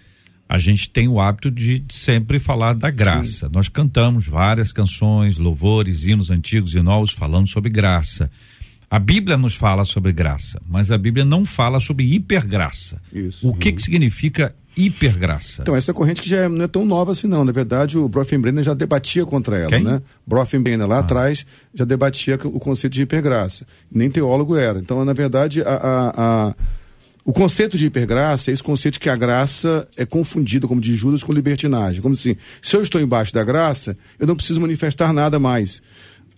a 0.48 0.58
gente 0.58 0.88
tem 0.88 1.08
o 1.08 1.20
hábito 1.20 1.50
de 1.50 1.84
sempre 1.90 2.38
falar 2.38 2.74
da 2.74 2.88
graça. 2.88 3.46
Sim. 3.46 3.52
Nós 3.52 3.68
cantamos 3.68 4.26
várias 4.26 4.72
canções, 4.72 5.38
louvores, 5.38 6.04
hinos 6.04 6.30
antigos 6.30 6.74
e 6.74 6.80
novos 6.80 7.10
falando 7.10 7.48
sobre 7.48 7.68
graça. 7.68 8.30
A 8.88 8.98
Bíblia 9.00 9.36
nos 9.36 9.54
fala 9.56 9.84
sobre 9.84 10.12
graça, 10.12 10.60
mas 10.66 10.90
a 10.90 10.98
Bíblia 10.98 11.24
não 11.24 11.44
fala 11.44 11.80
sobre 11.80 12.04
hipergraça. 12.14 13.00
Isso. 13.12 13.48
O 13.48 13.52
que, 13.52 13.72
que 13.72 13.82
significa 13.82 14.54
hipergraça? 14.76 15.62
Então, 15.62 15.74
essa 15.74 15.92
corrente 15.92 16.22
que 16.22 16.28
já 16.28 16.42
é, 16.42 16.48
não 16.48 16.64
é 16.64 16.68
tão 16.68 16.84
nova 16.84 17.10
assim, 17.10 17.26
não. 17.26 17.44
Na 17.44 17.50
verdade, 17.50 17.98
o 17.98 18.08
Brenner 18.08 18.62
já 18.62 18.74
debatia 18.74 19.26
contra 19.26 19.56
ela, 19.56 19.70
Quem? 19.70 19.82
né? 19.82 20.00
Brenner 20.24 20.86
lá 20.86 20.96
ah. 20.96 21.00
atrás 21.00 21.44
já 21.74 21.84
debatia 21.84 22.38
o 22.44 22.60
conceito 22.60 22.92
de 22.92 23.02
hipergraça. 23.02 23.66
Nem 23.90 24.08
teólogo 24.08 24.54
era. 24.54 24.78
Então, 24.78 25.04
na 25.04 25.12
verdade, 25.12 25.62
a, 25.62 25.74
a, 25.74 26.12
a, 26.16 26.54
o 27.24 27.32
conceito 27.32 27.76
de 27.76 27.86
hipergraça 27.86 28.52
é 28.52 28.54
esse 28.54 28.62
conceito 28.62 29.00
que 29.00 29.10
a 29.10 29.16
graça 29.16 29.88
é 29.96 30.06
confundida, 30.06 30.68
como 30.68 30.80
diz 30.80 30.96
Judas, 30.96 31.24
com 31.24 31.32
libertinagem. 31.32 32.00
Como 32.00 32.14
assim, 32.14 32.36
se 32.62 32.76
eu 32.76 32.82
estou 32.82 33.00
embaixo 33.00 33.34
da 33.34 33.42
graça, 33.42 33.98
eu 34.16 34.28
não 34.28 34.36
preciso 34.36 34.60
manifestar 34.60 35.12
nada 35.12 35.40
mais. 35.40 35.82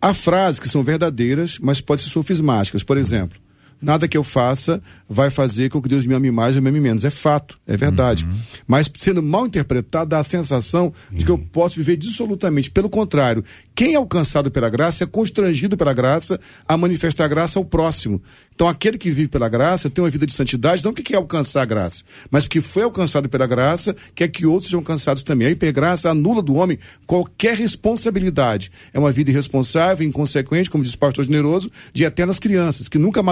Há 0.00 0.14
frases 0.14 0.61
que 0.61 0.68
são 0.68 0.82
verdadeiras, 0.82 1.58
mas 1.61 1.80
podem 1.80 2.04
ser 2.04 2.11
sofismáticas. 2.11 2.82
Por 2.84 2.96
exemplo, 2.96 3.38
nada 3.80 4.08
que 4.08 4.16
eu 4.16 4.24
faça 4.24 4.82
vai 5.08 5.30
fazer 5.30 5.70
com 5.70 5.80
que 5.80 5.88
Deus 5.88 6.06
me 6.06 6.14
ame 6.14 6.30
mais 6.30 6.56
ou 6.56 6.62
me 6.62 6.68
ame 6.68 6.80
menos. 6.80 7.04
É 7.04 7.10
fato, 7.10 7.58
é 7.66 7.76
verdade. 7.76 8.24
Uhum. 8.24 8.36
Mas 8.66 8.90
sendo 8.96 9.22
mal 9.22 9.46
interpretado, 9.46 10.10
dá 10.10 10.18
a 10.18 10.24
sensação 10.24 10.92
de 11.10 11.24
que 11.24 11.30
eu 11.30 11.38
posso 11.38 11.76
viver 11.76 11.96
dissolutamente. 11.96 12.70
Pelo 12.70 12.90
contrário, 12.90 13.44
quem 13.74 13.94
é 13.94 13.96
alcançado 13.96 14.50
pela 14.50 14.68
graça 14.68 15.04
é 15.04 15.06
constrangido 15.06 15.76
pela 15.76 15.92
graça 15.92 16.38
a 16.66 16.76
manifestar 16.76 17.24
a 17.24 17.28
graça 17.28 17.58
ao 17.58 17.64
próximo. 17.64 18.20
Então, 18.54 18.66
aquele 18.66 18.98
que 18.98 19.10
vive 19.12 19.28
pela 19.28 19.48
graça 19.48 19.88
tem 19.88 20.02
uma 20.02 20.10
vida 20.10 20.26
de 20.26 20.32
santidade, 20.32 20.84
não 20.84 20.92
que 20.92 21.00
quer 21.00 21.14
alcançar 21.14 21.62
a 21.62 21.64
graça, 21.64 22.02
mas 22.28 22.42
porque 22.42 22.60
foi 22.60 22.82
alcançado 22.82 23.28
pela 23.28 23.46
graça, 23.46 23.94
quer 24.16 24.26
que 24.26 24.44
outros 24.44 24.66
sejam 24.66 24.80
alcançados 24.80 25.22
também. 25.22 25.46
A 25.46 25.50
hipergraça 25.52 26.10
anula 26.10 26.42
do 26.42 26.54
homem 26.54 26.76
qualquer 27.06 27.54
responsabilidade. 27.56 28.72
É 28.92 28.98
uma 28.98 29.12
vida 29.12 29.30
irresponsável, 29.30 30.04
inconsequente, 30.04 30.68
como 30.68 30.82
diz 30.82 30.94
o 30.94 30.98
pastor 30.98 31.24
generoso, 31.24 31.70
de 31.92 32.02
eternas 32.02 32.40
crianças, 32.40 32.88
que 32.88 32.98
nunca 32.98 33.22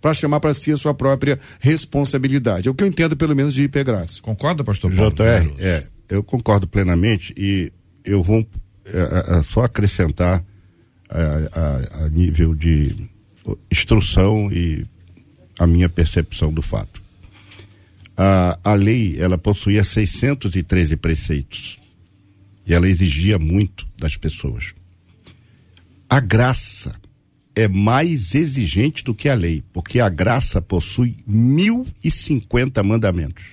para 0.00 0.14
chamar 0.14 0.40
para 0.40 0.54
si 0.54 0.72
a 0.72 0.76
sua 0.76 0.94
própria 0.94 1.38
responsabilidade. 1.60 2.68
É 2.68 2.70
o 2.70 2.74
que 2.74 2.84
eu 2.84 2.88
entendo, 2.88 3.16
pelo 3.16 3.34
menos, 3.34 3.54
de 3.54 3.64
hipergraça. 3.64 4.20
Concorda, 4.20 4.64
pastor 4.64 4.92
Paulo? 4.94 5.12
JR, 5.12 5.52
é, 5.58 5.84
eu 6.08 6.22
concordo 6.22 6.66
plenamente 6.66 7.34
e 7.36 7.72
eu 8.04 8.22
vou 8.22 8.46
é, 8.86 8.98
é, 8.98 9.38
é 9.38 9.42
só 9.42 9.64
acrescentar 9.64 10.44
a, 11.08 12.00
a, 12.00 12.04
a 12.04 12.08
nível 12.08 12.54
de 12.54 13.08
instrução 13.70 14.50
e 14.52 14.86
a 15.58 15.66
minha 15.66 15.88
percepção 15.88 16.52
do 16.52 16.62
fato. 16.62 17.02
A, 18.16 18.58
a 18.62 18.74
lei, 18.74 19.16
ela 19.18 19.36
possuía 19.38 19.82
613 19.84 20.96
preceitos 20.96 21.80
e 22.66 22.74
ela 22.74 22.88
exigia 22.88 23.38
muito 23.38 23.86
das 23.98 24.16
pessoas. 24.16 24.74
A 26.08 26.20
graça 26.20 26.94
é 27.54 27.68
mais 27.68 28.34
exigente 28.34 29.04
do 29.04 29.14
que 29.14 29.28
a 29.28 29.34
lei, 29.34 29.62
porque 29.72 30.00
a 30.00 30.08
graça 30.08 30.60
possui 30.60 31.16
1050 31.26 32.82
mandamentos. 32.82 33.44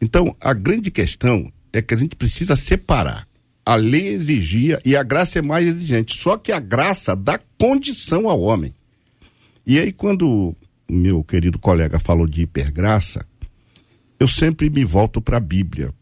Então, 0.00 0.36
a 0.40 0.52
grande 0.52 0.90
questão 0.90 1.50
é 1.72 1.80
que 1.80 1.94
a 1.94 1.96
gente 1.96 2.16
precisa 2.16 2.56
separar. 2.56 3.26
A 3.64 3.74
lei 3.74 4.08
exigia 4.08 4.80
e 4.84 4.96
a 4.96 5.02
graça 5.02 5.38
é 5.38 5.42
mais 5.42 5.66
exigente. 5.66 6.20
Só 6.20 6.36
que 6.36 6.52
a 6.52 6.60
graça 6.60 7.16
dá 7.16 7.40
condição 7.58 8.28
ao 8.28 8.40
homem. 8.40 8.74
E 9.66 9.78
aí, 9.78 9.92
quando 9.92 10.54
meu 10.88 11.24
querido 11.24 11.58
colega 11.58 11.98
falou 11.98 12.26
de 12.26 12.42
hipergraça, 12.42 13.26
eu 14.18 14.28
sempre 14.28 14.70
me 14.70 14.84
volto 14.84 15.20
para 15.20 15.38
a 15.38 15.40
Bíblia. 15.40 15.92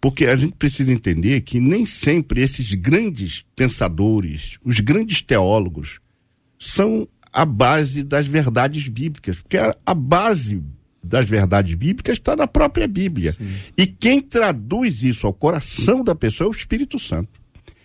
Porque 0.00 0.26
a 0.26 0.36
gente 0.36 0.54
precisa 0.54 0.92
entender 0.92 1.40
que 1.42 1.60
nem 1.60 1.86
sempre 1.86 2.42
esses 2.42 2.74
grandes 2.74 3.44
pensadores, 3.56 4.58
os 4.62 4.80
grandes 4.80 5.22
teólogos, 5.22 5.98
são 6.64 7.06
a 7.30 7.44
base 7.44 8.02
das 8.02 8.26
verdades 8.26 8.88
bíblicas. 8.88 9.36
Porque 9.36 9.58
a, 9.58 9.94
base 9.94 10.62
das 11.02 11.28
verdades 11.28 11.74
bíblicas 11.74 12.14
está 12.14 12.34
na 12.34 12.46
própria 12.46 12.88
Bíblia. 12.88 13.32
Sim. 13.32 13.54
E 13.76 13.86
quem 13.86 14.22
traduz 14.22 15.02
isso 15.02 15.26
ao 15.26 15.34
coração 15.34 16.02
da 16.02 16.14
pessoa 16.14 16.48
é 16.48 16.50
o 16.50 16.56
Espírito 16.56 16.98
Santo. 16.98 17.38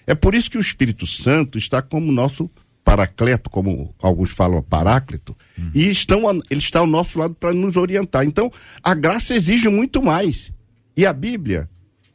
É 0.08 0.16
por 0.16 0.34
isso 0.34 0.50
que 0.50 0.58
o 0.58 0.62
Espírito 0.62 1.06
Santo 1.06 1.58
está 1.58 1.82
como 1.82 2.12
nosso 2.12 2.50
paracleto, 2.84 3.50
como 3.50 3.94
alguns 4.02 4.32
falam 4.32 4.64
paráclito, 4.64 5.36
hum. 5.60 5.70
e 5.76 5.90
estão, 5.90 6.30
ele 6.50 6.60
está 6.60 6.80
ao 6.80 6.88
nosso 6.88 7.20
lado 7.20 7.36
para 7.36 7.54
nos 7.54 7.76
orientar. 7.76 8.26
Então, 8.26 8.52
a 8.82 8.96
graça 8.96 9.36
exige 9.36 9.68
muito 9.68 10.02
mais. 10.02 10.52
E 10.96 11.06
a 11.06 11.14
Bíblia, 11.14 11.70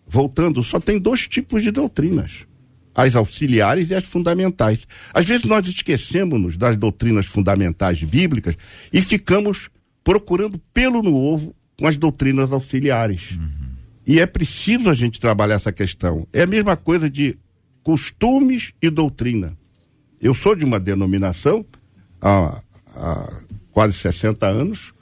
voltando, 0.07 0.63
só 0.63 0.81
tem 0.81 0.99
dois 0.99 1.29
tipos 1.29 1.63
de 1.63 1.71
doutrinas: 1.71 2.47
as 2.95 3.17
auxiliares 3.17 3.91
e 3.91 3.95
as 3.95 4.05
fundamentais. 4.05 4.87
Às 5.13 5.27
vezes 5.27 5.45
nós 5.45 5.67
esquecemos 5.67 6.57
das 6.57 6.77
doutrinas 6.77 7.27
fundamentais 7.27 8.03
bíblicas 8.03 8.57
e 8.93 9.01
ficamos 9.01 9.69
procurando 10.03 10.59
pelo 10.73 11.03
no 11.03 11.15
ovo 11.15 11.55
com 11.79 11.87
as 11.87 11.97
doutrinas 11.97 12.53
auxiliares. 12.53 13.33
Uhum. 13.33 13.75
E 14.07 14.21
é 14.21 14.27
preciso 14.27 14.91
a 14.91 14.95
gente 14.95 15.19
trabalhar 15.19 15.55
essa 15.55 15.73
questão. 15.73 16.29
É 16.33 16.43
a 16.43 16.47
mesma 16.47 16.77
coisa 16.77 17.09
de 17.09 17.37
costumes 17.83 18.73
e 18.81 18.91
doutrina. 18.91 19.57
Eu 20.21 20.35
sou 20.35 20.55
de 20.55 20.65
uma 20.65 20.79
denominação 20.79 21.65
há, 22.21 22.61
há 22.95 23.43
quase 23.73 23.95
60 23.95 24.47
anos 24.47 24.93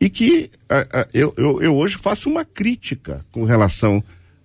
e 0.00 0.10
que 0.10 0.50
a, 0.68 1.00
a, 1.00 1.08
eu, 1.14 1.32
eu, 1.36 1.62
eu, 1.62 1.76
hoje 1.76 1.96
faço 1.96 2.28
uma 2.28 2.44
crítica 2.44 3.24
com 3.30 3.44
relação 3.44 4.02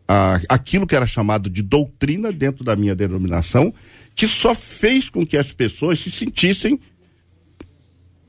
a 0.08 0.39
aquilo 0.48 0.88
que 0.88 0.96
era 0.96 1.06
chamado 1.06 1.50
de 1.50 1.62
doutrina 1.62 2.32
dentro 2.32 2.63
da 2.63 2.76
minha 2.76 2.96
denominação, 2.96 3.74
que 4.15 4.28
só 4.28 4.56
fez 4.56 5.10
com 5.10 5.26
que 5.26 5.38
as 5.38 5.52
pessoas 5.52 6.00
se 6.00 6.10
sentissem 6.10 6.80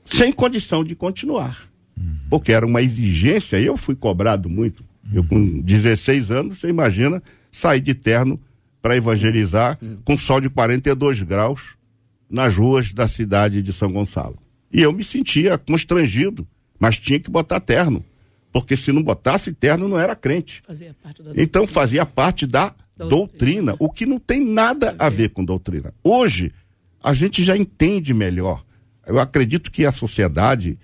sem 0.05 0.31
condição 0.31 0.83
de 0.83 0.95
continuar. 0.95 1.69
Uhum. 1.97 2.17
Porque 2.29 2.51
era 2.51 2.65
uma 2.65 2.81
exigência, 2.81 3.59
eu 3.59 3.77
fui 3.77 3.95
cobrado 3.95 4.49
muito. 4.49 4.83
Uhum. 5.05 5.11
Eu, 5.13 5.23
com 5.23 5.61
16 5.61 6.31
anos, 6.31 6.59
você 6.59 6.67
imagina, 6.67 7.21
sair 7.51 7.79
de 7.79 7.93
terno 7.93 8.39
para 8.81 8.95
evangelizar 8.95 9.77
uhum. 9.81 9.97
com 10.03 10.17
sol 10.17 10.41
de 10.41 10.49
42 10.49 11.21
graus 11.21 11.75
nas 12.29 12.55
ruas 12.55 12.93
da 12.93 13.07
cidade 13.07 13.61
de 13.61 13.73
São 13.73 13.91
Gonçalo. 13.91 14.37
E 14.71 14.81
eu 14.81 14.93
me 14.93 15.03
sentia 15.03 15.57
constrangido, 15.57 16.47
mas 16.79 16.99
tinha 16.99 17.19
que 17.19 17.29
botar 17.29 17.59
terno. 17.59 18.05
Porque 18.51 18.75
se 18.75 18.91
não 18.91 19.03
botasse 19.03 19.53
terno, 19.53 19.87
não 19.87 19.99
era 19.99 20.15
crente. 20.15 20.61
Fazia 20.65 20.95
então 21.35 21.67
fazia 21.67 22.05
parte 22.05 22.47
da 22.47 22.73
doutrina, 22.97 23.09
doutrina, 23.09 23.75
o 23.79 23.89
que 23.89 24.05
não 24.05 24.19
tem 24.19 24.43
nada 24.43 24.95
a 24.97 25.07
ver 25.07 25.29
com 25.29 25.45
doutrina. 25.45 25.93
Hoje, 26.03 26.51
a 27.01 27.13
gente 27.13 27.43
já 27.43 27.55
entende 27.55 28.13
melhor 28.13 28.63
eu 29.09 29.19
acredito 29.19 29.71
que 29.71 29.85
a 29.85 29.91
sociedade 29.91 30.77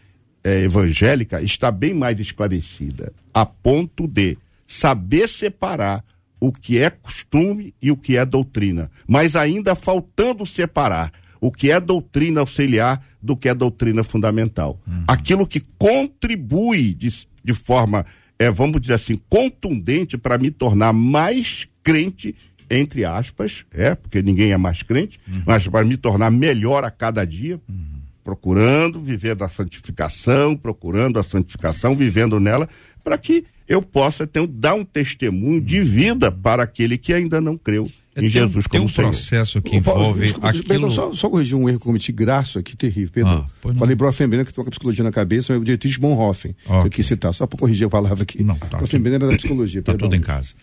é, 0.44 0.64
evangélica 0.64 1.42
está 1.42 1.70
bem 1.70 1.94
mais 1.94 2.20
esclarecida, 2.20 3.14
a 3.32 3.46
ponto 3.46 4.08
de 4.08 4.36
saber 4.66 5.30
separar 5.30 6.04
o 6.40 6.52
que 6.52 6.80
é 6.80 6.90
costume 6.90 7.74
e 7.82 7.92
o 7.92 7.98
que 7.98 8.18
é 8.18 8.26
doutrina, 8.26 8.90
mas 9.08 9.36
ainda 9.36 9.76
faltando 9.76 10.44
separar 10.46 11.12
o 11.40 11.52
que 11.52 11.70
é 11.70 11.80
doutrina 11.80 12.40
auxiliar 12.42 13.06
do 13.22 13.38
que 13.38 13.48
é 13.48 13.54
doutrina 13.54 14.04
fundamental. 14.04 14.82
Uhum. 14.88 15.04
Aquilo 15.08 15.46
que 15.46 15.62
contribui 15.78 16.96
de, 16.96 17.28
de 17.46 17.54
forma, 17.54 18.06
é, 18.40 18.50
vamos 18.50 18.82
dizer 18.82 18.96
assim, 18.96 19.20
contundente 19.30 20.18
para 20.18 20.38
me 20.38 20.50
tornar 20.52 20.92
mais 20.92 21.68
crente, 21.84 22.36
entre 22.70 23.06
aspas, 23.06 23.64
é, 23.72 23.94
porque 23.94 24.22
ninguém 24.22 24.52
é 24.52 24.58
mais 24.58 24.82
crente, 24.82 25.20
uhum. 25.28 25.44
mas 25.46 25.68
para 25.68 25.86
me 25.86 25.96
tornar 25.96 26.32
melhor 26.32 26.84
a 26.84 26.90
cada 26.90 27.24
dia. 27.24 27.62
Uhum 27.70 27.96
procurando 28.26 29.00
viver 29.00 29.36
da 29.36 29.48
santificação, 29.48 30.58
procurando 30.58 31.20
a 31.20 31.24
santificação, 31.24 31.94
vivendo 31.94 32.40
nela, 32.40 32.68
para 33.04 33.20
que 33.20 33.46
eu 33.68 33.84
possa 33.84 34.26
ter, 34.26 34.46
dar 34.48 34.74
um 34.74 34.84
testemunho 34.84 35.62
de 35.62 35.80
vida 35.82 36.32
para 36.32 36.64
aquele 36.64 36.98
que 36.98 37.14
ainda 37.14 37.40
não 37.40 37.56
creu 37.56 37.88
em 38.16 38.30
Jesus 38.30 38.66
como 38.68 38.70
Tem 38.70 38.82
um 38.82 38.94
Senhor. 38.94 39.10
processo 39.10 39.62
que 39.62 39.76
envolve 39.76 40.22
desculpa, 40.22 40.50
aquilo... 40.50 40.64
Perdão, 40.64 40.90
só, 40.90 41.12
só 41.12 41.30
corrigir 41.30 41.56
um 41.56 41.68
erro 41.68 41.80
que 41.80 41.86
cometi, 41.86 42.12
graço 42.12 42.58
aqui, 42.58 42.76
terrível, 42.76 43.12
perdão. 43.12 43.46
Ah, 43.48 43.74
Falei 43.74 43.96
Brofembena, 43.96 44.46
que 44.46 44.54
toca 44.54 44.70
psicologia 44.70 45.04
na 45.04 45.12
cabeça, 45.12 45.52
mas 45.52 45.62
o 45.62 45.66
Dietrich 45.66 46.00
Bonhoeffer, 46.00 46.56
okay. 46.66 46.82
que 46.82 46.88
eu 46.88 46.92
quis 46.92 47.06
citar, 47.06 47.34
só 47.34 47.46
para 47.46 47.60
corrigir 47.60 47.88
a 47.88 47.90
palavra 47.90 48.24
aqui. 48.24 48.42
Não, 48.42 48.56
tá. 48.56 48.78
Brofembena 48.78 49.18
era 49.18 49.28
da 49.28 49.36
psicologia, 49.36 49.82
Tá 49.82 49.94
tudo 49.94 50.16
em 50.16 50.22
casa. 50.22 50.54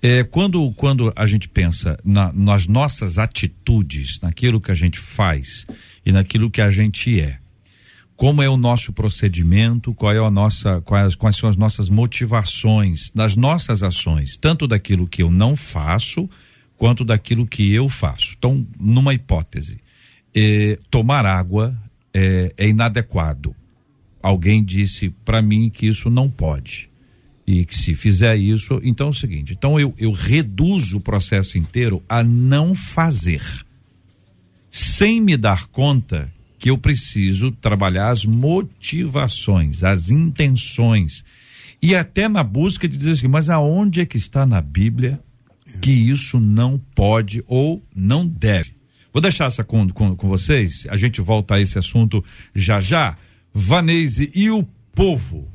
É, 0.00 0.24
quando, 0.24 0.72
quando 0.72 1.12
a 1.14 1.26
gente 1.26 1.48
pensa 1.48 1.98
na, 2.04 2.32
nas 2.32 2.66
nossas 2.66 3.18
atitudes, 3.18 4.18
naquilo 4.20 4.60
que 4.60 4.70
a 4.70 4.74
gente 4.74 4.98
faz 4.98 5.64
e 6.04 6.10
naquilo 6.10 6.50
que 6.50 6.60
a 6.60 6.70
gente 6.70 7.20
é, 7.20 7.38
como 8.16 8.42
é 8.42 8.48
o 8.48 8.56
nosso 8.56 8.92
procedimento, 8.92 9.94
qual 9.94 10.12
é 10.12 10.18
a 10.18 10.30
nossa, 10.30 10.80
quais, 10.82 11.14
quais 11.14 11.36
são 11.36 11.48
as 11.48 11.56
nossas 11.56 11.88
motivações 11.88 13.10
nas 13.14 13.34
nossas 13.34 13.82
ações, 13.82 14.36
tanto 14.36 14.66
daquilo 14.66 15.08
que 15.08 15.22
eu 15.22 15.30
não 15.30 15.56
faço 15.56 16.28
quanto 16.82 17.04
daquilo 17.04 17.46
que 17.46 17.72
eu 17.72 17.88
faço. 17.88 18.34
Então, 18.36 18.66
numa 18.76 19.14
hipótese, 19.14 19.78
é, 20.34 20.76
tomar 20.90 21.24
água 21.24 21.80
é, 22.12 22.52
é 22.56 22.66
inadequado. 22.66 23.54
Alguém 24.20 24.64
disse 24.64 25.08
para 25.24 25.40
mim 25.40 25.70
que 25.70 25.86
isso 25.86 26.10
não 26.10 26.28
pode 26.28 26.90
e 27.46 27.64
que 27.64 27.76
se 27.76 27.94
fizer 27.94 28.36
isso, 28.36 28.80
então 28.82 29.06
é 29.06 29.10
o 29.10 29.14
seguinte, 29.14 29.52
então 29.52 29.78
eu, 29.78 29.94
eu 29.96 30.10
reduzo 30.10 30.96
o 30.96 31.00
processo 31.00 31.56
inteiro 31.56 32.02
a 32.08 32.24
não 32.24 32.74
fazer, 32.74 33.44
sem 34.68 35.20
me 35.20 35.36
dar 35.36 35.66
conta 35.66 36.32
que 36.58 36.68
eu 36.68 36.76
preciso 36.76 37.52
trabalhar 37.52 38.10
as 38.10 38.24
motivações, 38.24 39.84
as 39.84 40.10
intenções, 40.10 41.24
e 41.80 41.94
até 41.94 42.28
na 42.28 42.42
busca 42.42 42.88
de 42.88 42.96
dizer 42.96 43.12
assim, 43.12 43.28
mas 43.28 43.48
aonde 43.48 44.00
é 44.00 44.04
que 44.04 44.16
está 44.16 44.44
na 44.44 44.60
Bíblia 44.60 45.20
que 45.80 45.90
isso 45.90 46.38
não 46.38 46.78
pode 46.94 47.42
ou 47.46 47.82
não 47.94 48.26
deve? 48.26 48.74
Vou 49.12 49.20
deixar 49.20 49.46
essa 49.46 49.62
com, 49.62 49.88
com, 49.88 50.16
com 50.16 50.28
vocês, 50.28 50.86
a 50.88 50.96
gente 50.96 51.20
volta 51.20 51.54
a 51.54 51.60
esse 51.60 51.78
assunto 51.78 52.24
já 52.54 52.80
já. 52.80 53.16
Vanese 53.52 54.30
e 54.34 54.50
o 54.50 54.62
povo 54.94 55.46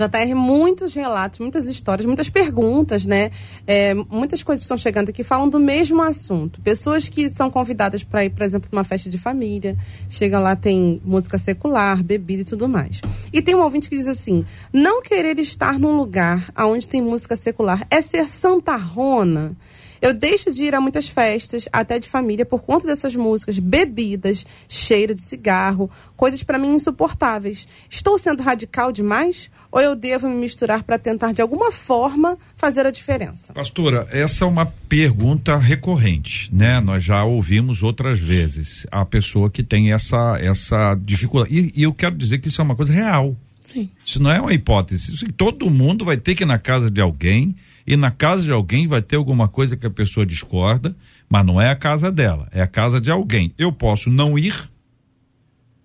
JR, 0.00 0.34
muitos 0.34 0.94
relatos, 0.94 1.38
muitas 1.38 1.68
histórias, 1.68 2.06
muitas 2.06 2.30
perguntas, 2.30 3.04
né? 3.04 3.30
É, 3.66 3.92
muitas 3.92 4.42
coisas 4.42 4.64
estão 4.64 4.78
chegando 4.78 5.10
aqui 5.10 5.22
falam 5.22 5.48
do 5.48 5.60
mesmo 5.60 6.00
assunto. 6.00 6.60
Pessoas 6.62 7.08
que 7.08 7.28
são 7.28 7.50
convidadas 7.50 8.02
para 8.02 8.24
ir, 8.24 8.30
por 8.30 8.42
exemplo, 8.42 8.70
para 8.70 8.78
uma 8.78 8.84
festa 8.84 9.10
de 9.10 9.18
família, 9.18 9.76
chegam 10.08 10.42
lá, 10.42 10.56
tem 10.56 11.00
música 11.04 11.36
secular, 11.36 12.02
bebida 12.02 12.42
e 12.42 12.44
tudo 12.44 12.68
mais. 12.68 13.00
E 13.32 13.42
tem 13.42 13.54
um 13.54 13.62
ouvinte 13.62 13.90
que 13.90 13.96
diz 13.96 14.08
assim: 14.08 14.44
não 14.72 15.02
querer 15.02 15.38
estar 15.38 15.78
num 15.78 15.96
lugar 15.96 16.50
onde 16.56 16.88
tem 16.88 17.02
música 17.02 17.36
secular 17.36 17.86
é 17.90 18.00
ser 18.00 18.28
santarrona. 18.28 19.56
Eu 20.00 20.14
deixo 20.14 20.50
de 20.50 20.64
ir 20.64 20.74
a 20.74 20.80
muitas 20.80 21.08
festas, 21.08 21.68
até 21.72 21.98
de 21.98 22.08
família, 22.08 22.46
por 22.46 22.62
conta 22.62 22.86
dessas 22.86 23.14
músicas, 23.14 23.58
bebidas, 23.58 24.46
cheiro 24.68 25.14
de 25.14 25.20
cigarro, 25.20 25.90
coisas 26.16 26.42
para 26.42 26.58
mim 26.58 26.74
insuportáveis. 26.74 27.68
Estou 27.88 28.18
sendo 28.18 28.42
radical 28.42 28.92
demais? 28.92 29.50
Ou 29.70 29.80
eu 29.80 29.94
devo 29.94 30.28
me 30.28 30.36
misturar 30.36 30.82
para 30.82 30.98
tentar, 30.98 31.32
de 31.32 31.40
alguma 31.42 31.70
forma, 31.70 32.36
fazer 32.56 32.86
a 32.86 32.90
diferença? 32.90 33.52
Pastora, 33.52 34.06
essa 34.10 34.44
é 34.44 34.48
uma 34.48 34.66
pergunta 34.88 35.56
recorrente, 35.56 36.48
né? 36.52 36.80
Nós 36.80 37.04
já 37.04 37.22
ouvimos 37.24 37.82
outras 37.82 38.18
vezes 38.18 38.86
a 38.90 39.04
pessoa 39.04 39.48
que 39.50 39.62
tem 39.62 39.92
essa, 39.92 40.38
essa 40.40 40.94
dificuldade. 40.96 41.54
E, 41.54 41.80
e 41.80 41.82
eu 41.82 41.92
quero 41.92 42.16
dizer 42.16 42.38
que 42.38 42.48
isso 42.48 42.60
é 42.60 42.64
uma 42.64 42.74
coisa 42.74 42.92
real. 42.92 43.36
Sim. 43.62 43.88
Isso 44.04 44.20
não 44.20 44.32
é 44.32 44.40
uma 44.40 44.52
hipótese. 44.52 45.14
Isso, 45.14 45.32
todo 45.32 45.70
mundo 45.70 46.04
vai 46.04 46.16
ter 46.16 46.34
que 46.34 46.42
ir 46.42 46.46
na 46.46 46.58
casa 46.58 46.90
de 46.90 47.00
alguém 47.00 47.54
e 47.90 47.96
na 47.96 48.12
casa 48.12 48.44
de 48.44 48.52
alguém 48.52 48.86
vai 48.86 49.02
ter 49.02 49.16
alguma 49.16 49.48
coisa 49.48 49.76
que 49.76 49.84
a 49.84 49.90
pessoa 49.90 50.24
discorda, 50.24 50.94
mas 51.28 51.44
não 51.44 51.60
é 51.60 51.70
a 51.70 51.74
casa 51.74 52.08
dela, 52.08 52.48
é 52.52 52.62
a 52.62 52.66
casa 52.68 53.00
de 53.00 53.10
alguém. 53.10 53.52
Eu 53.58 53.72
posso 53.72 54.08
não 54.08 54.38
ir, 54.38 54.54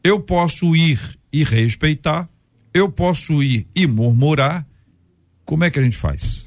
eu 0.03 0.19
posso 0.19 0.75
ir 0.75 0.99
e 1.33 1.43
respeitar, 1.43 2.29
eu 2.71 2.91
posso 2.91 3.41
ir 3.41 3.65
e 3.73 3.87
murmurar. 3.87 4.67
Como 5.45 5.63
é 5.63 5.71
que 5.71 5.79
a 5.79 5.81
gente 5.81 5.97
faz? 5.97 6.45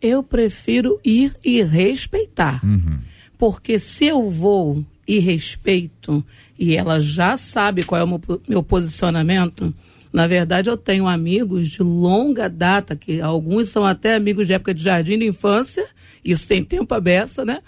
Eu 0.00 0.22
prefiro 0.22 1.00
ir 1.04 1.34
e 1.44 1.60
respeitar. 1.60 2.64
Uhum. 2.64 3.00
Porque 3.36 3.80
se 3.80 4.04
eu 4.04 4.30
vou 4.30 4.86
e 5.08 5.18
respeito, 5.18 6.24
e 6.56 6.76
ela 6.76 7.00
já 7.00 7.36
sabe 7.36 7.82
qual 7.82 8.00
é 8.00 8.04
o 8.04 8.06
meu, 8.06 8.20
meu 8.48 8.62
posicionamento, 8.62 9.74
na 10.12 10.26
verdade, 10.26 10.68
eu 10.68 10.76
tenho 10.76 11.06
amigos 11.06 11.68
de 11.68 11.82
longa 11.82 12.48
data, 12.48 12.96
que 12.96 13.20
alguns 13.20 13.68
são 13.68 13.86
até 13.86 14.14
amigos 14.14 14.46
de 14.46 14.52
época 14.52 14.74
de 14.74 14.82
jardim 14.82 15.18
de 15.18 15.26
infância, 15.26 15.86
isso 16.24 16.44
sem 16.44 16.64
tempo 16.64 16.92
a 16.94 17.00
beça, 17.00 17.44
né? 17.44 17.60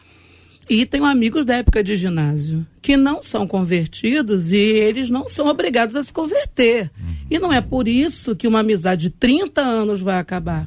E 0.68 0.84
tenho 0.86 1.04
amigos 1.04 1.44
da 1.46 1.56
época 1.56 1.82
de 1.82 1.94
ginásio, 1.96 2.66
que 2.80 2.96
não 2.96 3.22
são 3.22 3.46
convertidos 3.46 4.52
e 4.52 4.56
eles 4.56 5.08
não 5.10 5.28
são 5.28 5.46
obrigados 5.46 5.94
a 5.94 6.02
se 6.02 6.12
converter. 6.12 6.90
E 7.30 7.38
não 7.38 7.52
é 7.52 7.60
por 7.60 7.86
isso 7.86 8.34
que 8.34 8.48
uma 8.48 8.60
amizade 8.60 9.02
de 9.02 9.10
30 9.10 9.60
anos 9.60 10.00
vai 10.00 10.18
acabar. 10.18 10.66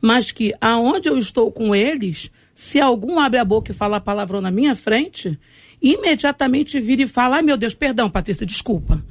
Mas 0.00 0.30
que 0.30 0.52
aonde 0.60 1.08
eu 1.08 1.18
estou 1.18 1.50
com 1.50 1.74
eles, 1.74 2.30
se 2.54 2.80
algum 2.80 3.18
abre 3.18 3.38
a 3.38 3.44
boca 3.44 3.70
e 3.70 3.74
fala 3.74 4.00
palavrão 4.00 4.40
na 4.40 4.50
minha 4.50 4.74
frente, 4.74 5.38
imediatamente 5.80 6.80
vira 6.80 7.02
e 7.02 7.06
fala: 7.06 7.36
ai 7.36 7.42
meu 7.42 7.56
Deus, 7.56 7.74
perdão, 7.74 8.08
Patrícia, 8.08 8.46
desculpa 8.46 9.02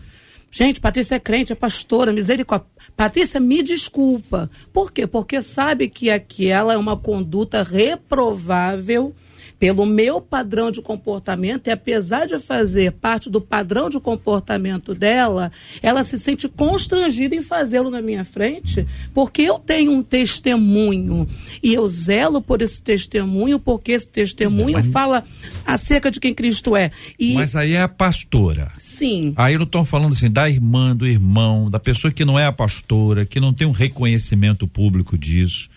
Gente, 0.52 0.82
Patrícia 0.82 1.16
é 1.16 1.20
crente, 1.20 1.52
é 1.52 1.56
pastora, 1.56 2.12
misericórdia. 2.12 2.68
Patrícia, 2.96 3.40
me 3.40 3.62
desculpa. 3.62 4.50
Por 4.74 4.92
quê? 4.92 5.06
Porque 5.06 5.42
sabe 5.42 5.88
que 5.90 6.10
aquela 6.10 6.74
é 6.74 6.78
uma 6.78 6.98
conduta 6.98 7.62
reprovável 7.62 9.14
pelo 9.60 9.86
meu 9.86 10.22
padrão 10.22 10.72
de 10.72 10.82
comportamento, 10.82 11.68
e 11.68 11.72
apesar 11.72 12.26
de 12.26 12.40
fazer 12.40 12.94
parte 12.94 13.30
do 13.30 13.42
padrão 13.42 13.90
de 13.90 14.00
comportamento 14.00 14.96
dela, 14.96 15.52
ela 15.82 16.04
se 16.04 16.18
sente 16.18 16.48
constrangida 16.48 17.36
em 17.36 17.42
fazê-lo 17.42 17.90
na 17.90 18.02
minha 18.02 18.24
frente, 18.24 18.88
porque 19.14 19.42
eu 19.42 19.60
tenho 19.60 19.92
um 19.92 20.02
testemunho 20.02 21.28
e 21.62 21.74
eu 21.74 21.88
zelo 21.90 22.42
por 22.42 22.62
esse 22.62 22.82
testemunho, 22.82 23.60
porque 23.60 23.92
esse 23.92 24.10
testemunho 24.10 24.78
é, 24.78 24.82
mas... 24.82 24.92
fala 24.92 25.26
acerca 25.66 26.10
de 26.10 26.20
quem 26.20 26.34
Cristo 26.34 26.76
é. 26.76 26.92
E... 27.20 27.34
Mas 27.34 27.56
aí 27.56 27.74
é 27.74 27.82
a 27.82 27.90
pastora. 27.90 28.72
Sim. 28.78 29.34
Aí 29.36 29.56
eu 29.56 29.60
não 29.60 29.66
estou 29.66 29.84
falando 29.84 30.14
assim 30.14 30.32
da 30.32 30.50
irmã, 30.50 30.96
do 30.96 31.06
irmão, 31.06 31.70
da 31.70 31.80
pessoa 31.80 32.14
que 32.14 32.24
não 32.24 32.40
é 32.40 32.46
a 32.46 32.52
pastora, 32.54 33.26
que 33.26 33.40
não 33.42 33.54
tem 33.54 33.68
um 33.68 33.72
reconhecimento 33.72 34.66
público 34.66 35.18
disso 35.18 35.70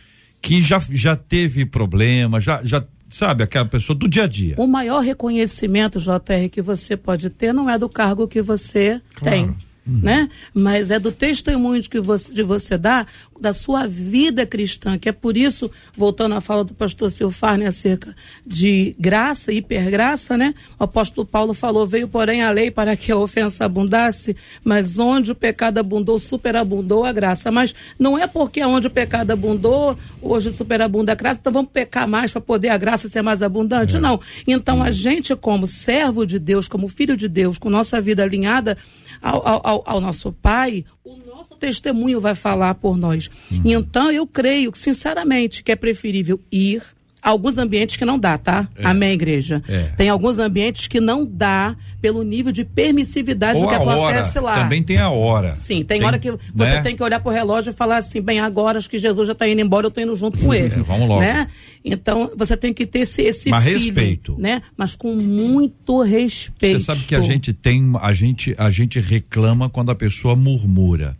que 0.42 0.60
já, 0.60 0.82
já 0.90 1.14
teve 1.14 1.64
problema, 1.64 2.40
já, 2.40 2.60
já 2.64 2.84
sabe, 3.12 3.44
aquela 3.44 3.66
pessoa 3.66 3.96
do 3.96 4.08
dia 4.08 4.24
a 4.24 4.26
dia. 4.26 4.54
O 4.58 4.66
maior 4.66 5.00
reconhecimento, 5.00 6.00
JR, 6.00 6.48
que 6.50 6.62
você 6.62 6.96
pode 6.96 7.28
ter 7.30 7.52
não 7.52 7.68
é 7.68 7.78
do 7.78 7.88
cargo 7.88 8.26
que 8.26 8.40
você 8.40 9.00
claro. 9.14 9.36
tem 9.36 9.56
uhum. 9.86 10.00
né? 10.02 10.28
Mas 10.54 10.90
é 10.90 10.98
do 10.98 11.12
testemunho 11.12 11.82
de 11.82 11.88
que 11.88 12.00
você, 12.00 12.32
de 12.32 12.42
você 12.42 12.78
dá 12.78 13.06
da 13.40 13.52
sua 13.52 13.88
vida 13.88 14.46
cristã, 14.46 14.96
que 14.96 15.08
é 15.08 15.12
por 15.12 15.36
isso, 15.36 15.68
voltando 15.96 16.36
à 16.36 16.40
fala 16.40 16.62
do 16.62 16.72
pastor 16.72 17.10
Silfarne 17.10 17.64
acerca 17.64 18.14
de 18.46 18.94
graça, 18.98 19.52
hipergraça, 19.52 20.36
né? 20.36 20.54
O 20.78 20.84
apóstolo 20.84 21.26
Paulo 21.26 21.52
falou, 21.52 21.84
veio 21.84 22.06
porém 22.06 22.42
a 22.42 22.50
lei 22.52 22.70
para 22.70 22.96
que 22.96 23.10
a 23.10 23.16
ofensa 23.16 23.64
abundasse, 23.64 24.36
mas 24.62 24.98
onde 24.98 25.32
o 25.32 25.34
pecado 25.34 25.78
abundou, 25.78 26.20
superabundou 26.20 27.04
a 27.04 27.12
graça. 27.12 27.50
Mas 27.50 27.74
não 27.98 28.16
é 28.16 28.28
porque 28.28 28.64
onde 28.64 28.86
o 28.86 28.90
pecado 28.90 29.32
abundou, 29.32 29.98
hoje 30.20 30.52
superabunda 30.52 31.10
a 31.10 31.16
graça, 31.16 31.40
então 31.40 31.52
vamos 31.52 31.72
pecar 31.72 32.06
mais 32.06 32.30
para 32.30 32.40
poder 32.40 32.68
a 32.68 32.76
graça 32.76 33.08
ser 33.08 33.22
mais 33.22 33.42
abundante? 33.42 33.96
É. 33.96 34.00
Não. 34.00 34.20
Então 34.46 34.80
a 34.80 34.92
gente 34.92 35.34
como 35.34 35.66
servo 35.66 36.24
de 36.24 36.38
Deus, 36.38 36.68
como 36.68 36.86
filho 36.86 37.16
de 37.16 37.26
Deus, 37.26 37.58
com 37.58 37.68
nossa 37.68 38.00
vida 38.00 38.22
alinhada 38.22 38.78
ao, 39.22 39.66
ao, 39.66 39.82
ao 39.86 40.00
nosso 40.00 40.32
Pai, 40.32 40.84
o 41.04 41.16
nosso 41.16 41.54
testemunho 41.56 42.20
vai 42.20 42.34
falar 42.34 42.74
por 42.74 42.96
nós. 42.96 43.30
Uhum. 43.50 43.62
Então, 43.64 44.10
eu 44.10 44.26
creio, 44.26 44.72
sinceramente, 44.74 45.62
que 45.62 45.70
é 45.70 45.76
preferível 45.76 46.40
ir 46.50 46.82
alguns 47.22 47.56
ambientes 47.56 47.96
que 47.96 48.04
não 48.04 48.18
dá, 48.18 48.36
tá? 48.36 48.68
É. 48.76 48.84
Amém, 48.84 49.12
igreja. 49.12 49.62
É. 49.68 49.84
Tem 49.96 50.08
alguns 50.08 50.38
ambientes 50.38 50.88
que 50.88 51.00
não 51.00 51.24
dá 51.24 51.76
pelo 52.00 52.24
nível 52.24 52.50
de 52.50 52.64
permissividade 52.64 53.58
Ou 53.58 53.64
do 53.64 53.68
que 53.68 53.74
acontece 53.76 54.38
hora. 54.38 54.46
lá. 54.46 54.62
Também 54.64 54.82
tem 54.82 54.98
a 54.98 55.08
hora. 55.08 55.56
Sim, 55.56 55.76
tem, 55.84 55.98
tem 55.98 56.04
hora 56.04 56.18
que 56.18 56.32
você 56.32 56.70
né? 56.70 56.82
tem 56.82 56.96
que 56.96 57.02
olhar 57.02 57.20
pro 57.20 57.30
relógio 57.30 57.70
e 57.70 57.72
falar 57.72 57.98
assim, 57.98 58.20
bem, 58.20 58.40
agora 58.40 58.78
acho 58.78 58.90
que 58.90 58.98
Jesus 58.98 59.28
já 59.28 59.32
está 59.32 59.48
indo 59.48 59.60
embora, 59.60 59.86
eu 59.86 59.88
estou 59.88 60.02
indo 60.02 60.16
junto 60.16 60.38
com 60.40 60.52
ele. 60.52 60.74
É, 60.74 60.78
vamos 60.78 61.06
logo. 61.06 61.20
Né? 61.20 61.46
Então, 61.84 62.32
você 62.36 62.56
tem 62.56 62.74
que 62.74 62.84
ter 62.84 63.00
esse, 63.00 63.22
esse 63.22 63.50
Mas 63.50 63.62
feeling, 63.62 63.84
respeito. 63.84 64.36
né? 64.36 64.60
Mas 64.76 64.96
com 64.96 65.14
muito 65.14 66.02
respeito. 66.02 66.80
Você 66.80 66.86
sabe 66.86 67.04
que 67.04 67.14
a 67.14 67.20
gente 67.20 67.52
tem, 67.52 67.92
a 68.00 68.12
gente, 68.12 68.54
a 68.58 68.70
gente 68.70 68.98
reclama 68.98 69.70
quando 69.70 69.90
a 69.90 69.94
pessoa 69.94 70.34
murmura. 70.34 71.16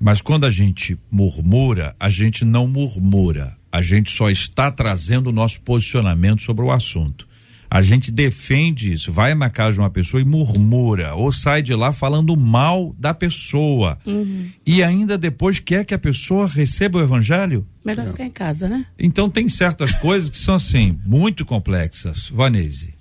Mas 0.00 0.20
quando 0.20 0.46
a 0.46 0.50
gente 0.50 0.98
murmura, 1.10 1.94
a 1.98 2.10
gente 2.10 2.44
não 2.44 2.66
murmura. 2.66 3.56
A 3.72 3.80
gente 3.80 4.10
só 4.10 4.28
está 4.28 4.70
trazendo 4.70 5.28
o 5.28 5.32
nosso 5.32 5.62
posicionamento 5.62 6.42
sobre 6.42 6.62
o 6.62 6.70
assunto. 6.70 7.26
A 7.70 7.80
gente 7.80 8.12
defende 8.12 8.92
isso, 8.92 9.10
vai 9.10 9.34
na 9.34 9.48
casa 9.48 9.72
de 9.72 9.78
uma 9.80 9.88
pessoa 9.88 10.20
e 10.20 10.26
murmura, 10.26 11.14
ou 11.14 11.32
sai 11.32 11.62
de 11.62 11.74
lá 11.74 11.90
falando 11.90 12.36
mal 12.36 12.94
da 12.98 13.14
pessoa. 13.14 13.98
Uhum. 14.04 14.50
E 14.66 14.82
ainda 14.82 15.16
depois 15.16 15.58
quer 15.58 15.86
que 15.86 15.94
a 15.94 15.98
pessoa 15.98 16.46
receba 16.46 16.98
o 16.98 17.02
evangelho? 17.02 17.66
Melhor 17.82 18.08
ficar 18.08 18.26
em 18.26 18.30
casa, 18.30 18.68
né? 18.68 18.84
Então 18.98 19.30
tem 19.30 19.48
certas 19.48 19.94
coisas 19.94 20.28
que 20.28 20.36
são 20.36 20.56
assim, 20.56 21.00
muito 21.06 21.46
complexas. 21.46 22.28
Vanese. 22.28 22.92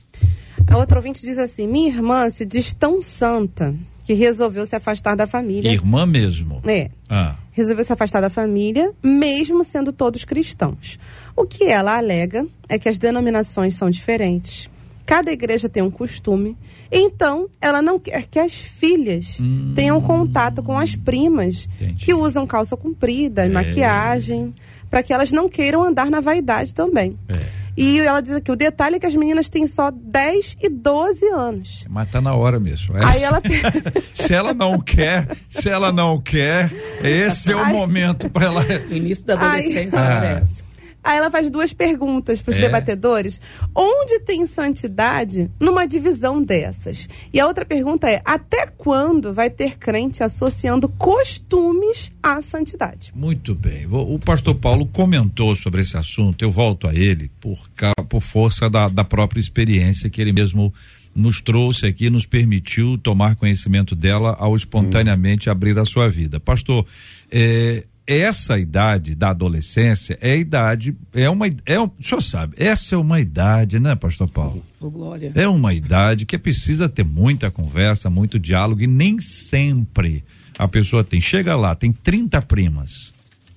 A 0.66 0.78
outra 0.78 1.00
ouvinte 1.00 1.20
diz 1.20 1.38
assim: 1.38 1.68
minha 1.68 1.90
irmã 1.90 2.30
se 2.30 2.46
diz 2.46 2.72
tão 2.72 3.02
santa 3.02 3.76
que 4.06 4.14
resolveu 4.14 4.66
se 4.66 4.78
afastar 4.78 5.16
da 5.16 5.28
família. 5.28 5.70
Irmã 5.70 6.06
mesmo? 6.06 6.62
É. 6.66 6.90
Ah. 7.10 7.36
Resolveu 7.52 7.84
se 7.84 7.94
afastar 7.94 8.22
da 8.22 8.30
família, 8.30 8.94
mesmo 9.04 9.64
sendo 9.64 9.92
todos 9.92 10.26
cristãos. 10.26 10.98
O 11.36 11.46
que 11.46 11.66
ela 11.66 11.98
alega 11.98 12.46
é 12.70 12.80
que 12.80 12.88
as 12.88 12.98
denominações 12.98 13.76
são 13.76 13.90
diferentes. 13.90 14.70
Cada 15.06 15.32
igreja 15.32 15.68
tem 15.68 15.84
um 15.84 15.92
costume. 15.92 16.56
Então, 16.92 17.50
ela 17.62 17.82
não 17.82 18.00
quer 18.00 18.26
que 18.28 18.40
as 18.40 18.54
filhas 18.54 19.40
hum. 19.42 19.74
tenham 19.76 20.00
contato 20.02 20.64
com 20.64 20.78
as 20.78 20.96
primas 20.96 21.68
que 21.98 22.14
usam 22.14 22.48
calça 22.48 22.78
comprida 22.78 23.46
é. 23.46 23.50
maquiagem, 23.50 24.54
para 24.90 25.04
que 25.04 25.14
elas 25.14 25.32
não 25.32 25.50
queiram 25.50 25.84
andar 25.84 26.10
na 26.10 26.22
vaidade 26.22 26.74
também. 26.74 27.18
É. 27.28 27.61
E 27.76 28.00
ela 28.00 28.22
diz 28.22 28.36
aqui, 28.36 28.52
o 28.52 28.56
detalhe 28.56 28.98
é 28.98 29.00
que 29.00 29.06
as 29.06 29.16
meninas 29.16 29.50
têm 29.50 29.66
só 29.66 29.92
10 29.92 30.58
e 30.62 30.70
12 30.70 31.26
anos. 31.28 31.86
Mas 31.90 32.10
tá 32.10 32.20
na 32.20 32.34
hora 32.34 32.60
mesmo. 32.60 32.98
Essa... 32.98 33.08
Aí 33.08 33.24
ela 33.24 33.42
Se 34.14 34.34
ela 34.34 34.54
não 34.54 34.80
quer, 34.80 35.28
se 35.50 35.70
ela 35.70 35.92
não 35.92 36.20
quer, 36.20 36.72
esse 37.04 37.52
é 37.52 37.56
o 37.56 37.60
Ai... 37.60 37.74
momento 37.74 38.30
para 38.30 38.46
ela. 38.46 38.66
Início 38.90 39.26
da 39.26 39.34
adolescência 39.34 40.00
Ai... 40.00 40.44
ah. 40.44 40.71
Aí 41.04 41.18
ela 41.18 41.32
faz 41.32 41.50
duas 41.50 41.74
perguntas 41.74 42.42
para 42.42 42.52
os 42.52 42.58
é. 42.58 42.62
debatedores. 42.62 43.42
Onde 43.76 44.20
tem 44.20 44.46
santidade 44.46 45.50
numa 45.60 45.86
divisão 45.86 46.42
dessas? 46.42 47.08
E 47.34 47.40
a 47.40 47.48
outra 47.48 47.66
pergunta 47.66 48.10
é: 48.10 48.22
até 48.24 48.68
quando 48.68 49.34
vai 49.34 49.50
ter 49.50 49.78
crente 49.78 50.24
associando 50.24 50.88
costumes 50.88 52.12
à 52.22 52.42
santidade? 52.42 53.12
Muito 53.16 53.56
bem. 53.56 53.88
O 53.90 54.20
pastor 54.20 54.56
Paulo 54.56 54.86
comentou 54.86 55.56
sobre 55.56 55.82
esse 55.82 55.98
assunto. 55.98 56.44
Eu 56.44 56.52
volto 56.52 56.88
a 56.88 56.94
ele 56.94 57.32
por, 57.40 57.70
por 58.08 58.22
força 58.22 58.70
da, 58.70 58.88
da 58.88 59.04
própria 59.04 59.40
experiência 59.40 60.10
que 60.10 60.22
ele 60.22 60.32
mesmo 60.32 60.74
nos 61.14 61.42
trouxe 61.42 61.86
aqui, 61.86 62.10
nos 62.10 62.26
permitiu 62.26 62.98
tomar 62.98 63.36
conhecimento 63.36 63.96
dela 63.96 64.36
ao 64.40 64.56
espontaneamente 64.56 65.50
hum. 65.50 65.52
abrir 65.52 65.78
a 65.78 65.86
sua 65.86 66.10
vida. 66.10 66.40
Pastor, 66.40 66.86
é, 67.30 67.84
essa 68.20 68.58
idade 68.58 69.16
da 69.16 69.30
adolescência 69.30 70.18
é 70.22 70.32
a 70.32 70.36
idade, 70.36 70.96
é 71.14 71.30
uma, 71.30 71.48
é, 71.66 71.80
o 71.80 71.90
senhor 72.02 72.22
sabe, 72.22 72.56
essa 72.58 72.96
é 72.96 72.98
uma 72.98 73.20
idade, 73.20 73.80
né, 73.80 73.96
pastor 73.96 74.30
Paulo? 74.30 74.64
Oh, 74.80 74.90
glória. 74.90 75.32
É 75.36 75.48
uma 75.48 75.74
idade 75.74 76.26
que 76.26 76.38
precisa 76.38 76.90
ter 76.90 77.06
muita 77.06 77.52
conversa, 77.52 78.10
muito 78.10 78.40
diálogo 78.40 78.82
e 78.82 78.88
nem 78.88 79.20
sempre 79.20 80.24
a 80.58 80.68
pessoa 80.68 81.04
tem. 81.04 81.22
Chega 81.22 81.56
lá, 81.56 81.74
tem 81.74 81.92
30 81.92 82.42
primas. 82.44 83.12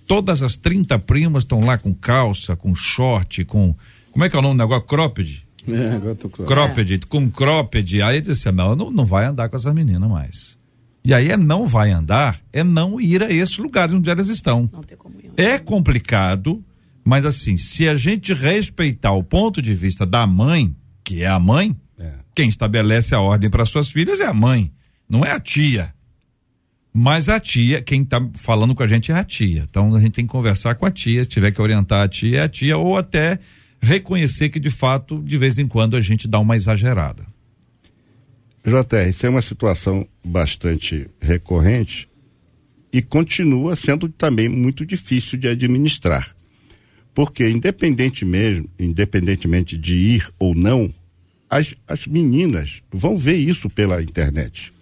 Todas 0.07 0.43
as 0.43 0.57
30 0.57 0.99
primas 1.01 1.43
estão 1.43 1.64
lá 1.64 1.79
com 1.79 1.95
calça, 1.95 2.55
com 2.57 2.75
short, 2.75 3.45
com. 3.45 3.75
Como 4.11 4.25
é 4.25 4.31
que 4.31 4.37
é 4.37 4.38
o 4.38 4.43
nome 4.43 4.55
do 4.55 4.59
negócio? 4.59 4.87
Cropped? 4.87 5.47
É, 5.67 5.90
agora 5.97 6.14
tô 6.14 6.29
cropped. 6.29 6.95
É. 6.95 6.99
com 7.09 7.31
cropped. 7.31 8.03
Aí 8.03 8.21
disse: 8.21 8.51
não, 8.53 8.77
não, 8.77 8.90
não 8.90 9.05
vai 9.05 9.25
andar 9.25 9.49
com 9.49 9.57
essas 9.57 9.75
meninas 9.75 10.09
mais. 10.09 10.57
E 11.05 11.12
aí 11.12 11.31
é 11.31 11.37
não 11.37 11.67
vai 11.67 11.90
andar, 11.90 12.40
é 12.51 12.64
não 12.64 12.99
ir 12.99 13.23
a 13.23 13.31
esses 13.31 13.59
lugares 13.59 13.95
onde 13.95 14.09
elas 14.09 14.29
estão. 14.29 14.71
É 15.37 15.59
complicado, 15.59 16.64
mas 17.05 17.27
assim, 17.27 17.59
se 17.59 17.87
a 17.87 17.95
gente 17.95 18.33
respeitar 18.33 19.12
o 19.12 19.23
ponto 19.23 19.61
de 19.61 19.75
vista 19.75 20.07
da 20.07 20.27
mãe, 20.27 20.75
que 21.05 21.23
é 21.23 21.27
a 21.27 21.38
mãe, 21.38 21.77
é. 21.99 22.12
quem 22.35 22.49
estabelece 22.49 23.14
a 23.14 23.21
ordem 23.21 23.51
para 23.51 23.67
suas 23.67 23.90
filhas 23.90 24.19
é 24.19 24.25
a 24.25 24.33
mãe, 24.33 24.73
não 25.07 25.23
é 25.23 25.33
a 25.33 25.38
tia. 25.38 25.93
Mas 26.90 27.29
a 27.29 27.38
tia, 27.38 27.83
quem 27.83 28.03
está 28.03 28.27
falando 28.35 28.75
com 28.75 28.83
a 28.83 28.87
gente 28.87 29.12
é 29.12 29.14
a 29.14 29.25
tia. 29.25 29.67
Então 29.69 29.95
a 29.95 30.01
gente 30.01 30.12
tem 30.12 30.27
que 30.27 30.33
conversar 30.33 30.77
com 30.77 30.87
a 30.87 30.90
tia, 30.90 31.23
se 31.25 31.29
tiver 31.29 31.51
que 31.51 31.61
orientar 31.61 32.03
a 32.03 32.09
tia, 32.09 32.38
é 32.38 32.43
a 32.45 32.49
tia, 32.49 32.79
ou 32.79 32.97
até 32.97 33.38
reconhecer 33.83 34.49
que 34.49 34.59
de 34.59 34.71
fato, 34.71 35.23
de 35.23 35.37
vez 35.37 35.59
em 35.59 35.69
quando, 35.69 35.97
a 35.97 36.01
gente 36.01 36.27
dá 36.27 36.38
uma 36.38 36.57
exagerada. 36.57 37.27
JR, 38.64 39.11
isso 39.11 39.27
é 39.27 39.29
uma 39.29 39.43
situação 39.43 40.07
bastante 40.24 41.08
recorrente 41.20 42.08
e 42.92 43.02
continua 43.02 43.76
sendo 43.76 44.08
também 44.08 44.48
muito 44.48 44.87
difícil 44.87 45.38
de 45.38 45.48
administrar. 45.48 46.34
Porque, 47.12 47.48
independentemente, 47.48 48.68
independentemente 48.78 49.76
de 49.76 49.94
ir 49.94 50.28
ou 50.38 50.54
não, 50.54 50.92
as, 51.50 51.74
as 51.87 52.06
meninas 52.06 52.82
vão 52.90 53.16
ver 53.16 53.37
isso 53.37 53.68
pela 53.68 54.02
internet. 54.02 54.72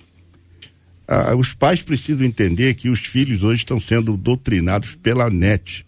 Ah, 1.07 1.35
os 1.35 1.52
pais 1.52 1.83
precisam 1.83 2.24
entender 2.24 2.74
que 2.74 2.88
os 2.88 3.00
filhos 3.00 3.42
hoje 3.42 3.62
estão 3.62 3.81
sendo 3.81 4.16
doutrinados 4.16 4.94
pela 4.96 5.28
net 5.28 5.85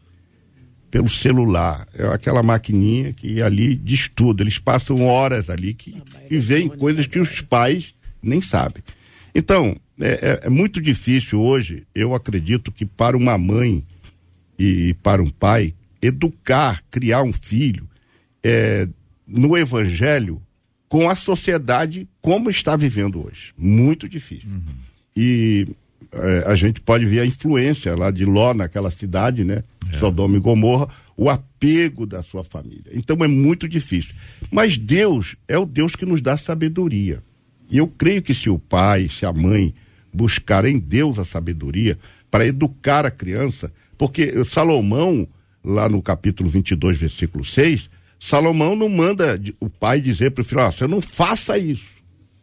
pelo 0.94 1.08
celular. 1.08 1.88
É 1.92 2.06
aquela 2.06 2.40
maquininha 2.40 3.12
que 3.12 3.42
ali 3.42 3.74
diz 3.74 4.08
tudo. 4.14 4.44
Eles 4.44 4.58
passam 4.58 5.04
horas 5.04 5.50
ali 5.50 5.74
que, 5.74 6.00
que 6.28 6.38
veem 6.38 6.68
coisas 6.68 7.04
que 7.04 7.18
os 7.18 7.40
pais 7.40 7.92
nem 8.22 8.40
sabem. 8.40 8.80
Então, 9.34 9.76
é, 10.00 10.08
é, 10.08 10.40
é, 10.44 10.48
muito 10.48 10.80
difícil 10.80 11.40
hoje, 11.40 11.86
eu 11.94 12.14
acredito 12.14 12.70
que 12.70 12.86
para 12.86 13.16
uma 13.16 13.36
mãe 13.36 13.84
e 14.58 14.94
para 15.02 15.22
um 15.22 15.30
pai, 15.30 15.74
educar, 16.00 16.82
criar 16.90 17.22
um 17.22 17.32
filho 17.32 17.88
é, 18.42 18.88
no 19.26 19.56
evangelho 19.56 20.40
com 20.88 21.08
a 21.08 21.14
sociedade 21.14 22.08
como 22.20 22.48
está 22.50 22.76
vivendo 22.76 23.26
hoje. 23.26 23.52
Muito 23.58 24.08
difícil. 24.08 24.48
Uhum. 24.48 24.74
e 25.16 25.66
é, 26.12 26.44
a 26.46 26.54
gente 26.54 26.80
pode 26.80 27.04
ver 27.04 27.20
a 27.20 27.26
influência 27.26 27.96
lá 27.96 28.10
de 28.10 28.24
Ló 28.24 28.54
naquela 28.54 28.90
cidade, 28.90 29.42
né? 29.42 29.64
É. 29.92 29.98
Sodoma 29.98 30.36
e 30.36 30.40
Gomorra, 30.40 30.88
o 31.16 31.28
apego 31.28 32.06
da 32.06 32.22
sua 32.22 32.44
família. 32.44 32.92
Então 32.92 33.16
é 33.24 33.26
muito 33.26 33.68
difícil. 33.68 34.14
Mas 34.50 34.78
Deus 34.78 35.34
é 35.48 35.58
o 35.58 35.66
Deus 35.66 35.96
que 35.96 36.06
nos 36.06 36.22
dá 36.22 36.36
sabedoria. 36.36 37.20
E 37.70 37.78
eu 37.78 37.86
creio 37.86 38.22
que 38.22 38.34
se 38.34 38.50
o 38.50 38.58
pai, 38.58 39.08
se 39.08 39.24
a 39.24 39.32
mãe 39.32 39.74
buscar 40.12 40.64
em 40.64 40.78
Deus 40.78 41.18
a 41.18 41.24
sabedoria 41.24 41.98
para 42.30 42.46
educar 42.46 43.04
a 43.04 43.10
criança, 43.10 43.72
porque 43.96 44.44
Salomão, 44.44 45.26
lá 45.64 45.88
no 45.88 46.02
capítulo 46.02 46.48
22, 46.48 46.98
versículo 46.98 47.44
6, 47.44 47.88
Salomão 48.20 48.76
não 48.76 48.88
manda 48.88 49.40
o 49.60 49.68
pai 49.68 50.00
dizer 50.00 50.30
para 50.30 50.42
o 50.42 50.44
filho: 50.44 50.66
oh, 50.66 50.72
você 50.72 50.86
não 50.86 51.00
faça 51.00 51.58
isso, 51.58 51.90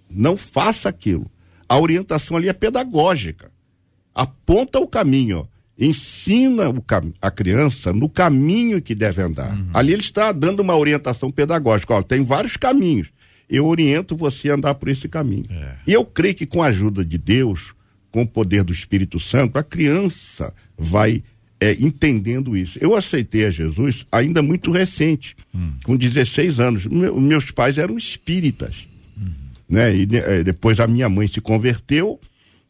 não 0.10 0.36
faça 0.36 0.90
aquilo. 0.90 1.30
A 1.68 1.80
orientação 1.80 2.36
ali 2.36 2.50
é 2.50 2.54
pedagógica 2.54 3.52
aponta 4.14 4.80
o 4.80 4.88
caminho, 4.88 5.48
ensina 5.78 6.70
o 6.70 6.82
cam 6.82 7.14
a 7.22 7.32
criança 7.32 7.92
no 7.94 8.10
caminho 8.10 8.82
que 8.82 8.94
deve 8.94 9.22
andar. 9.22 9.54
Uhum. 9.54 9.70
Ali 9.74 9.94
ele 9.94 10.02
está 10.02 10.32
dando 10.32 10.60
uma 10.60 10.76
orientação 10.76 11.32
pedagógica. 11.32 11.94
Ó, 11.94 12.02
tem 12.02 12.24
vários 12.24 12.58
caminhos. 12.58 13.10
Eu 13.52 13.68
oriento 13.68 14.16
você 14.16 14.50
a 14.50 14.56
andar 14.56 14.76
por 14.76 14.88
esse 14.88 15.10
caminho. 15.10 15.46
É. 15.50 15.76
E 15.86 15.94
eu 15.94 16.06
creio 16.06 16.34
que 16.34 16.46
com 16.46 16.64
a 16.64 16.68
ajuda 16.68 17.04
de 17.04 17.18
Deus, 17.18 17.74
com 18.10 18.22
o 18.22 18.28
poder 18.28 18.64
do 18.64 18.72
Espírito 18.72 19.20
Santo, 19.20 19.58
a 19.58 19.64
criança 19.64 20.54
vai 20.78 21.22
é, 21.60 21.74
entendendo 21.74 22.58
isso. 22.58 22.80
Eu 22.82 22.96
aceitei 22.96 23.46
a 23.46 23.52
Jesus 23.52 24.06
ainda 24.12 24.42
muito 24.42 24.72
recente, 24.72 25.36
hum. 25.54 25.74
com 25.84 25.96
16 25.96 26.60
anos. 26.60 26.86
meus 26.88 27.52
pais 27.52 27.78
eram 27.78 27.98
espíritas. 27.98 28.88
Uhum. 29.16 29.32
Né? 29.70 29.96
E 29.96 30.08
é, 30.16 30.44
depois 30.44 30.80
a 30.80 30.88
minha 30.88 31.08
mãe 31.08 31.28
se 31.28 31.40
converteu 31.40 32.20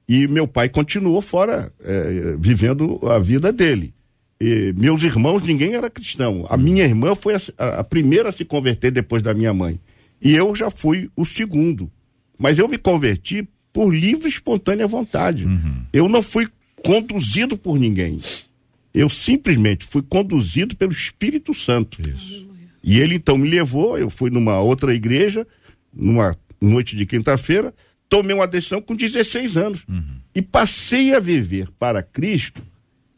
e 0.10 0.28
meu 0.28 0.46
pai 0.46 0.68
continuou 0.68 1.22
fora, 1.22 1.72
é, 1.82 2.36
vivendo 2.38 3.00
a 3.08 3.18
vida 3.18 3.54
dele. 3.54 3.94
E 4.42 4.74
meus 4.76 5.04
irmãos, 5.04 5.44
ninguém 5.44 5.76
era 5.76 5.90
cristão. 5.90 6.46
A 6.50 6.58
minha 6.58 6.84
irmã 6.84 7.14
foi 7.14 7.36
a, 7.36 7.80
a, 7.80 7.84
primeira 7.84 8.30
a 8.30 8.32
se 8.32 8.44
converter 8.44 8.92
depois 8.92 9.22
da 9.22 9.34
minha 9.34 9.54
mãe. 9.54 9.80
E 10.22 10.36
eu 10.36 10.56
já 10.56 10.70
fui 10.70 11.10
o 11.16 11.26
segundo. 11.26 11.92
Mas 12.38 12.58
eu 12.58 12.68
me 12.68 12.78
converti 12.78 13.48
por 13.74 13.94
livre 13.94 14.28
e 14.28 14.30
espontânea 14.30 14.88
vontade. 14.88 15.46
Uhum. 15.46 15.86
Eu 15.92 16.08
não 16.08 16.22
fui 16.22 16.48
conduzido 16.84 17.58
por 17.58 17.80
ninguém. 17.80 18.20
Eu 18.94 19.10
simplesmente 19.10 19.86
fui 19.86 20.02
conduzido 20.02 20.76
pelo 20.76 20.92
Espírito 20.92 21.54
Santo. 21.54 22.02
Isso. 22.02 22.48
E 22.84 23.00
ele 23.00 23.16
então 23.16 23.38
me 23.38 23.50
levou, 23.50 23.98
eu 23.98 24.10
fui 24.10 24.30
numa 24.30 24.60
outra 24.60 24.94
igreja, 24.94 25.48
numa 25.94 26.36
noite 26.60 26.96
de 26.96 27.06
quinta-feira, 27.06 27.74
tomei 28.10 28.36
uma 28.36 28.48
decisão 28.48 28.82
com 28.82 28.96
16 28.96 29.56
anos 29.56 29.84
uhum. 29.88 30.18
e 30.36 30.42
passei 30.42 31.14
a 31.16 31.20
viver 31.20 31.70
para 31.80 32.04
Cristo, 32.04 32.62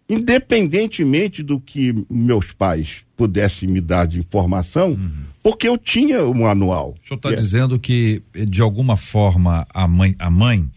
independentemente 0.07 1.41
do 1.41 1.59
que 1.59 1.93
meus 2.09 2.51
pais 2.51 3.03
pudessem 3.23 3.69
me 3.69 3.79
dar 3.79 4.05
de 4.05 4.19
informação, 4.19 4.89
uhum. 4.91 5.23
porque 5.41 5.65
eu 5.65 5.77
tinha 5.77 6.25
um 6.25 6.41
manual. 6.41 6.93
O 7.01 7.07
senhor 7.07 7.15
está 7.15 7.31
é. 7.31 7.35
dizendo 7.35 7.79
que, 7.79 8.21
de 8.33 8.61
alguma 8.61 8.97
forma, 8.97 9.65
a 9.73 9.87
mãe, 9.87 10.13
a 10.19 10.29
mãe 10.29 10.69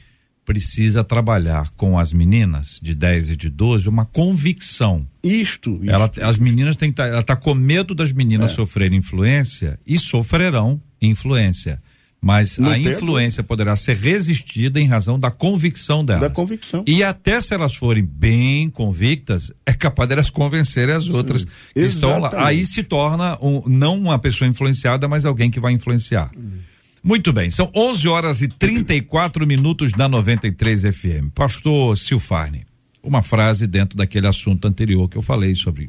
precisa 0.44 1.03
trabalhar 1.03 1.70
com 1.70 1.99
as 1.99 2.12
meninas 2.12 2.78
de 2.80 2.94
10 2.94 3.30
e 3.30 3.36
de 3.36 3.51
12 3.51 3.88
uma 3.88 4.05
convicção. 4.05 5.05
Isto. 5.24 5.80
isto. 5.82 5.90
Ela, 5.90 6.09
as 6.22 6.38
meninas 6.38 6.76
têm 6.76 6.92
tá, 6.92 7.05
ela 7.05 7.18
está 7.18 7.34
com 7.34 7.53
medo 7.53 7.97
das 7.97 8.12
meninas 8.12 8.53
é. 8.53 8.55
sofrerem 8.55 9.01
influência 9.01 9.76
e 9.84 9.99
sofrerão 9.99 10.80
influência. 11.03 11.82
Mas 12.27 12.59
a 12.59 12.77
influência 12.77 13.45
poderá 13.45 13.77
ser 13.77 13.97
resistida 13.97 14.81
em 14.81 14.89
razão 14.89 15.16
da 15.16 15.31
convicção 15.31 16.05
delas. 16.05 16.22
Da 16.22 16.31
convicção. 16.31 16.83
E 16.85 17.05
até 17.05 17.41
se 17.41 17.55
elas 17.55 17.77
forem 17.77 18.05
bem 18.05 18.68
convictas, 18.68 19.53
é 19.64 19.72
capaz 19.72 20.09
delas 20.09 20.29
convencerem 20.29 20.93
as 20.93 21.09
outras 21.09 21.43
Sim. 21.43 21.47
que 21.72 21.81
Exatamente. 21.81 22.24
estão 22.24 22.39
lá. 22.41 22.47
Aí 22.49 22.66
se 22.66 22.83
torna 22.83 23.39
um, 23.41 23.62
não 23.68 23.97
uma 23.97 24.18
pessoa 24.18 24.49
influenciada, 24.49 25.07
mas 25.07 25.24
alguém 25.24 25.53
que 25.53 25.61
vai 25.61 25.72
influenciar. 25.72 26.33
Hum. 26.37 26.59
Muito 27.01 27.33
bem, 27.33 27.49
são 27.53 27.70
11 27.72 28.09
horas 28.09 28.43
e 28.43 28.49
34 28.49 29.47
minutos 29.47 29.93
na 29.93 30.09
93 30.09 30.83
FM. 30.83 31.31
Pastor 31.33 31.97
Silfarne, 31.97 32.66
uma 33.01 33.22
frase 33.22 33.68
dentro 33.68 33.97
daquele 33.97 34.27
assunto 34.27 34.66
anterior 34.66 35.09
que 35.09 35.16
eu 35.16 35.22
falei 35.22 35.55
sobre 35.55 35.89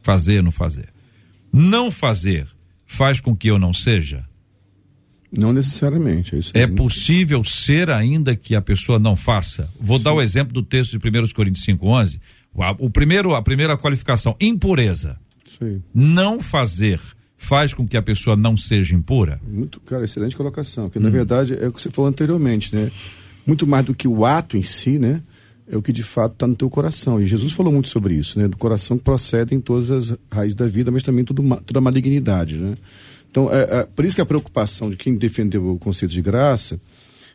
fazer 0.00 0.36
ou 0.36 0.44
não 0.44 0.52
fazer. 0.52 0.90
Não 1.52 1.90
fazer 1.90 2.46
faz 2.86 3.20
com 3.20 3.34
que 3.34 3.48
eu 3.48 3.58
não 3.58 3.74
seja? 3.74 4.24
Não 5.36 5.52
necessariamente. 5.52 6.38
É, 6.52 6.62
é 6.62 6.66
possível 6.66 7.42
ser 7.42 7.90
ainda 7.90 8.36
que 8.36 8.54
a 8.54 8.60
pessoa 8.60 8.98
não 8.98 9.16
faça. 9.16 9.68
Vou 9.80 9.96
Sim. 9.96 10.04
dar 10.04 10.12
o 10.12 10.20
exemplo 10.20 10.52
do 10.52 10.62
texto 10.62 10.98
de 10.98 11.08
1 11.08 11.28
Coríntios 11.28 11.64
5,11. 11.64 12.20
O 12.78 12.90
primeiro, 12.90 13.34
a 13.34 13.40
primeira 13.40 13.76
qualificação, 13.78 14.36
impureza. 14.38 15.18
Sim. 15.58 15.82
Não 15.94 16.38
fazer 16.38 17.00
faz 17.38 17.74
com 17.74 17.88
que 17.88 17.96
a 17.96 18.02
pessoa 18.02 18.36
não 18.36 18.56
seja 18.56 18.94
impura? 18.94 19.40
Muito, 19.46 19.80
cara, 19.80 20.04
excelente 20.04 20.36
colocação. 20.36 20.90
Que 20.90 20.98
hum. 20.98 21.02
na 21.02 21.10
verdade 21.10 21.56
é 21.58 21.66
o 21.66 21.72
que 21.72 21.80
você 21.80 21.90
falou 21.90 22.08
anteriormente, 22.08 22.74
né? 22.74 22.90
Muito 23.46 23.66
mais 23.66 23.84
do 23.84 23.94
que 23.94 24.06
o 24.06 24.24
ato 24.24 24.56
em 24.56 24.62
si, 24.62 24.98
né? 24.98 25.22
É 25.66 25.76
o 25.76 25.82
que 25.82 25.92
de 25.92 26.02
fato 26.02 26.34
está 26.34 26.46
no 26.46 26.54
teu 26.54 26.68
coração. 26.68 27.20
E 27.20 27.26
Jesus 27.26 27.52
falou 27.52 27.72
muito 27.72 27.88
sobre 27.88 28.14
isso, 28.14 28.38
né? 28.38 28.46
Do 28.46 28.56
coração 28.56 28.98
procedem 28.98 29.60
todas 29.60 29.90
as 29.90 30.16
raízes 30.30 30.54
da 30.54 30.66
vida, 30.66 30.90
mas 30.90 31.02
também 31.02 31.24
tudo, 31.24 31.42
toda 31.64 31.78
a 31.78 31.82
malignidade, 31.82 32.56
né? 32.56 32.76
Então, 33.32 33.50
é, 33.50 33.62
é, 33.62 33.84
por 33.96 34.04
isso 34.04 34.14
que 34.14 34.20
a 34.20 34.26
preocupação 34.26 34.90
de 34.90 34.96
quem 34.96 35.16
defendeu 35.16 35.66
o 35.66 35.78
conceito 35.78 36.12
de 36.12 36.20
graça 36.20 36.78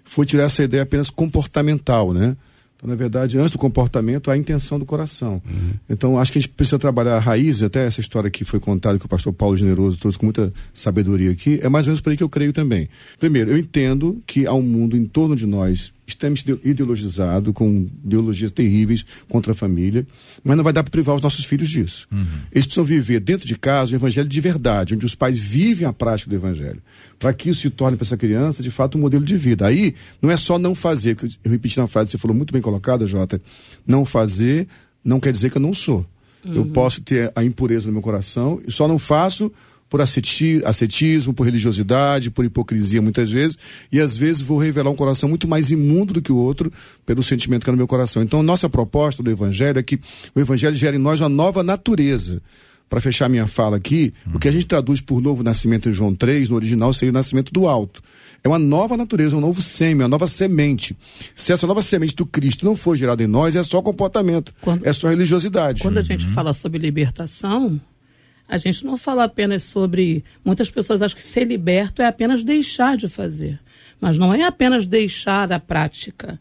foi 0.04 0.28
tirar 0.28 0.44
essa 0.44 0.64
ideia 0.64 0.84
apenas 0.84 1.10
comportamental, 1.10 2.14
né? 2.14 2.38
Então, 2.76 2.88
na 2.88 2.96
verdade, 2.96 3.40
antes 3.40 3.52
do 3.52 3.58
comportamento, 3.58 4.30
há 4.30 4.36
a 4.36 4.38
intenção 4.38 4.78
do 4.78 4.86
coração. 4.86 5.42
Uhum. 5.44 5.74
Então, 5.90 6.20
acho 6.20 6.32
que 6.32 6.38
a 6.38 6.42
gente 6.42 6.52
precisa 6.52 6.78
trabalhar 6.78 7.16
a 7.16 7.20
raiz, 7.20 7.64
até 7.64 7.88
essa 7.88 8.00
história 8.00 8.30
que 8.30 8.46
foi 8.46 8.60
contada, 8.60 9.00
que 9.00 9.06
o 9.08 9.10
pastor 9.10 9.34
Paulo 9.34 9.58
Generoso 9.58 9.98
trouxe 9.98 10.20
com 10.20 10.28
muita 10.28 10.54
sabedoria 10.72 11.32
aqui, 11.32 11.60
é 11.64 11.68
mais 11.68 11.88
ou 11.88 11.90
menos 11.90 12.02
por 12.02 12.12
aí 12.12 12.18
que 12.18 12.24
eu 12.24 12.30
creio 12.30 12.54
também. 12.54 12.88
Primeiro, 13.20 13.50
eu 13.50 13.58
entendo 13.58 14.22
que 14.28 14.46
há 14.46 14.54
um 14.54 14.62
mundo 14.62 14.96
em 14.96 15.06
torno 15.06 15.36
de 15.36 15.48
nós 15.48 15.92
extremamente 16.08 16.50
ideologizado, 16.64 17.52
com 17.52 17.88
ideologias 18.04 18.52
terríveis 18.52 19.06
contra 19.28 19.52
a 19.52 19.56
família, 19.56 20.08
mas 20.44 20.56
não 20.56 20.64
vai 20.64 20.72
dar 20.72 20.84
para 20.84 20.92
privar 20.92 21.16
os 21.16 21.22
nossos 21.22 21.44
filhos 21.44 21.70
disso. 21.70 22.08
Uhum. 22.12 22.26
Eles 22.52 22.66
precisam 22.66 22.86
viver 22.86 23.20
dentro 23.20 23.46
de 23.46 23.58
casa 23.58 23.92
o 23.92 23.96
evangelho 23.96 24.28
de 24.28 24.42
verdade, 24.42 24.96
onde 24.96 25.06
os 25.06 25.14
pais 25.14 25.38
vivem 25.38 25.86
a 25.86 25.92
prática 25.92 26.30
do 26.30 26.36
evangelho, 26.36 26.82
para 27.20 27.34
que 27.34 27.50
isso 27.50 27.62
se 27.62 27.70
torne 27.70 27.98
para 27.98 28.06
essa 28.06 28.16
criança, 28.16 28.64
de 28.64 28.72
fato, 28.72 28.98
um 28.98 29.02
modelo 29.02 29.26
de 29.26 29.36
vida. 29.36 29.68
Aí, 29.68 29.94
não 30.22 30.32
é 30.32 30.38
só 30.38 30.58
não 30.58 30.74
fazer, 30.74 31.16
que 31.16 31.26
eu 31.26 31.52
repeti 31.52 31.78
na 31.78 31.88
frase, 31.88 32.12
você 32.12 32.18
falou 32.18 32.36
muito 32.36 32.54
bem 32.54 32.62
colocada, 32.62 33.06
Jota, 33.06 33.42
não 33.86 34.06
fazer 34.06 34.68
não 35.08 35.22
quer 35.22 35.32
dizer 35.32 35.50
que 35.50 35.58
eu 35.58 35.62
não 35.62 35.74
sou. 35.74 36.06
Uhum. 36.46 36.54
Eu 36.54 36.66
posso 36.66 37.02
ter 37.02 37.32
a 37.34 37.44
impureza 37.44 37.88
no 37.88 37.94
meu 37.94 38.02
coração 38.02 38.60
e 38.68 38.72
só 38.72 38.88
não 38.88 39.00
faço 39.00 39.52
por 39.90 40.02
ascetismo, 40.02 41.34
por 41.34 41.44
religiosidade, 41.44 42.30
por 42.30 42.44
hipocrisia 42.44 43.02
muitas 43.02 43.30
vezes, 43.30 43.58
e 43.92 44.00
às 44.00 44.18
vezes 44.18 44.42
vou 44.42 44.58
revelar 44.58 44.90
um 44.90 44.96
coração 44.96 45.30
muito 45.30 45.48
mais 45.48 45.72
imundo 45.72 46.14
do 46.14 46.22
que 46.22 46.32
o 46.32 46.38
outro 46.38 46.72
pelo 47.06 47.24
sentimento 47.24 47.64
que 47.64 47.70
é 47.70 47.72
no 47.72 47.78
meu 47.78 47.88
coração. 47.88 48.22
Então, 48.22 48.44
nossa 48.44 48.70
proposta 48.70 49.24
do 49.24 49.30
Evangelho 49.30 49.80
é 49.80 49.84
que 49.84 50.00
o 50.36 50.40
Evangelho 50.40 50.76
gere 50.76 50.98
em 50.98 51.00
nós 51.00 51.20
uma 51.20 51.30
nova 51.30 51.64
natureza. 51.64 52.42
Para 52.90 53.02
fechar 53.02 53.28
minha 53.28 53.48
fala 53.48 53.76
aqui, 53.76 54.14
hum. 54.26 54.32
o 54.36 54.40
que 54.40 54.48
a 54.48 54.52
gente 54.52 54.66
traduz 54.66 55.02
por 55.02 55.22
novo 55.22 55.44
nascimento 55.44 55.90
em 55.90 55.92
João 55.92 56.16
3, 56.16 56.48
no 56.48 56.56
original, 56.56 56.94
seria 56.94 57.12
o 57.12 57.14
nascimento 57.14 57.52
do 57.52 57.68
alto. 57.68 58.02
É 58.44 58.48
uma 58.48 58.60
nova 58.60 58.96
natureza, 58.96 59.36
um 59.36 59.42
novo 59.42 59.62
sêmen, 59.62 60.04
uma 60.04 60.08
nova 60.08 60.26
semente. 60.26 60.96
Se 61.36 61.52
essa 61.52 61.68
nova 61.68 61.82
semente 61.82 62.16
do 62.16 62.26
Cristo 62.26 62.66
não 62.66 62.78
for 62.78 62.96
gerada 62.96 63.22
em 63.22 63.28
nós, 63.28 63.58
é 63.58 63.64
só 63.64 63.82
comportamento, 63.82 64.54
quando, 64.62 64.86
é 64.86 64.94
só 64.94 65.10
religiosidade. 65.10 65.82
Quando 65.82 65.98
a 65.98 66.02
gente 66.02 66.26
uhum. 66.28 66.32
fala 66.32 66.54
sobre 66.54 66.80
libertação, 66.80 67.80
a 68.48 68.58
gente 68.58 68.86
não 68.86 68.96
fala 68.96 69.26
apenas 69.26 69.64
sobre. 69.64 70.24
Muitas 70.44 70.72
pessoas 70.72 71.02
acham 71.02 71.18
que 71.18 71.24
ser 71.24 71.44
liberto 71.44 72.02
é 72.02 72.06
apenas 72.06 72.44
deixar 72.44 72.96
de 72.96 73.08
fazer. 73.08 73.60
Mas 74.00 74.18
não 74.18 74.34
é 74.34 74.44
apenas 74.44 74.88
deixar 74.88 75.52
a 75.52 75.60
prática. 75.60 76.40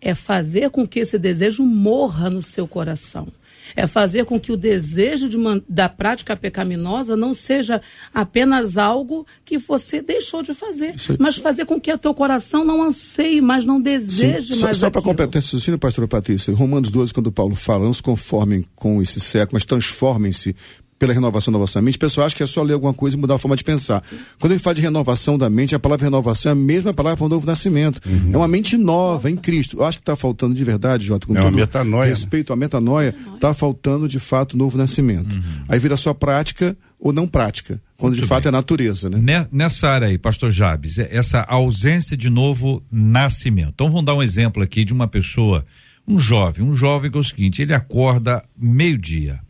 É 0.00 0.14
fazer 0.14 0.70
com 0.70 0.86
que 0.86 1.00
esse 1.00 1.18
desejo 1.18 1.64
morra 1.64 2.30
no 2.30 2.42
seu 2.42 2.68
coração. 2.68 3.28
É 3.76 3.86
fazer 3.86 4.24
com 4.24 4.38
que 4.40 4.52
o 4.52 4.56
desejo 4.56 5.28
de 5.28 5.36
uma, 5.36 5.62
da 5.68 5.88
prática 5.88 6.36
pecaminosa 6.36 7.16
não 7.16 7.34
seja 7.34 7.82
apenas 8.14 8.78
algo 8.78 9.26
que 9.44 9.58
você 9.58 10.00
deixou 10.00 10.42
de 10.42 10.54
fazer, 10.54 10.94
mas 11.18 11.36
fazer 11.36 11.66
com 11.66 11.78
que 11.78 11.92
o 11.92 11.98
teu 11.98 12.14
coração 12.14 12.64
não 12.64 12.82
anseie, 12.82 13.42
mas 13.42 13.66
não 13.66 13.78
deseje 13.78 14.54
Sim. 14.54 14.60
mais 14.60 14.78
Só, 14.78 14.86
só 14.86 14.90
para 14.90 15.02
completar 15.02 15.38
esse 15.38 15.48
raciocínio, 15.48 15.78
pastora 15.78 16.08
Patrícia, 16.08 16.54
Romanos 16.54 16.90
12, 16.90 17.12
quando 17.12 17.30
Paulo 17.30 17.54
fala, 17.54 17.84
não 17.84 17.92
se 17.92 18.02
conformem 18.02 18.64
com 18.74 19.02
esse 19.02 19.20
século, 19.20 19.56
mas 19.56 19.66
transformem-se 19.66 20.56
pela 20.98 21.12
renovação 21.12 21.52
da 21.52 21.58
vossa 21.58 21.80
mente, 21.80 21.96
o 21.96 22.00
pessoal 22.00 22.26
acha 22.26 22.34
que 22.34 22.42
é 22.42 22.46
só 22.46 22.62
ler 22.62 22.74
alguma 22.74 22.92
coisa 22.92 23.16
e 23.16 23.20
mudar 23.20 23.36
a 23.36 23.38
forma 23.38 23.56
de 23.56 23.62
pensar. 23.62 24.02
Quando 24.38 24.52
ele 24.52 24.58
fala 24.58 24.74
de 24.74 24.82
renovação 24.82 25.38
da 25.38 25.48
mente, 25.48 25.74
a 25.74 25.78
palavra 25.78 26.06
renovação 26.06 26.50
é 26.50 26.52
a 26.52 26.56
mesma 26.56 26.92
palavra 26.92 27.16
para 27.18 27.26
o 27.26 27.28
novo 27.28 27.46
nascimento. 27.46 28.00
Uhum. 28.04 28.30
É 28.32 28.36
uma 28.36 28.48
mente 28.48 28.76
nova 28.76 29.30
em 29.30 29.36
Cristo. 29.36 29.78
Eu 29.78 29.84
acho 29.84 29.98
que 29.98 30.02
está 30.02 30.16
faltando 30.16 30.54
de 30.54 30.64
verdade, 30.64 31.06
Jota, 31.06 31.26
com 31.26 31.36
é 31.36 31.40
todo 31.40 31.54
metanoia, 31.54 32.08
respeito 32.08 32.52
à 32.52 32.56
metanoia, 32.56 33.14
está 33.34 33.54
faltando 33.54 34.08
de 34.08 34.18
fato 34.18 34.54
o 34.54 34.56
novo 34.56 34.76
nascimento. 34.76 35.32
Uhum. 35.32 35.64
Aí 35.68 35.78
vira 35.78 35.96
só 35.96 36.12
prática 36.12 36.76
ou 36.98 37.12
não 37.12 37.26
prática. 37.28 37.80
quando 37.96 38.14
de 38.14 38.22
fato 38.22 38.48
é 38.48 38.50
natureza, 38.50 39.08
né? 39.08 39.46
Nessa 39.52 39.88
área 39.88 40.08
aí, 40.08 40.18
pastor 40.18 40.50
Jabes, 40.50 40.98
é 40.98 41.08
essa 41.12 41.42
ausência 41.42 42.16
de 42.16 42.28
novo 42.28 42.82
nascimento. 42.90 43.70
Então 43.74 43.88
vamos 43.88 44.04
dar 44.04 44.14
um 44.14 44.22
exemplo 44.22 44.62
aqui 44.62 44.84
de 44.84 44.92
uma 44.92 45.06
pessoa, 45.06 45.64
um 46.06 46.18
jovem, 46.18 46.64
um 46.64 46.74
jovem 46.74 47.10
que 47.10 47.16
é 47.16 47.20
o 47.20 47.24
seguinte, 47.24 47.62
ele 47.62 47.72
acorda 47.72 48.42
meio-dia, 48.56 49.40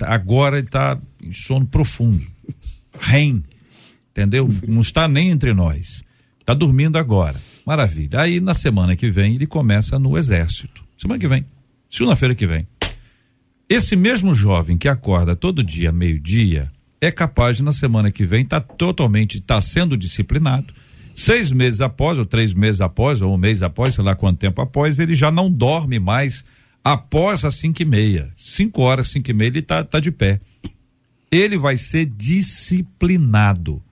agora 0.00 0.58
ele 0.58 0.66
está 0.66 0.98
em 1.22 1.32
sono 1.32 1.66
profundo, 1.66 2.26
REM, 3.00 3.42
entendeu? 4.10 4.48
Não 4.66 4.80
está 4.80 5.08
nem 5.08 5.30
entre 5.30 5.52
nós, 5.52 6.02
está 6.40 6.54
dormindo 6.54 6.98
agora, 6.98 7.40
maravilha. 7.66 8.20
Aí 8.20 8.40
na 8.40 8.54
semana 8.54 8.96
que 8.96 9.10
vem 9.10 9.34
ele 9.34 9.46
começa 9.46 9.98
no 9.98 10.16
exército, 10.16 10.84
semana 10.98 11.18
que 11.18 11.28
vem, 11.28 11.44
segunda-feira 11.90 12.34
que 12.34 12.46
vem. 12.46 12.66
Esse 13.68 13.96
mesmo 13.96 14.34
jovem 14.34 14.76
que 14.76 14.88
acorda 14.88 15.34
todo 15.34 15.64
dia 15.64 15.90
meio-dia, 15.90 16.70
é 17.00 17.10
capaz 17.10 17.58
de 17.58 17.62
na 17.62 17.72
semana 17.72 18.10
que 18.10 18.24
vem 18.24 18.42
estar 18.42 18.60
tá 18.60 18.74
totalmente, 18.74 19.38
está 19.38 19.60
sendo 19.60 19.96
disciplinado. 19.96 20.72
Seis 21.14 21.52
meses 21.52 21.80
após, 21.80 22.18
ou 22.18 22.26
três 22.26 22.52
meses 22.52 22.80
após, 22.80 23.22
ou 23.22 23.34
um 23.34 23.38
mês 23.38 23.62
após, 23.62 23.94
sei 23.94 24.02
lá 24.02 24.16
quanto 24.16 24.38
tempo 24.38 24.60
após, 24.60 24.98
ele 24.98 25.14
já 25.14 25.30
não 25.30 25.50
dorme 25.50 25.98
mais 25.98 26.44
após 26.84 27.44
as 27.44 27.54
cinco 27.54 27.80
e 27.80 27.86
meia. 27.86 28.30
Cinco 28.36 28.82
horas, 28.82 29.08
cinco 29.08 29.30
e 29.30 29.34
meia, 29.34 29.48
ele 29.48 29.58
está 29.60 29.82
tá 29.82 29.98
de 29.98 30.12
pé. 30.12 30.38
Ele 31.32 31.56
vai 31.56 31.78
ser 31.78 32.04
disciplinado. 32.04 33.82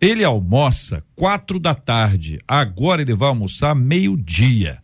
Ele 0.00 0.24
almoça 0.24 1.04
quatro 1.14 1.60
da 1.60 1.74
tarde. 1.74 2.38
Agora 2.48 3.02
ele 3.02 3.14
vai 3.14 3.28
almoçar 3.28 3.74
meio-dia. 3.74 4.82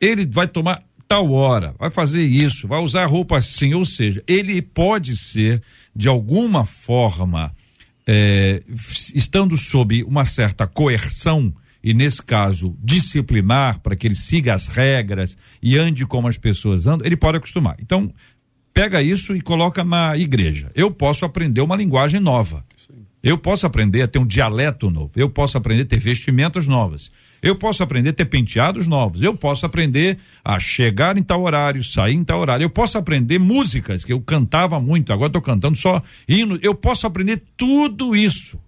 Ele 0.00 0.24
vai 0.24 0.46
tomar 0.46 0.82
tal 1.08 1.30
hora, 1.32 1.74
vai 1.78 1.90
fazer 1.90 2.22
isso, 2.22 2.66
vai 2.66 2.82
usar 2.82 3.06
roupa 3.06 3.38
assim, 3.38 3.74
ou 3.74 3.84
seja, 3.84 4.22
ele 4.26 4.60
pode 4.60 5.16
ser 5.16 5.62
de 5.94 6.08
alguma 6.08 6.64
forma 6.64 7.54
é, 8.06 8.62
estando 9.14 9.56
sob 9.56 10.02
uma 10.02 10.24
certa 10.24 10.66
coerção 10.66 11.54
e 11.86 11.94
nesse 11.94 12.20
caso 12.20 12.76
disciplinar 12.82 13.78
para 13.78 13.94
que 13.94 14.08
ele 14.08 14.16
siga 14.16 14.52
as 14.52 14.66
regras 14.66 15.36
e 15.62 15.78
ande 15.78 16.04
como 16.04 16.26
as 16.26 16.36
pessoas 16.36 16.84
andam, 16.88 17.06
ele 17.06 17.16
pode 17.16 17.38
acostumar. 17.38 17.76
Então 17.80 18.12
pega 18.74 19.00
isso 19.00 19.36
e 19.36 19.40
coloca 19.40 19.84
na 19.84 20.16
igreja. 20.18 20.68
Eu 20.74 20.90
posso 20.90 21.24
aprender 21.24 21.60
uma 21.60 21.76
linguagem 21.76 22.18
nova. 22.18 22.66
Eu 23.22 23.38
posso 23.38 23.66
aprender 23.66 24.02
a 24.02 24.08
ter 24.08 24.18
um 24.18 24.26
dialeto 24.26 24.90
novo. 24.90 25.12
Eu 25.14 25.30
posso 25.30 25.56
aprender 25.56 25.82
a 25.82 25.86
ter 25.86 26.00
vestimentas 26.00 26.66
novas. 26.66 27.08
Eu 27.40 27.54
posso 27.54 27.84
aprender 27.84 28.10
a 28.10 28.14
ter 28.14 28.24
penteados 28.24 28.88
novos. 28.88 29.22
Eu 29.22 29.36
posso 29.36 29.64
aprender 29.64 30.18
a 30.44 30.58
chegar 30.58 31.16
em 31.16 31.22
tal 31.22 31.44
horário, 31.44 31.84
sair 31.84 32.14
em 32.14 32.24
tal 32.24 32.40
horário. 32.40 32.64
Eu 32.64 32.70
posso 32.70 32.98
aprender 32.98 33.38
músicas 33.38 34.04
que 34.04 34.12
eu 34.12 34.20
cantava 34.20 34.80
muito, 34.80 35.12
agora 35.12 35.28
estou 35.28 35.42
cantando 35.42 35.78
só 35.78 36.02
hino. 36.28 36.58
Eu 36.60 36.74
posso 36.74 37.06
aprender 37.06 37.44
tudo 37.56 38.16
isso. 38.16 38.58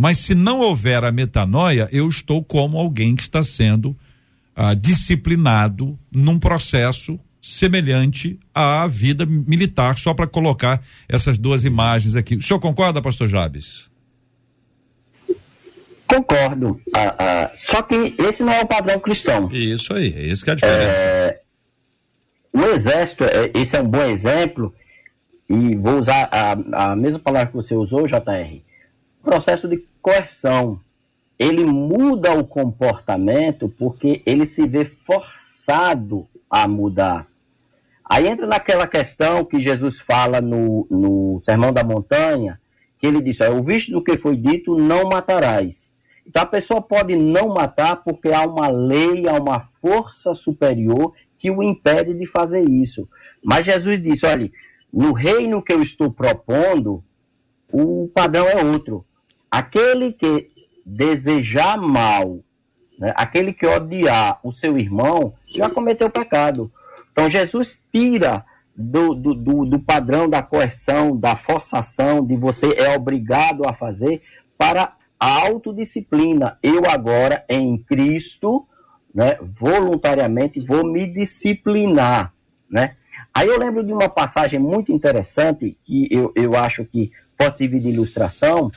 Mas 0.00 0.16
se 0.16 0.34
não 0.34 0.60
houver 0.60 1.04
a 1.04 1.12
metanoia, 1.12 1.86
eu 1.92 2.08
estou 2.08 2.42
como 2.42 2.78
alguém 2.78 3.14
que 3.14 3.20
está 3.20 3.42
sendo 3.42 3.94
ah, 4.56 4.72
disciplinado 4.72 5.98
num 6.10 6.38
processo 6.38 7.20
semelhante 7.38 8.40
à 8.54 8.86
vida 8.86 9.26
militar, 9.26 9.98
só 9.98 10.14
para 10.14 10.26
colocar 10.26 10.82
essas 11.06 11.36
duas 11.36 11.66
imagens 11.66 12.16
aqui. 12.16 12.34
O 12.34 12.40
senhor 12.40 12.58
concorda, 12.58 13.02
pastor 13.02 13.28
Jabes? 13.28 13.90
Concordo. 16.06 16.80
Ah, 16.96 17.16
ah, 17.18 17.50
só 17.58 17.82
que 17.82 18.14
esse 18.20 18.42
não 18.42 18.54
é 18.54 18.62
o 18.62 18.66
padrão 18.66 18.98
cristão. 19.00 19.50
Isso 19.52 19.92
aí, 19.92 20.14
é 20.16 20.22
isso 20.22 20.42
que 20.42 20.48
é 20.48 20.54
a 20.54 20.56
diferença. 20.56 21.02
É, 21.02 21.40
o 22.54 22.64
exército, 22.68 23.24
é, 23.24 23.50
esse 23.52 23.76
é 23.76 23.82
um 23.82 23.88
bom 23.88 24.04
exemplo, 24.04 24.74
e 25.46 25.76
vou 25.76 26.00
usar 26.00 26.26
a, 26.32 26.92
a 26.92 26.96
mesma 26.96 27.18
palavra 27.18 27.48
que 27.48 27.56
você 27.56 27.74
usou, 27.74 28.06
JR. 28.06 28.62
Processo 29.22 29.68
de 29.68 29.89
coerção. 30.00 30.80
Ele 31.38 31.64
muda 31.64 32.32
o 32.34 32.44
comportamento 32.44 33.68
porque 33.68 34.22
ele 34.26 34.46
se 34.46 34.66
vê 34.66 34.84
forçado 35.06 36.28
a 36.50 36.68
mudar. 36.68 37.26
Aí 38.04 38.26
entra 38.26 38.46
naquela 38.46 38.86
questão 38.86 39.44
que 39.44 39.62
Jesus 39.62 40.00
fala 40.00 40.40
no, 40.40 40.86
no 40.90 41.40
Sermão 41.42 41.72
da 41.72 41.84
Montanha, 41.84 42.60
que 42.98 43.06
ele 43.06 43.22
diz: 43.22 43.40
o 43.40 43.62
visto 43.62 43.92
do 43.92 44.02
que 44.02 44.18
foi 44.18 44.36
dito, 44.36 44.76
não 44.76 45.08
matarás. 45.08 45.90
Então 46.26 46.42
a 46.42 46.46
pessoa 46.46 46.82
pode 46.82 47.16
não 47.16 47.48
matar 47.48 48.02
porque 48.02 48.28
há 48.32 48.44
uma 48.44 48.68
lei, 48.68 49.28
há 49.28 49.34
uma 49.34 49.68
força 49.80 50.34
superior 50.34 51.12
que 51.38 51.50
o 51.50 51.62
impede 51.62 52.12
de 52.12 52.26
fazer 52.26 52.68
isso. 52.68 53.08
Mas 53.42 53.64
Jesus 53.64 54.02
disse: 54.02 54.26
olha, 54.26 54.50
no 54.92 55.12
reino 55.12 55.62
que 55.62 55.72
eu 55.72 55.82
estou 55.82 56.10
propondo, 56.10 57.02
o 57.72 58.10
padrão 58.12 58.46
é 58.46 58.62
outro. 58.64 59.04
Aquele 59.50 60.12
que 60.12 60.50
desejar 60.84 61.76
mal, 61.76 62.40
né, 62.98 63.12
aquele 63.16 63.52
que 63.52 63.66
odiar 63.66 64.38
o 64.42 64.52
seu 64.52 64.78
irmão, 64.78 65.34
já 65.54 65.68
cometeu 65.68 66.10
pecado. 66.10 66.70
Então 67.12 67.28
Jesus 67.28 67.82
tira 67.92 68.44
do, 68.76 69.14
do, 69.14 69.34
do, 69.34 69.66
do 69.66 69.78
padrão 69.78 70.28
da 70.28 70.42
coerção, 70.42 71.16
da 71.16 71.36
forçação, 71.36 72.24
de 72.24 72.36
você 72.36 72.74
é 72.76 72.94
obrigado 72.96 73.66
a 73.66 73.72
fazer, 73.72 74.22
para 74.56 74.94
a 75.18 75.46
autodisciplina. 75.46 76.58
Eu 76.62 76.82
agora, 76.88 77.44
em 77.48 77.76
Cristo, 77.78 78.66
né, 79.14 79.38
voluntariamente 79.42 80.60
vou 80.60 80.84
me 80.84 81.06
disciplinar. 81.06 82.32
Né? 82.70 82.96
Aí 83.34 83.48
eu 83.48 83.58
lembro 83.58 83.84
de 83.84 83.92
uma 83.92 84.08
passagem 84.08 84.58
muito 84.58 84.92
interessante, 84.92 85.76
que 85.84 86.08
eu, 86.10 86.32
eu 86.34 86.54
acho 86.54 86.84
que 86.84 87.12
pode 87.36 87.58
servir 87.58 87.80
de 87.80 87.88
ilustração, 87.88 88.70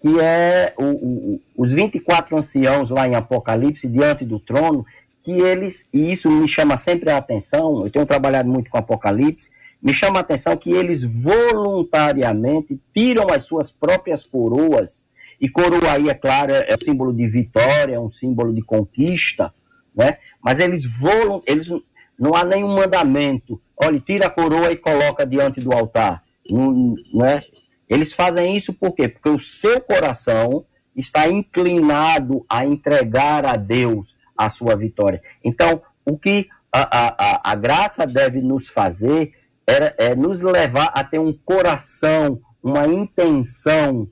que 0.00 0.20
é 0.20 0.74
o, 0.76 0.84
o, 0.84 1.40
os 1.56 1.72
24 1.72 2.38
anciãos 2.38 2.90
lá 2.90 3.08
em 3.08 3.14
Apocalipse, 3.14 3.88
diante 3.88 4.24
do 4.24 4.38
trono, 4.38 4.84
que 5.24 5.32
eles, 5.32 5.84
e 5.92 6.12
isso 6.12 6.30
me 6.30 6.48
chama 6.48 6.78
sempre 6.78 7.10
a 7.10 7.16
atenção, 7.16 7.84
eu 7.84 7.90
tenho 7.90 8.06
trabalhado 8.06 8.48
muito 8.48 8.70
com 8.70 8.78
Apocalipse, 8.78 9.50
me 9.82 9.92
chama 9.92 10.18
a 10.18 10.20
atenção 10.20 10.56
que 10.56 10.70
eles 10.70 11.02
voluntariamente 11.02 12.80
tiram 12.94 13.26
as 13.30 13.44
suas 13.44 13.70
próprias 13.70 14.24
coroas 14.24 15.04
e 15.40 15.48
coroa 15.48 15.92
aí, 15.92 16.08
é 16.08 16.14
claro, 16.14 16.52
é, 16.52 16.74
um 16.74 16.84
símbolo 16.84 17.12
de 17.12 17.26
vitória, 17.28 17.94
é 17.94 18.00
um 18.00 18.10
símbolo 18.10 18.54
de 18.54 18.62
conquista, 18.62 19.52
né? 19.94 20.18
Mas 20.42 20.58
eles 20.58 20.84
voam, 20.84 21.42
eles 21.46 21.68
não 22.18 22.34
há 22.34 22.44
nenhum 22.44 22.74
mandamento. 22.74 23.60
Olha, 23.76 24.00
tira 24.00 24.26
a 24.26 24.30
coroa 24.30 24.72
e 24.72 24.76
coloca 24.76 25.26
diante 25.26 25.60
do 25.60 25.72
altar, 25.72 26.22
não, 26.48 26.94
né? 27.12 27.42
Eles 27.88 28.12
fazem 28.12 28.56
isso 28.56 28.72
por 28.74 28.92
quê? 28.92 29.08
Porque 29.08 29.28
o 29.28 29.40
seu 29.40 29.80
coração 29.80 30.64
está 30.94 31.28
inclinado 31.28 32.44
a 32.48 32.64
entregar 32.64 33.44
a 33.44 33.56
Deus 33.56 34.16
a 34.36 34.48
sua 34.48 34.74
vitória. 34.76 35.22
Então, 35.44 35.82
o 36.04 36.18
que 36.18 36.48
a, 36.72 37.40
a, 37.40 37.52
a 37.52 37.54
graça 37.54 38.06
deve 38.06 38.40
nos 38.40 38.68
fazer 38.68 39.32
é, 39.66 40.10
é 40.10 40.14
nos 40.14 40.40
levar 40.40 40.92
a 40.94 41.02
ter 41.02 41.18
um 41.18 41.32
coração, 41.32 42.40
uma 42.62 42.86
intenção 42.86 44.08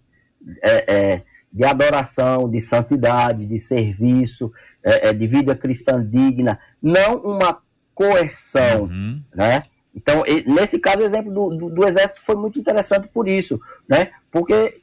é, 0.63 0.95
é, 0.95 1.23
de 1.53 1.65
adoração, 1.65 2.51
de 2.51 2.61
santidade, 2.61 3.47
de 3.47 3.59
serviço, 3.59 4.53
é, 4.83 5.09
é 5.09 5.13
de 5.13 5.27
vida 5.27 5.55
cristã 5.55 6.05
digna, 6.05 6.59
não 6.83 7.17
uma 7.19 7.59
coerção, 7.95 8.85
uhum. 8.85 9.23
né? 9.35 9.63
Então, 9.95 10.25
nesse 10.47 10.79
caso, 10.79 11.01
o 11.01 11.05
exemplo 11.05 11.33
do, 11.33 11.57
do, 11.57 11.71
do, 11.71 11.89
exército 11.89 12.21
foi 12.27 12.35
muito 12.35 12.59
interessante 12.59 13.09
por 13.09 13.29
isso, 13.29 13.61
né? 13.89 14.11
Porque 14.31 14.81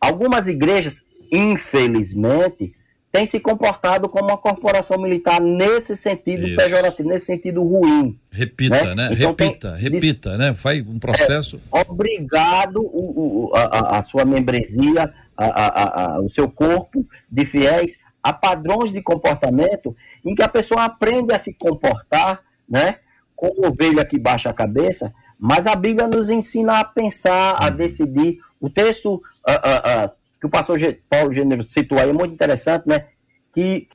algumas 0.00 0.46
igrejas, 0.46 1.04
infelizmente, 1.30 2.74
tem 3.10 3.24
se 3.24 3.40
comportado 3.40 4.08
como 4.08 4.28
uma 4.28 4.36
corporação 4.36 5.00
militar 5.00 5.40
nesse 5.40 5.96
sentido 5.96 6.46
Isso. 6.46 6.56
pejorativo, 6.56 7.08
nesse 7.08 7.24
sentido 7.24 7.62
ruim. 7.62 8.18
Repita, 8.30 8.94
né? 8.94 8.94
né? 8.94 9.08
Então, 9.12 9.30
repita, 9.30 9.72
tem, 9.72 9.80
repita, 9.80 10.36
né? 10.36 10.54
Faz 10.54 10.86
um 10.86 10.98
processo. 10.98 11.58
É, 11.74 11.80
obrigado 11.88 12.82
o, 12.82 13.48
o, 13.48 13.56
a, 13.56 13.98
a, 13.98 14.02
sua 14.02 14.26
membresia, 14.26 15.12
a, 15.36 16.16
a, 16.16 16.20
o 16.20 16.30
seu 16.30 16.48
corpo 16.48 17.06
de 17.30 17.46
fiéis 17.46 17.98
a 18.22 18.32
padrões 18.32 18.92
de 18.92 19.00
comportamento 19.00 19.96
em 20.24 20.34
que 20.34 20.42
a 20.42 20.48
pessoa 20.48 20.84
aprende 20.84 21.32
a 21.32 21.38
se 21.38 21.52
comportar, 21.54 22.40
né? 22.68 22.96
Com 23.36 23.66
ovelha 23.66 24.04
que 24.04 24.18
baixa 24.18 24.48
a 24.48 24.54
cabeça, 24.54 25.12
mas 25.38 25.66
a 25.66 25.76
Bíblia 25.76 26.08
nos 26.08 26.30
ensina 26.30 26.80
a 26.80 26.84
pensar, 26.84 27.56
a 27.62 27.68
decidir. 27.70 28.38
O 28.58 28.70
texto 28.70 29.14
uh, 29.14 29.18
uh, 29.18 30.06
uh, 30.06 30.10
que 30.40 30.46
o 30.46 30.50
pastor 30.50 30.78
Paulo 31.08 31.32
Gênero 31.32 31.62
citou 31.64 31.98
aí 31.98 32.08
é 32.08 32.12
muito 32.12 32.32
interessante, 32.32 32.88
né? 32.88 33.06
Que 33.54 33.86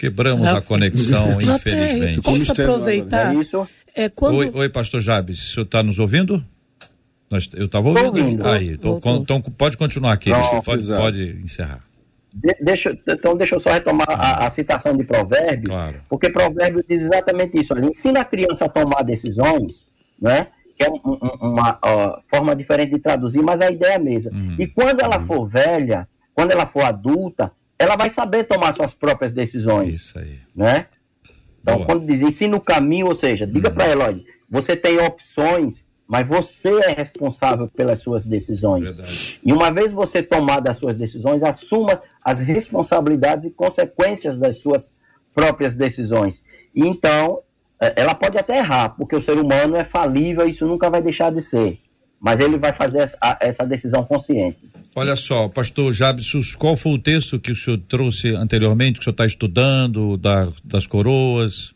Quebramos 0.00 0.48
a 0.48 0.62
conexão, 0.62 1.40
infelizmente. 1.42 2.22
Posso 2.22 2.52
aproveitar? 2.52 3.34
É 3.34 3.38
isso? 3.38 3.68
É 3.94 4.08
quando... 4.08 4.36
oi, 4.36 4.50
oi, 4.54 4.68
pastor 4.70 5.00
Jabes, 5.02 5.38
o 5.38 5.52
senhor 5.52 5.64
está 5.64 5.82
nos 5.82 5.98
ouvindo? 5.98 6.42
Eu 7.52 7.66
estava 7.66 7.88
ouvindo. 7.88 8.06
ouvindo. 8.06 8.48
Aí, 8.48 8.72
então, 8.72 8.98
então, 9.20 9.40
pode 9.40 9.76
continuar 9.76 10.14
aqui, 10.14 10.30
pode, 10.64 10.86
pode 10.86 11.38
encerrar. 11.44 11.80
De, 12.32 12.54
deixa, 12.60 12.96
então 13.08 13.36
deixa 13.36 13.56
eu 13.56 13.60
só 13.60 13.70
retomar 13.70 14.08
a, 14.08 14.46
a 14.46 14.50
citação 14.50 14.96
de 14.96 15.04
provérbio, 15.04 15.70
claro. 15.70 16.00
porque 16.08 16.30
provérbio 16.30 16.84
diz 16.88 17.02
exatamente 17.02 17.60
isso. 17.60 17.74
Olha, 17.74 17.86
ensina 17.86 18.20
a 18.20 18.24
criança 18.24 18.66
a 18.66 18.68
tomar 18.68 19.02
decisões, 19.02 19.86
né? 20.20 20.48
que 20.80 20.84
é 20.86 20.90
um, 20.90 20.98
um, 21.04 21.52
uma 21.52 21.78
ó, 21.82 22.20
forma 22.30 22.56
diferente 22.56 22.94
de 22.94 22.98
traduzir, 22.98 23.42
mas 23.42 23.60
a 23.60 23.70
ideia 23.70 23.92
é 23.92 23.96
a 23.96 23.98
mesma. 23.98 24.32
Uhum. 24.32 24.56
E 24.58 24.66
quando 24.66 25.00
ela 25.02 25.20
for 25.20 25.46
velha, 25.46 26.08
quando 26.34 26.52
ela 26.52 26.66
for 26.66 26.82
adulta, 26.82 27.52
ela 27.78 27.96
vai 27.96 28.08
saber 28.08 28.44
tomar 28.44 28.74
suas 28.74 28.94
próprias 28.94 29.34
decisões, 29.34 30.00
Isso 30.00 30.18
aí. 30.18 30.38
né? 30.56 30.86
Então, 31.60 31.76
Boa. 31.76 31.86
quando 31.86 32.06
diz 32.06 32.22
ensina 32.22 32.56
o 32.56 32.60
caminho, 32.60 33.06
ou 33.06 33.14
seja, 33.14 33.46
diga 33.46 33.70
para 33.70 33.84
ela, 33.84 34.06
olha, 34.06 34.22
você 34.48 34.74
tem 34.74 34.98
opções, 34.98 35.84
mas 36.10 36.26
você 36.26 36.70
é 36.80 36.92
responsável 36.92 37.68
pelas 37.68 38.00
suas 38.00 38.26
decisões. 38.26 38.96
Verdade. 38.96 39.40
E 39.44 39.52
uma 39.52 39.70
vez 39.70 39.92
você 39.92 40.20
tomada 40.24 40.72
as 40.72 40.76
suas 40.76 40.96
decisões, 40.96 41.40
assuma 41.44 42.02
as 42.24 42.40
responsabilidades 42.40 43.46
e 43.46 43.50
consequências 43.52 44.36
das 44.36 44.58
suas 44.58 44.90
próprias 45.32 45.76
decisões. 45.76 46.42
E 46.74 46.80
então, 46.84 47.38
eh, 47.80 47.92
ela 47.96 48.12
pode 48.14 48.36
até 48.36 48.58
errar, 48.58 48.88
porque 48.90 49.14
o 49.14 49.22
ser 49.22 49.38
humano 49.38 49.76
é 49.76 49.84
falível, 49.84 50.48
isso 50.48 50.66
nunca 50.66 50.90
vai 50.90 51.00
deixar 51.00 51.30
de 51.30 51.40
ser. 51.40 51.78
Mas 52.20 52.40
ele 52.40 52.58
vai 52.58 52.72
fazer 52.74 53.08
essa 53.40 53.64
decisão 53.64 54.04
consciente. 54.04 54.58
Olha 54.94 55.14
só, 55.16 55.48
pastor 55.48 55.92
Jabsus, 55.94 56.54
qual 56.56 56.76
foi 56.76 56.92
o 56.92 56.98
texto 56.98 57.38
que 57.38 57.52
o 57.52 57.56
senhor 57.56 57.78
trouxe 57.88 58.34
anteriormente, 58.34 58.94
que 58.94 59.00
o 59.00 59.04
senhor 59.04 59.12
está 59.12 59.24
estudando, 59.24 60.16
da- 60.18 60.48
das 60.64 60.86
coroas? 60.86 61.72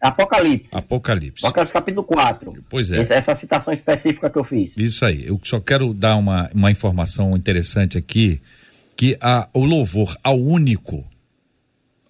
Apocalipse. 0.00 0.76
Apocalipse. 0.76 1.44
Apocalipse 1.44 1.72
capítulo 1.72 2.04
4. 2.04 2.64
Pois 2.68 2.90
é. 2.90 3.00
Essa, 3.00 3.14
essa 3.14 3.34
citação 3.34 3.72
específica 3.72 4.28
que 4.28 4.38
eu 4.38 4.44
fiz. 4.44 4.76
Isso 4.76 5.04
aí. 5.04 5.26
Eu 5.26 5.40
só 5.42 5.58
quero 5.60 5.92
dar 5.94 6.16
uma, 6.16 6.50
uma 6.54 6.70
informação 6.70 7.36
interessante 7.36 7.96
aqui, 7.96 8.40
que 8.96 9.16
a, 9.20 9.48
o 9.52 9.64
louvor 9.64 10.16
ao 10.22 10.38
único, 10.38 11.04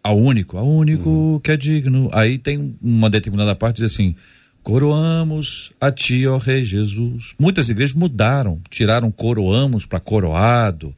ao 0.03 0.19
único, 0.19 0.57
ao 0.57 0.67
único 0.67 1.41
que 1.43 1.51
é 1.53 1.57
digno. 1.57 2.09
Aí 2.13 2.39
tem 2.39 2.77
uma 2.83 3.09
determinada 3.09 3.55
parte 3.55 3.83
diz 3.83 3.93
assim: 3.93 4.15
coroamos 4.63 5.73
a 5.81 5.91
ti, 5.93 6.27
ó 6.27 6.39
Rei 6.39 6.65
Jesus. 6.65 7.35
Muitas 7.39 7.69
igrejas 7.69 7.95
mudaram, 7.95 8.61
tiraram 8.69 9.11
coroamos 9.11 9.87
para 9.87 10.01
coroado, 10.01 10.95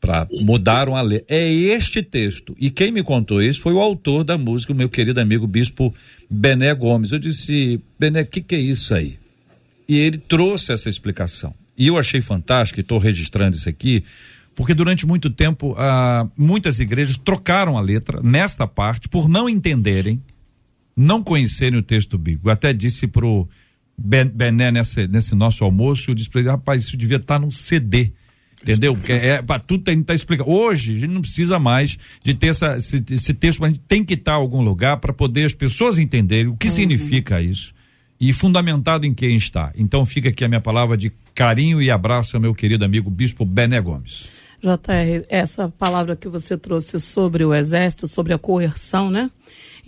para 0.00 0.26
mudaram 0.40 0.96
a 0.96 1.02
letra. 1.02 1.26
É 1.28 1.50
este 1.52 2.02
texto. 2.02 2.54
E 2.58 2.70
quem 2.70 2.90
me 2.90 3.02
contou 3.02 3.42
isso 3.42 3.60
foi 3.60 3.72
o 3.72 3.80
autor 3.80 4.24
da 4.24 4.38
música, 4.38 4.72
o 4.72 4.76
meu 4.76 4.88
querido 4.88 5.20
amigo 5.20 5.46
bispo 5.46 5.94
Bené 6.30 6.74
Gomes. 6.74 7.12
Eu 7.12 7.18
disse: 7.18 7.80
Bené, 7.98 8.22
o 8.22 8.26
que, 8.26 8.40
que 8.40 8.54
é 8.54 8.60
isso 8.60 8.94
aí? 8.94 9.18
E 9.88 9.96
ele 9.96 10.18
trouxe 10.18 10.72
essa 10.72 10.88
explicação. 10.88 11.54
E 11.76 11.86
eu 11.86 11.96
achei 11.96 12.20
fantástico, 12.20 12.80
e 12.80 12.82
estou 12.82 12.98
registrando 12.98 13.56
isso 13.56 13.68
aqui, 13.68 14.02
porque 14.54 14.74
durante 14.74 15.06
muito 15.06 15.30
tempo 15.30 15.74
ah, 15.78 16.28
muitas 16.36 16.80
igrejas 16.80 17.16
trocaram 17.16 17.78
a 17.78 17.80
letra 17.80 18.20
nesta 18.22 18.66
parte 18.66 19.08
por 19.08 19.28
não 19.28 19.48
entenderem, 19.48 20.20
não 20.96 21.22
conhecerem 21.22 21.78
o 21.78 21.82
texto 21.82 22.18
bíblico. 22.18 22.48
Eu 22.48 22.52
até 22.52 22.72
disse 22.72 23.06
pro 23.06 23.48
Ben- 23.96 24.28
Bené 24.28 24.72
nesse, 24.72 25.06
nesse 25.06 25.34
nosso 25.36 25.62
almoço, 25.62 26.10
eu 26.10 26.14
disse 26.14 26.28
para 26.28 26.40
ele, 26.40 26.50
rapaz, 26.50 26.84
isso 26.84 26.96
devia 26.96 27.18
estar 27.18 27.38
no 27.38 27.52
CD. 27.52 28.12
Entendeu? 28.62 28.94
Porque 28.94 29.12
é 29.12 29.40
para 29.40 29.60
tudo 29.60 29.84
tem 29.84 29.96
que 29.96 30.02
estar 30.02 30.14
explicado. 30.14 30.50
Hoje 30.50 30.96
a 30.96 30.98
gente 30.98 31.12
não 31.12 31.20
precisa 31.20 31.58
mais 31.58 31.96
de 32.24 32.34
ter 32.34 32.48
essa, 32.48 32.76
esse, 32.76 33.04
esse 33.10 33.34
texto, 33.34 33.60
mas 33.60 33.70
a 33.70 33.74
gente 33.74 33.84
tem 33.86 34.04
que 34.04 34.14
estar 34.14 34.32
em 34.32 34.34
algum 34.34 34.62
lugar 34.62 34.96
para 34.98 35.12
poder 35.12 35.44
as 35.44 35.54
pessoas 35.54 35.98
entenderem 35.98 36.48
o 36.48 36.56
que 36.56 36.68
significa 36.68 37.40
isso 37.40 37.72
e 38.20 38.32
fundamentado 38.32 39.06
em 39.06 39.14
quem 39.14 39.36
está. 39.36 39.72
Então 39.76 40.04
fica 40.04 40.28
aqui 40.28 40.44
a 40.44 40.48
minha 40.48 40.60
palavra 40.60 40.96
de 40.96 41.12
carinho 41.34 41.80
e 41.80 41.90
abraço 41.90 42.36
ao 42.36 42.42
meu 42.42 42.54
querido 42.54 42.84
amigo 42.84 43.08
Bispo 43.10 43.44
Bené 43.44 43.80
Gomes. 43.80 44.26
JR, 44.60 45.24
essa 45.28 45.68
palavra 45.68 46.16
que 46.16 46.28
você 46.28 46.58
trouxe 46.58 46.98
sobre 46.98 47.44
o 47.44 47.54
exército, 47.54 48.08
sobre 48.08 48.34
a 48.34 48.38
coerção, 48.38 49.08
né? 49.08 49.30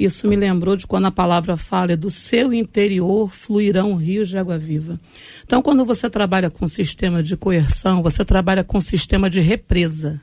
Isso 0.01 0.27
me 0.27 0.35
lembrou 0.35 0.77
de 0.77 0.87
quando 0.87 1.05
a 1.05 1.11
palavra 1.11 1.59
fala 1.59 1.95
do 1.95 2.11
seu 2.11 2.55
interior 2.55 3.31
fluirão 3.31 3.95
rios 3.97 4.31
de 4.31 4.39
água 4.39 4.57
viva. 4.57 4.99
Então, 5.45 5.61
quando 5.61 5.85
você 5.85 6.09
trabalha 6.09 6.49
com 6.49 6.67
sistema 6.67 7.23
de 7.23 7.37
coerção, 7.37 8.03
você 8.03 8.25
trabalha 8.25 8.65
com 8.65 8.81
sistema 8.81 9.29
de 9.29 9.43
represa. 9.43 10.19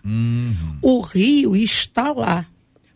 O 0.81 0.99
rio 1.01 1.55
está 1.55 2.11
lá, 2.11 2.47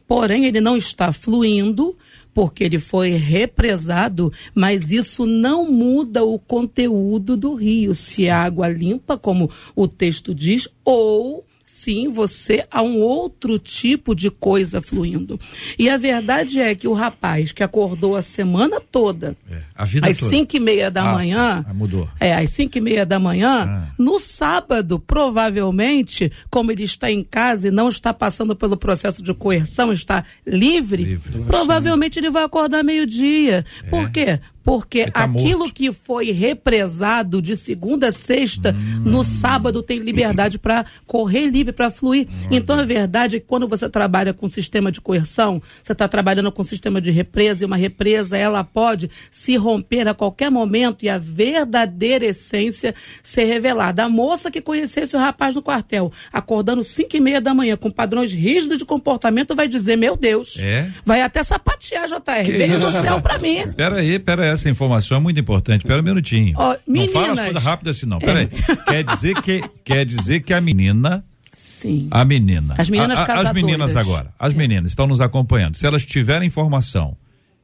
porém 0.08 0.46
ele 0.46 0.60
não 0.60 0.76
está 0.76 1.14
fluindo 1.14 1.96
porque 2.34 2.64
ele 2.64 2.80
foi 2.80 3.12
represado, 3.12 4.34
mas 4.56 4.90
isso 4.90 5.24
não 5.26 5.72
muda 5.72 6.24
o 6.24 6.40
conteúdo 6.40 7.38
do 7.38 7.54
rio, 7.54 7.94
se 7.94 8.26
é 8.26 8.32
água 8.32 8.68
limpa, 8.68 9.18
como 9.20 9.52
o 9.76 9.88
texto 9.88 10.34
diz, 10.34 10.68
ou 10.84 11.46
sim 11.72 12.10
você 12.10 12.66
há 12.70 12.82
um 12.82 12.98
outro 13.00 13.58
tipo 13.58 14.14
de 14.14 14.30
coisa 14.30 14.82
fluindo. 14.82 15.40
E 15.80 15.90
a 15.90 15.98
verdade 15.98 16.60
é 16.60 16.76
que 16.76 16.88
o 16.88 16.94
rapaz 16.94 17.52
que 17.52 17.64
acordou 17.64 18.16
a 18.16 18.22
semana 18.22 18.80
toda, 18.80 19.36
A 19.76 19.86
vida 19.86 20.08
às 20.10 20.18
toda. 20.18 20.30
cinco 20.32 20.56
e 20.58 20.60
meia 20.60 20.92
da 20.92 21.02
Ah, 21.10 21.14
manhã, 21.14 21.62
sim. 21.64 21.66
Ah, 21.70 21.74
mudou. 21.74 22.10
é, 22.20 22.36
às 22.36 22.50
cinco 22.52 22.78
e 22.78 22.82
meia 22.82 23.06
da 23.06 23.18
manhã, 23.20 23.66
Ah. 23.68 23.88
no 23.98 24.20
sábado, 24.20 25.00
provavelmente, 25.00 26.32
como 26.50 26.72
ele 26.72 26.84
está 26.84 27.12
em 27.12 27.24
casa 27.24 27.68
e 27.68 27.72
não 27.72 27.90
está 27.90 28.14
passando 28.14 28.56
pelo 28.56 28.78
processo 28.78 29.24
de 29.24 29.34
coerção, 29.34 29.92
está 29.92 30.24
livre, 30.46 31.04
Livre. 31.04 31.40
provavelmente 31.46 32.20
ele 32.20 32.30
vai 32.30 32.44
acordar 32.44 32.84
meio-dia. 32.84 33.66
Por 33.90 34.10
quê? 34.12 34.40
Porque 34.64 35.10
tá 35.10 35.24
aquilo 35.24 35.60
morto. 35.60 35.74
que 35.74 35.92
foi 35.92 36.32
represado 36.32 37.42
de 37.42 37.56
segunda 37.56 38.08
a 38.08 38.12
sexta, 38.12 38.72
Hum. 38.78 39.02
no 39.10 39.24
sábado 39.24 39.82
tem 39.84 40.00
liberdade 40.00 40.58
para 40.60 40.86
correr 41.06 41.48
livre, 41.48 41.74
para 41.74 41.90
fluir. 41.90 42.28
Então 42.50 42.80
a 42.80 42.84
verdade 42.86 43.38
é 43.38 43.40
que 43.40 43.46
quando 43.46 43.68
você 43.68 43.90
trabalha 43.90 44.34
com 44.34 44.48
sistema 44.48 44.92
de 44.92 45.02
coerção, 45.02 45.62
você 45.84 45.92
está 45.92 46.08
trabalhando 46.08 46.52
com 46.52 46.64
sistema 46.64 47.02
de 47.02 47.12
represa, 47.12 47.64
e 47.64 47.66
uma 47.66 47.76
represa 47.78 48.38
ela 48.38 48.64
pode 48.64 49.10
se 49.32 49.56
romper 49.56 50.08
a 50.08 50.14
qualquer 50.14 50.50
momento 50.52 51.04
e 51.04 51.10
a 51.10 51.18
verdadeira 51.18 52.26
essência 52.26 52.94
ser 53.24 53.46
revelada. 53.46 54.04
A 54.04 54.10
moça 54.10 54.50
que 54.52 54.62
conhecesse 54.62 55.16
o 55.16 55.20
rapaz 55.20 55.56
no 55.56 55.62
quartel, 55.62 56.12
acordando 56.32 56.84
cinco 56.84 57.16
e 57.16 57.20
meia 57.20 57.42
da 57.42 57.54
manhã, 57.54 57.76
com 57.76 57.90
padrões 57.92 58.32
rígidos 58.32 58.78
de 58.78 58.86
comportamento, 58.86 59.56
vai 59.56 59.68
dizer, 59.68 59.96
meu 59.96 60.16
Deus, 60.16 60.58
É? 60.60 60.90
vai 61.06 61.22
até 61.22 61.44
sapatear, 61.44 62.08
JR, 62.08 62.46
Que 62.46 62.52
veio 62.52 62.80
do 62.80 62.92
céu 62.92 63.22
para 63.22 63.38
mim. 63.38 63.72
Pera 63.76 63.98
aí, 63.98 64.20
pera 64.20 64.44
aí, 64.44 64.51
essa 64.52 64.70
informação 64.70 65.18
é 65.18 65.20
muito 65.20 65.40
importante. 65.40 65.86
Pera 65.86 66.02
um 66.02 66.06
minutinho. 66.06 66.56
Ó, 66.58 66.76
não 66.88 67.08
fala 67.08 67.26
as 67.26 67.30
meninas. 67.30 67.42
coisas 67.42 67.64
rápidas 67.64 67.98
assim, 67.98 68.06
não. 68.06 68.20
Pera 68.20 68.40
aí. 68.42 68.50
Quer 68.88 69.04
dizer 69.04 69.42
que, 69.42 69.62
quer 69.84 70.06
dizer 70.06 70.42
que 70.42 70.54
a 70.54 70.62
menina, 70.62 71.24
Sim. 71.52 72.08
a 72.12 72.24
menina. 72.24 72.76
As 72.78 72.90
meninas 72.90 73.20
a, 73.20 73.24
a, 73.24 73.42
As 73.42 73.54
meninas 73.54 73.96
agora, 73.96 74.34
as 74.38 74.54
meninas 74.54 74.92
estão 74.92 75.08
nos 75.08 75.20
acompanhando. 75.20 75.76
Se 75.76 75.86
elas 75.86 76.06
tiverem 76.06 76.48
informação 76.48 77.16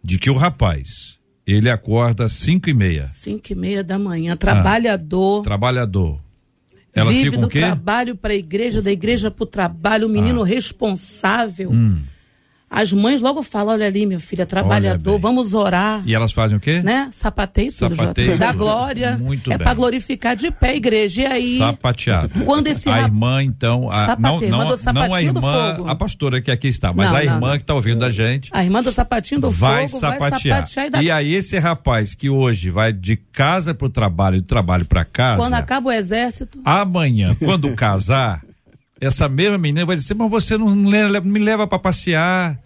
de 0.03 0.17
que 0.17 0.29
o 0.29 0.35
rapaz, 0.35 1.17
ele 1.45 1.69
acorda 1.69 2.25
às 2.25 2.33
cinco 2.33 2.69
e 2.69 2.73
meia, 2.73 3.09
Cinco 3.11 3.51
e 3.51 3.55
meia 3.55 3.83
da 3.83 3.97
manhã, 3.99 4.35
trabalhador. 4.35 5.43
trabalhador, 5.43 6.19
elas 6.93 7.15
vive 7.15 7.37
do 7.37 7.45
o 7.45 7.49
quê? 7.49 7.59
trabalho 7.59 8.15
para 8.15 8.33
a 8.33 8.35
igreja, 8.35 8.81
da 8.81 8.91
igreja 8.91 9.29
para 9.29 9.43
o 9.43 9.47
trabalho, 9.47 10.07
um 10.07 10.09
menino 10.09 10.41
responsável. 10.43 11.71
Hum. 11.71 11.99
As 12.69 12.91
mães 12.91 13.21
logo 13.21 13.41
falam: 13.43 13.73
olha 13.73 13.85
ali, 13.85 14.05
meu 14.05 14.19
filho, 14.19 14.41
é 14.41 14.45
trabalhador, 14.45 15.17
vamos 15.19 15.53
orar. 15.53 16.03
E 16.05 16.13
elas 16.13 16.33
fazem 16.33 16.57
o 16.57 16.59
quê? 16.59 16.81
Né? 16.81 17.07
Sapateio 17.11 17.71
tudo, 17.71 17.95
Sapateio 17.95 18.27
Jota. 18.33 18.39
Da 18.39 18.47
tudo. 18.47 18.57
glória. 18.57 19.17
Muito 19.17 19.51
é 19.51 19.57
bem. 19.57 19.63
para 19.65 19.73
glorificar 19.73 20.35
de 20.35 20.51
pé 20.51 20.71
a 20.71 20.75
igreja. 20.75 21.21
E 21.21 21.25
aí, 21.25 21.57
Sapateado. 21.57 22.45
Quando 22.45 22.67
esse 22.67 22.89
a 22.89 23.01
irmã, 23.01 23.41
então, 23.43 23.89
a, 23.89 23.99
não, 23.99 24.05
Sapateio, 24.05 24.51
não, 24.51 24.57
mandou 24.57 24.77
não 24.93 25.13
a 25.13 25.21
irmã, 25.21 25.83
a 25.87 25.95
pastora 25.95 26.41
que 26.41 26.51
aqui 26.51 26.67
está, 26.67 26.91
mas 26.93 27.09
Não, 27.09 27.17
a 27.17 27.23
não, 27.23 27.33
irmã 27.33 27.49
não. 27.49 27.57
que 27.57 27.63
está 27.63 27.73
ouvindo 27.73 28.03
a 28.03 28.11
gente 28.11 28.49
a 28.51 28.63
irmã 28.63 28.81
do 28.81 28.91
sapatinho 28.91 29.41
do 29.41 29.49
vai 29.49 29.87
fogo 29.87 29.99
sapatear. 30.01 30.29
vai 30.29 30.39
sapatear 30.67 30.85
e 30.85 30.89
dá... 30.89 31.03
E 31.03 31.11
aí 31.11 31.33
esse 31.33 31.57
rapaz 31.57 32.13
que 32.13 32.29
hoje 32.29 32.69
vai 32.69 32.91
de 32.91 33.15
casa 33.15 33.73
para 33.73 33.87
o 33.87 33.89
trabalho 33.89 34.37
e 34.37 34.41
do 34.41 34.47
trabalho 34.47 34.85
para 34.85 35.05
casa, 35.05 35.37
Quando 35.37 35.53
acaba 35.53 35.89
o 35.89 35.91
exército, 35.91 36.59
amanhã, 36.65 37.35
quando 37.39 37.73
casar, 37.75 38.41
essa 38.99 39.29
mesma 39.29 39.57
menina 39.57 39.85
vai 39.85 39.95
dizer, 39.95 40.13
mas 40.13 40.29
você 40.29 40.57
não 40.57 40.69
me 40.75 41.39
leva, 41.39 41.67
para 41.67 41.79
passear, 41.79 42.59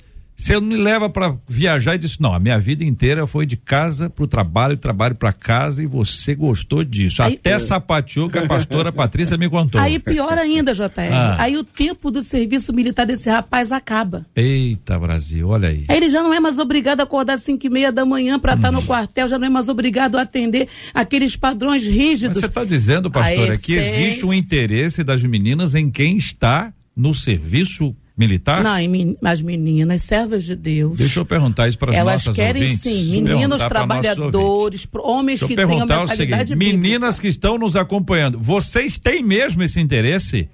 você 0.44 0.54
não 0.54 0.62
me 0.62 0.76
leva 0.78 1.10
para 1.10 1.36
viajar 1.48 1.96
e 1.96 1.98
disse, 2.00 2.20
não, 2.22 2.34
a 2.34 2.39
minha 2.39 2.58
vida 2.58 2.84
inteira 2.84 3.28
foi 3.28 3.46
de 3.46 3.56
casa 3.56 4.10
pro 4.10 4.26
trabalho, 4.28 4.76
trabalho 4.76 5.14
para 5.16 5.32
casa 5.32 5.84
e 5.84 5.86
você 5.86 6.34
gostou 6.36 6.84
disso. 6.84 7.22
Aí- 7.22 7.36
Até 7.36 7.58
sapateou 7.60 8.30
que 8.30 8.38
a 8.39 8.48
pastora 8.48 8.92
Patrícia 8.92 9.38
me 9.38 9.48
contou. 9.50 9.80
aí 9.80 10.00
pior 10.00 10.38
ainda, 10.38 10.74
JR. 10.74 10.89
Ah. 11.12 11.36
Aí 11.39 11.58
o 11.58 11.64
tempo 11.64 12.10
do 12.10 12.24
serviço 12.24 12.74
militar 12.74 13.06
desse 13.06 13.30
rapaz 13.30 13.72
acaba. 13.72 14.26
Eita, 14.36 14.98
Brasil, 14.98 15.48
olha 15.50 15.70
aí. 15.70 15.86
Aí 15.88 15.98
ele 15.98 16.10
já 16.10 16.24
não 16.24 16.34
é 16.34 16.39
mais 16.39 16.58
obrigado 16.58 17.00
a 17.02 17.04
acordar 17.04 17.34
às 17.34 17.44
5 17.44 17.66
e 17.66 17.70
meia 17.70 17.92
da 17.92 18.06
manhã 18.06 18.39
para 18.39 18.56
estar 18.56 18.72
no 18.72 18.82
quartel, 18.82 19.28
já 19.28 19.38
não 19.38 19.46
é 19.48 19.50
mais 19.50 19.70
obrigado 19.70 20.18
a 20.18 20.22
atender 20.22 20.68
aqueles 20.94 21.36
padrões 21.36 21.84
Mas 21.86 21.94
rígidos. 21.96 22.39
você 22.39 22.46
está 22.48 22.64
dizendo, 22.66 23.12
pastora, 23.12 23.54
A 23.54 23.58
que 23.60 23.74
existe 23.74 24.02
essência- 24.02 24.28
um 24.28 24.34
interesse 24.34 25.04
das 25.04 25.22
meninas 25.24 25.76
em 25.76 25.89
quem 25.92 26.18
está 26.18 26.74
no 26.96 27.14
serviço 27.14 27.96
militar? 28.22 28.63
Não, 28.63 28.72
as 29.24 29.41
meninas, 29.41 30.03
servas 30.03 30.43
de 30.43 30.55
Deus. 30.55 30.97
Deixa 30.97 31.19
eu 31.19 31.26
perguntar 31.26 31.67
isso 31.67 31.78
para 31.78 31.91
as 31.91 31.97
Elas 31.97 32.26
nossas 32.26 32.36
querem 32.36 32.61
ouvintes. 32.61 32.84
sim, 32.84 33.22
meninos 33.22 33.65
trabalhadores, 33.65 34.88
homens 34.93 35.39
Deixa 35.39 35.47
que 35.47 35.55
perguntar 35.55 36.03
o 36.03 36.07
mentalidade 36.07 36.49
seguinte: 36.49 36.55
bíblica. 36.55 36.78
meninas 36.78 37.19
que 37.19 37.28
estão 37.28 37.57
nos 37.57 37.76
acompanhando, 37.76 38.39
vocês 38.39 38.97
têm 38.99 39.24
mesmo 39.24 39.63
esse 39.63 39.80
interesse? 39.80 40.47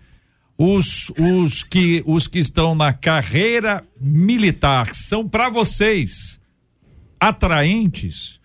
Os, 0.57 1.11
os, 1.19 1.61
que, 1.61 2.01
os 2.07 2.27
que 2.27 2.39
estão 2.39 2.73
na 2.73 2.91
carreira 2.91 3.83
militar 4.01 4.95
são 4.95 5.27
para 5.27 5.49
vocês 5.49 6.39
atraentes? 7.19 8.36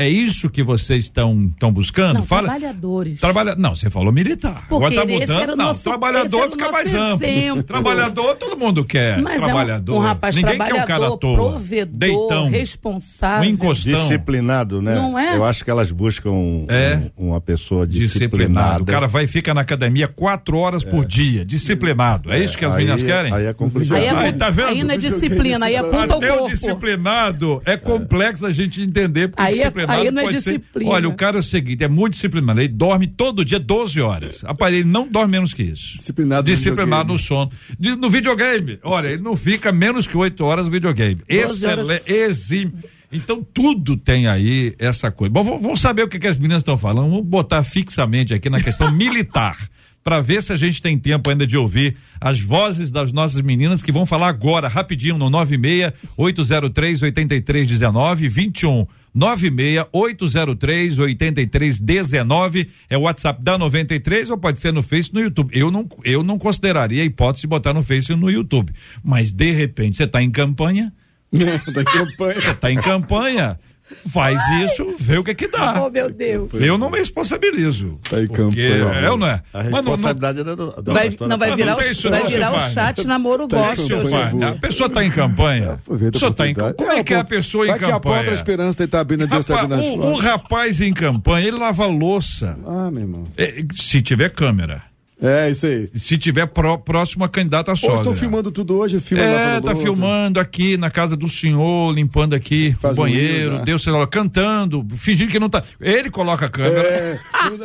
É 0.00 0.08
isso 0.08 0.48
que 0.50 0.62
vocês 0.62 1.04
estão 1.04 1.44
estão 1.52 1.72
buscando? 1.72 2.14
Não, 2.18 2.24
Fala. 2.24 2.48
trabalhadores. 2.48 3.20
Trabalha... 3.20 3.54
Não, 3.56 3.74
você 3.74 3.90
falou 3.90 4.12
militar. 4.12 4.64
Porque 4.68 4.96
Agora 4.96 5.06
tá 5.06 5.06
mudando. 5.06 5.56
não, 5.56 5.66
nosso- 5.66 5.84
trabalhador 5.84 6.50
fica 6.50 6.72
mais 6.72 6.94
amplo. 6.94 7.26
exemplo. 7.26 7.62
Trabalhador, 7.62 8.36
todo 8.36 8.56
mundo 8.58 8.84
quer. 8.84 9.20
Mas 9.20 9.34
é 9.34 9.38
um- 9.38 9.40
trabalhador. 9.44 9.94
um, 9.96 9.98
rapaz 9.98 10.36
Ninguém 10.36 10.56
quer 10.58 10.64
um 10.64 10.68
cara 10.68 10.82
à 10.82 10.86
trabalhador, 10.86 11.16
toa. 11.18 11.36
provedor, 11.36 11.96
Deitão. 11.98 12.44
Um 12.46 12.50
responsável. 12.50 13.50
encostão. 13.50 13.92
Disciplinado, 13.92 14.80
né? 14.82 14.94
Não 14.94 15.18
é? 15.18 15.36
Eu 15.36 15.44
acho 15.44 15.64
que 15.64 15.70
elas 15.70 15.90
buscam 15.90 16.30
um- 16.30 16.66
É. 16.68 17.10
um- 17.16 17.28
uma 17.30 17.40
pessoa 17.40 17.86
Disciplinado. 17.86 18.30
disciplinada. 18.40 18.82
O 18.82 18.86
cara 18.86 19.06
vai 19.06 19.24
e 19.24 19.26
fica 19.26 19.52
na 19.54 19.60
academia 19.60 20.08
quatro 20.08 20.56
horas 20.56 20.82
por 20.84 21.04
dia. 21.04 21.44
Disciplinado. 21.44 22.32
É, 22.32 22.42
isso 22.42 22.56
que 22.56 22.64
as 22.64 22.72
Aí- 22.72 22.78
meninas 22.78 23.02
querem? 23.02 23.32
Aí 23.32 23.46
é 23.46 23.52
complicado. 23.52 23.96
Aí, 23.98 24.06
é, 24.06 24.10
Aí, 24.10 24.32
tá 24.32 24.50
vendo? 24.50 24.68
aí 24.68 24.82
não 24.82 24.94
é 24.94 24.98
disciplina, 24.98 25.66
aí 25.66 25.74
é 25.74 25.82
culpa 25.82 26.04
Até 26.16 26.32
o 26.32 26.36
corpo. 26.38 26.50
disciplinado 26.50 27.62
é 27.64 27.76
complexo 27.76 28.46
a 28.46 28.50
gente 28.50 28.80
entender, 28.80 29.28
porque 29.28 29.42
Aí 29.42 29.60
é- 29.60 29.70
disciplinado 29.90 30.00
aí 30.08 30.10
não 30.10 30.22
é 30.22 30.24
pode 30.24 30.40
ser- 30.40 30.50
disciplina. 30.58 30.90
Olha, 30.90 31.08
o 31.08 31.14
cara 31.14 31.36
é 31.36 31.40
o 31.40 31.42
seguinte, 31.42 31.84
é 31.84 31.88
muito 31.88 32.12
disciplinado, 32.14 32.60
ele 32.60 32.68
dorme 32.68 33.06
todo 33.06 33.44
dia 33.44 33.58
12 33.58 34.00
horas. 34.00 34.42
Rapaz, 34.42 34.74
ele 34.74 34.84
não 34.84 35.08
dorme 35.08 35.32
menos 35.32 35.52
que 35.54 35.62
isso. 35.62 35.96
Disciplinado 35.96 36.48
no 36.48 36.54
Disciplinado 36.56 37.12
videogame. 37.12 37.12
no 37.12 37.18
sono. 37.18 37.50
De- 37.78 37.96
no 37.96 38.10
videogame, 38.10 38.78
olha, 38.82 39.08
ele 39.08 39.22
não 39.22 39.36
fica 39.36 39.70
menos 39.72 40.06
que 40.06 40.16
8 40.16 40.44
horas 40.44 40.64
no 40.66 40.70
videogame. 40.70 41.20
12 41.28 41.66
horas. 41.66 41.88
Excelente, 41.88 42.12
exime. 42.12 42.72
Então 43.12 43.42
tudo 43.42 43.96
tem 43.96 44.28
aí 44.28 44.74
essa 44.78 45.10
coisa. 45.10 45.32
Bom, 45.32 45.42
vamos 45.42 45.62
vamos 45.62 45.80
saber 45.80 46.04
o 46.04 46.08
que, 46.08 46.18
que 46.18 46.28
as 46.28 46.36
meninas 46.38 46.58
estão 46.60 46.78
falando. 46.78 47.08
Vamos 47.10 47.26
botar 47.26 47.62
fixamente 47.64 48.32
aqui 48.32 48.48
na 48.48 48.60
questão 48.62 48.90
militar. 48.94 49.56
Para 50.02 50.20
ver 50.22 50.42
se 50.42 50.50
a 50.50 50.56
gente 50.56 50.80
tem 50.80 50.96
tempo 50.98 51.28
ainda 51.28 51.46
de 51.46 51.58
ouvir 51.58 51.94
as 52.18 52.40
vozes 52.40 52.90
das 52.90 53.12
nossas 53.12 53.42
meninas 53.42 53.82
que 53.82 53.92
vão 53.92 54.06
falar 54.06 54.28
agora, 54.28 54.66
rapidinho, 54.66 55.18
no 55.18 55.28
96 55.28 55.92
803 56.16 57.02
8319 57.02 58.28
21 58.28 58.86
96 59.14 59.86
803 59.92 60.98
8319 60.98 62.70
é 62.88 62.96
o 62.96 63.02
WhatsApp 63.02 63.42
da 63.42 63.58
93 63.58 64.30
ou 64.30 64.38
pode 64.38 64.60
ser 64.60 64.72
no 64.72 64.82
Face 64.82 65.12
no 65.12 65.20
YouTube. 65.20 65.50
Eu 65.56 65.70
não, 65.70 65.88
eu 66.04 66.22
não 66.22 66.38
consideraria 66.38 67.02
a 67.02 67.06
hipótese 67.06 67.42
de 67.42 67.48
botar 67.48 67.74
no 67.74 67.82
Face 67.82 68.12
e 68.12 68.16
no 68.16 68.30
YouTube. 68.30 68.72
Mas 69.02 69.32
de 69.32 69.50
repente 69.50 69.96
você 69.96 70.04
está 70.04 70.22
em 70.22 70.30
campanha, 70.30 70.92
da 71.32 71.84
campanha. 71.84 72.54
tá 72.54 72.72
em 72.72 72.80
campanha, 72.80 73.58
faz 74.12 74.40
isso, 74.64 74.94
vê 74.98 75.18
o 75.18 75.24
que 75.24 75.34
que 75.34 75.48
dá. 75.48 75.82
Oh, 75.84 75.90
meu 75.90 76.10
Deus. 76.10 76.50
Eu 76.54 76.76
não 76.78 76.90
me 76.90 76.98
responsabilizo. 76.98 77.98
Tá 78.08 78.20
em 78.22 78.26
Porque 78.26 78.68
campanha. 78.68 79.00
É 79.00 79.10
ou 79.10 79.16
não 79.16 79.26
é? 79.26 79.42
A 79.52 79.58
Mas 79.58 79.64
não- 79.64 79.70
não- 79.70 79.90
responsabilidade 79.92 80.40
é 80.40 80.44
da, 80.44 80.54
da 80.54 80.92
Vai, 80.92 81.16
não 81.20 81.38
vai 81.38 81.54
virar, 81.56 81.70
não 81.72 81.78
tem 81.78 81.88
o, 81.88 81.92
isso, 81.92 82.10
vai 82.10 82.26
virar 82.26 82.52
o 82.52 82.70
chat 82.72 83.04
namoro 83.06 83.46
Tá 83.48 83.56
campanha. 83.56 83.76
gente. 83.76 84.10
Fábio, 84.10 84.48
a 84.48 84.52
pessoa 84.54 84.86
está 84.86 85.04
em 85.04 85.10
campanha. 85.10 85.78
Pessoa 86.12 86.32
tá 86.32 86.48
em. 86.48 86.54
Como 86.54 86.92
é 86.92 87.02
que 87.04 87.14
é 87.14 87.18
a 87.18 87.24
pessoa 87.24 87.64
em 87.68 87.78
que 87.78 87.84
a 87.84 88.00
porta 88.00 88.18
campanha? 88.18 88.34
esperança 88.34 88.84
está 88.84 89.00
abrindo, 89.00 89.26
Deus 89.26 89.40
está 89.40 89.54
Rapaz, 89.62 89.72
abrindo 89.80 90.00
as 90.02 90.06
o, 90.06 90.08
o 90.12 90.16
rapaz 90.18 90.80
em 90.80 90.92
campanha, 90.92 91.48
ele 91.48 91.58
lava 91.58 91.86
louça. 91.86 92.56
Ah, 92.66 92.90
meu 92.90 93.02
irmão. 93.02 93.24
É, 93.36 93.62
se 93.74 94.00
tiver 94.02 94.30
câmera. 94.30 94.82
É, 95.22 95.50
isso 95.50 95.66
aí. 95.66 95.90
Se 95.94 96.16
tiver 96.16 96.46
pró, 96.46 96.76
próximo 96.78 97.24
a 97.24 97.28
candidata 97.28 97.70
a 97.70 97.74
Hoje 97.74 97.80
sogra. 97.82 97.96
estão 97.98 98.14
filmando 98.14 98.50
tudo 98.50 98.78
hoje, 98.78 98.98
filma 99.00 99.22
É, 99.22 99.60
tá 99.60 99.74
filmando 99.74 100.40
aqui 100.40 100.76
na 100.76 100.90
casa 100.90 101.14
do 101.16 101.28
senhor, 101.28 101.92
limpando 101.94 102.34
aqui 102.34 102.74
Faz 102.80 102.96
o 102.96 103.00
um 103.00 103.04
banheiro, 103.04 103.48
hino 103.50 103.58
já. 103.58 103.64
Deus 103.64 103.82
sei 103.82 103.92
lá, 103.92 104.06
cantando, 104.06 104.86
fingindo 104.96 105.30
que 105.30 105.38
não 105.38 105.50
tá. 105.50 105.62
Ele 105.80 106.10
coloca 106.10 106.46
a 106.46 106.48
câmera. 106.48 106.80
É, 106.80 107.18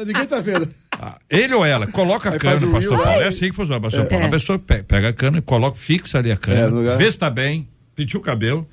ninguém 0.05 0.25
tá 0.25 0.41
vendo. 0.41 0.67
Ah, 0.97 1.17
Ele 1.29 1.53
ou 1.53 1.65
ela, 1.65 1.87
coloca 1.87 2.29
a 2.29 2.31
Aí 2.33 2.39
faz 2.39 2.59
câmera, 2.61 2.67
um 2.69 2.71
pastor. 2.71 3.03
Paulo. 3.03 3.21
É 3.21 3.27
assim 3.27 3.49
que 3.49 3.51
funciona, 3.55 3.81
pastor 3.81 4.05
Paulo. 4.05 4.23
É. 4.23 4.27
A 4.27 4.31
pessoa 4.31 4.57
pe- 4.57 4.81
pega 4.81 5.09
a 5.09 5.13
câmera, 5.13 5.41
coloca, 5.41 5.75
fixa 5.77 6.19
ali 6.19 6.31
a 6.31 6.37
câmera, 6.37 6.67
É, 6.67 6.69
no 6.69 6.77
lugar. 6.77 6.97
vê 6.97 7.11
se 7.11 7.19
tá 7.19 7.29
bem, 7.29 7.67
penteia 7.93 8.17
o 8.17 8.23
cabelo, 8.23 8.65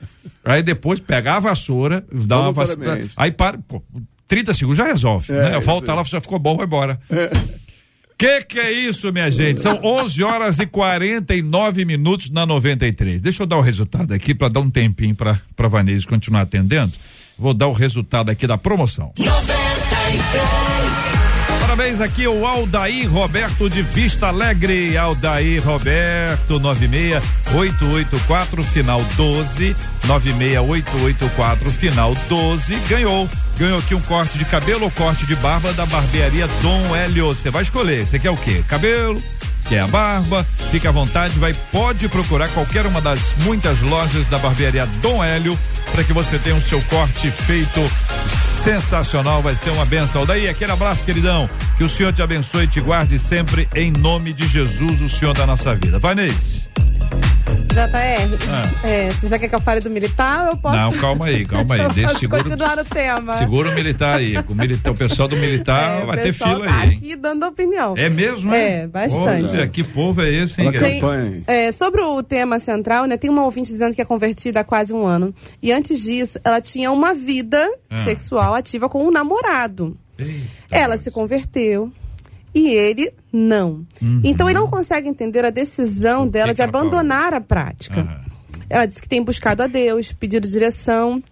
aí 0.44 0.62
depois 0.62 1.00
pega 1.00 1.34
a 1.34 1.40
vassoura, 1.40 2.04
dá 2.12 2.38
uma 2.38 2.52
vassoura. 2.52 3.08
Aí 3.16 3.32
para, 3.32 3.58
pô, 3.58 3.82
30 4.28 4.54
segundos 4.54 4.78
já 4.78 4.84
resolve. 4.84 5.32
É, 5.32 5.50
né? 5.50 5.60
Volta 5.60 5.92
lá, 5.94 6.04
já 6.04 6.20
ficou 6.20 6.38
bom, 6.38 6.56
vai 6.56 6.64
embora. 6.66 7.00
Que 8.22 8.40
que 8.44 8.60
é 8.60 8.70
isso, 8.70 9.12
minha 9.12 9.28
gente? 9.32 9.60
São 9.60 9.80
11 9.82 10.22
horas 10.22 10.60
e 10.60 10.64
49 10.64 11.84
minutos 11.84 12.30
na 12.30 12.46
93. 12.46 13.20
Deixa 13.20 13.42
eu 13.42 13.46
dar 13.48 13.56
o 13.56 13.60
resultado 13.60 14.14
aqui 14.14 14.32
para 14.32 14.46
dar 14.46 14.60
um 14.60 14.70
tempinho 14.70 15.12
para 15.12 15.40
para 15.56 15.66
Vanessa 15.66 16.06
continuar 16.06 16.42
atendendo. 16.42 16.92
Vou 17.36 17.52
dar 17.52 17.66
o 17.66 17.72
resultado 17.72 18.30
aqui 18.30 18.46
da 18.46 18.56
promoção. 18.56 19.12
Parabéns 21.72 22.02
aqui 22.02 22.26
o 22.26 22.46
Aldair 22.46 23.10
Roberto 23.10 23.70
de 23.70 23.80
Vista 23.80 24.26
Alegre. 24.26 24.94
Aldair 24.94 25.64
Roberto 25.64 26.60
96884 26.60 28.62
final 28.62 29.02
12 29.16 29.74
96884 30.04 31.70
final 31.70 32.14
12 32.28 32.74
ganhou. 32.90 33.26
Ganhou 33.56 33.78
aqui 33.78 33.94
um 33.94 34.02
corte 34.02 34.36
de 34.36 34.44
cabelo 34.44 34.84
ou 34.84 34.90
corte 34.90 35.24
de 35.24 35.34
barba 35.36 35.72
da 35.72 35.86
barbearia 35.86 36.46
Dom 36.60 36.94
Hélio. 36.94 37.28
Você 37.28 37.48
vai 37.48 37.62
escolher. 37.62 38.06
Você 38.06 38.18
quer 38.18 38.28
o 38.28 38.36
quê? 38.36 38.62
Cabelo? 38.68 39.18
Quer 39.66 39.80
a 39.80 39.86
barba? 39.86 40.46
Fique 40.70 40.86
à 40.86 40.90
vontade, 40.90 41.38
vai 41.38 41.54
pode 41.72 42.06
procurar 42.10 42.50
qualquer 42.50 42.84
uma 42.84 43.00
das 43.00 43.34
muitas 43.44 43.80
lojas 43.80 44.26
da 44.26 44.38
barbearia 44.38 44.84
Dom 45.00 45.24
Hélio 45.24 45.58
para 45.90 46.04
que 46.04 46.12
você 46.12 46.38
tenha 46.38 46.54
o 46.54 46.60
seu 46.60 46.82
corte 46.82 47.30
feito 47.30 47.80
sensacional, 48.62 49.42
vai 49.42 49.56
ser 49.56 49.70
uma 49.70 49.84
benção. 49.84 50.24
Daí, 50.24 50.48
aquele 50.48 50.70
abraço, 50.70 51.04
queridão. 51.04 51.50
Que 51.76 51.82
o 51.82 51.88
Senhor 51.88 52.12
te 52.12 52.22
abençoe 52.22 52.64
e 52.64 52.68
te 52.68 52.80
guarde 52.80 53.18
sempre 53.18 53.68
em 53.74 53.90
nome 53.90 54.32
de 54.32 54.46
Jesus, 54.46 55.00
o 55.00 55.08
Senhor 55.08 55.34
da 55.34 55.44
nossa 55.44 55.74
vida. 55.74 55.98
Vanessa. 55.98 56.71
JR, 57.72 58.38
Ah. 58.50 58.86
é, 58.88 59.10
você 59.10 59.26
já 59.28 59.38
quer 59.38 59.48
que 59.48 59.54
eu 59.54 59.60
fale 59.60 59.80
do 59.80 59.90
militar 59.90 60.48
eu 60.48 60.56
posso? 60.56 60.76
Não, 60.76 60.92
calma 60.94 61.26
aí, 61.26 61.44
calma 61.46 61.74
aí. 61.74 61.88
Deixa 61.94 62.18
seguro. 62.18 62.44
continuar 62.44 62.76
no 62.76 62.84
tema. 62.84 63.32
Segura 63.36 63.70
o 63.70 63.74
militar 63.74 64.16
aí. 64.18 64.36
O, 64.48 64.54
militar, 64.54 64.90
o 64.90 64.94
pessoal 64.94 65.26
do 65.28 65.36
militar 65.36 66.00
É, 66.00 66.02
o 66.02 66.06
vai 66.06 66.16
ter 66.18 66.32
fila 66.32 66.66
tá 66.66 66.80
aí, 66.80 66.90
hein? 66.90 66.96
aqui 66.98 67.16
dando 67.16 67.46
opinião. 67.46 67.94
É 67.96 68.08
mesmo, 68.08 68.52
é? 68.54 68.82
É, 68.82 68.86
bastante. 68.86 69.56
Olha, 69.56 69.68
que 69.68 69.82
povo 69.82 70.20
é 70.22 70.30
esse, 70.30 70.60
hein? 70.60 70.70
Tem-? 70.72 71.44
É, 71.46 71.72
sobre 71.72 72.00
o 72.02 72.22
tema 72.22 72.58
central, 72.58 73.06
né? 73.06 73.16
Tem 73.16 73.30
uma 73.30 73.44
ouvinte 73.44 73.70
dizendo 73.72 73.94
que 73.94 74.02
é 74.02 74.04
convertida 74.04 74.60
há 74.60 74.64
quase 74.64 74.92
um 74.92 75.06
ano. 75.06 75.34
E 75.62 75.72
antes 75.72 76.00
disso, 76.02 76.38
ela 76.44 76.60
tinha 76.60 76.90
uma 76.92 77.14
vida 77.14 77.66
Ah. 77.90 78.04
sexual 78.04 78.54
ativa 78.54 78.88
com 78.88 79.06
um 79.06 79.10
namorado. 79.10 79.96
Eita, 80.18 80.32
Ela 80.70 80.98
se 80.98 81.10
converteu 81.10 81.90
e 82.54 82.70
ele 82.70 83.12
não. 83.32 83.86
Então 84.22 84.48
ele 84.48 84.58
não 84.58 84.68
consegue 84.68 85.08
entender 85.08 85.44
a 85.44 85.50
decisão 85.50 86.22
Uhum. 86.22 86.28
Dela 86.28 86.48
que 86.48 86.54
de 86.54 86.62
abandonar 86.62 87.32
a 87.32 87.40
prática. 87.40 88.00
Aham. 88.00 88.22
Ela 88.68 88.86
disse 88.86 89.02
que 89.02 89.08
tem 89.08 89.22
buscado 89.22 89.62
a 89.62 89.66
Deus, 89.66 90.12
pedido 90.12 90.48
direção, 90.48 91.22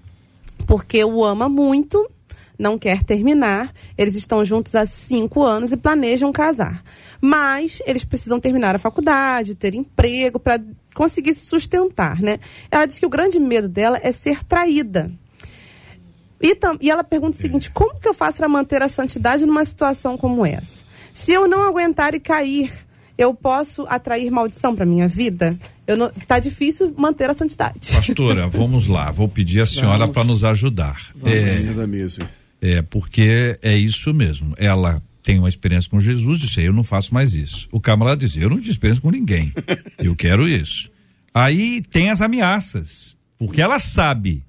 porque 0.67 1.03
o 1.03 1.25
ama 1.25 1.49
muito, 1.49 2.11
não 2.59 2.79
quer 2.79 3.03
terminar. 3.03 3.73
Eles 3.97 4.15
estão 4.15 4.45
juntos 4.45 4.75
há 4.75 4.85
cinco 4.85 5.43
anos 5.43 5.73
e 5.73 5.77
planejam 5.77 6.31
casar. 6.33 6.83
Mas 7.21 7.81
eles 7.87 8.05
precisam 8.05 8.39
terminar 8.39 8.75
a 8.77 8.79
faculdade, 8.79 9.55
ter 9.55 9.75
emprego 9.75 10.39
para 10.39 10.61
conseguir 10.95 11.33
se 11.33 11.47
sustentar, 11.47 12.21
né? 12.21 12.39
Ela 12.71 12.85
diz 12.85 12.99
que 12.99 13.07
o 13.07 13.11
grande 13.11 13.41
medo 13.41 13.69
dela 13.69 13.99
é 14.03 14.13
ser 14.13 14.45
traída. 14.45 15.11
E, 16.43 16.57
e 16.81 16.91
ela 16.91 17.05
pergunta 17.05 17.39
o 17.39 17.41
seguinte: 17.41 17.71
como 17.71 17.99
que 17.99 18.09
eu 18.09 18.15
faço 18.15 18.39
para 18.39 18.49
manter 18.49 18.83
a 18.83 18.89
santidade 18.89 19.47
numa 19.47 19.65
situação 19.65 20.17
como 20.19 20.45
essa? 20.45 20.85
Se 21.13 21.33
eu 21.33 21.49
não 21.49 21.69
aguentar 21.69 22.15
e 22.15 22.21
cair, 22.21 22.73
eu 23.17 23.35
posso 23.35 23.87
atrair 23.87 24.31
maldição 24.31 24.75
para 24.75 24.87
minha 24.87 25.07
vida? 25.07 25.59
Eu 25.87 25.97
não, 25.97 26.11
tá 26.27 26.39
difícil 26.39 26.95
manter 26.97 27.29
a 27.29 27.35
santidade. 27.35 27.93
Pastora, 27.93 28.49
vamos 28.49 28.87
lá. 28.87 29.11
Vou 29.11 29.29
pedir 29.29 29.61
a 29.61 29.67
senhora 29.67 30.09
para 30.09 30.25
nos 30.25 30.43
ajudar. 30.45 31.13
É, 31.25 31.59
Vamos 31.59 31.77
da 31.77 31.87
mesa. 31.87 32.31
É, 32.61 32.83
porque 32.83 33.59
é 33.63 33.77
isso 33.77 34.15
mesmo. 34.15 34.55
Ela 34.57 35.03
tem 35.23 35.39
uma 35.39 35.49
experiência 35.49 35.91
com 35.91 36.01
Jesus, 36.01 36.39
disse, 36.39 36.63
eu 36.63 36.73
não 36.73 36.83
faço 36.85 37.13
mais 37.13 37.35
isso. 37.35 37.69
O 37.71 37.81
camarada 37.81 38.25
disse, 38.25 38.41
eu 38.41 38.49
não 38.49 38.59
experiência 38.59 39.03
com 39.03 39.11
ninguém. 39.11 39.53
Eu 39.99 40.17
quero 40.17 40.49
isso. 40.49 40.91
Aí 41.33 41.83
tem 41.83 42.11
as 42.11 42.21
ameaças. 42.21 43.17
Porque 43.39 43.61
ela 43.61 43.79
sabe, 43.79 44.45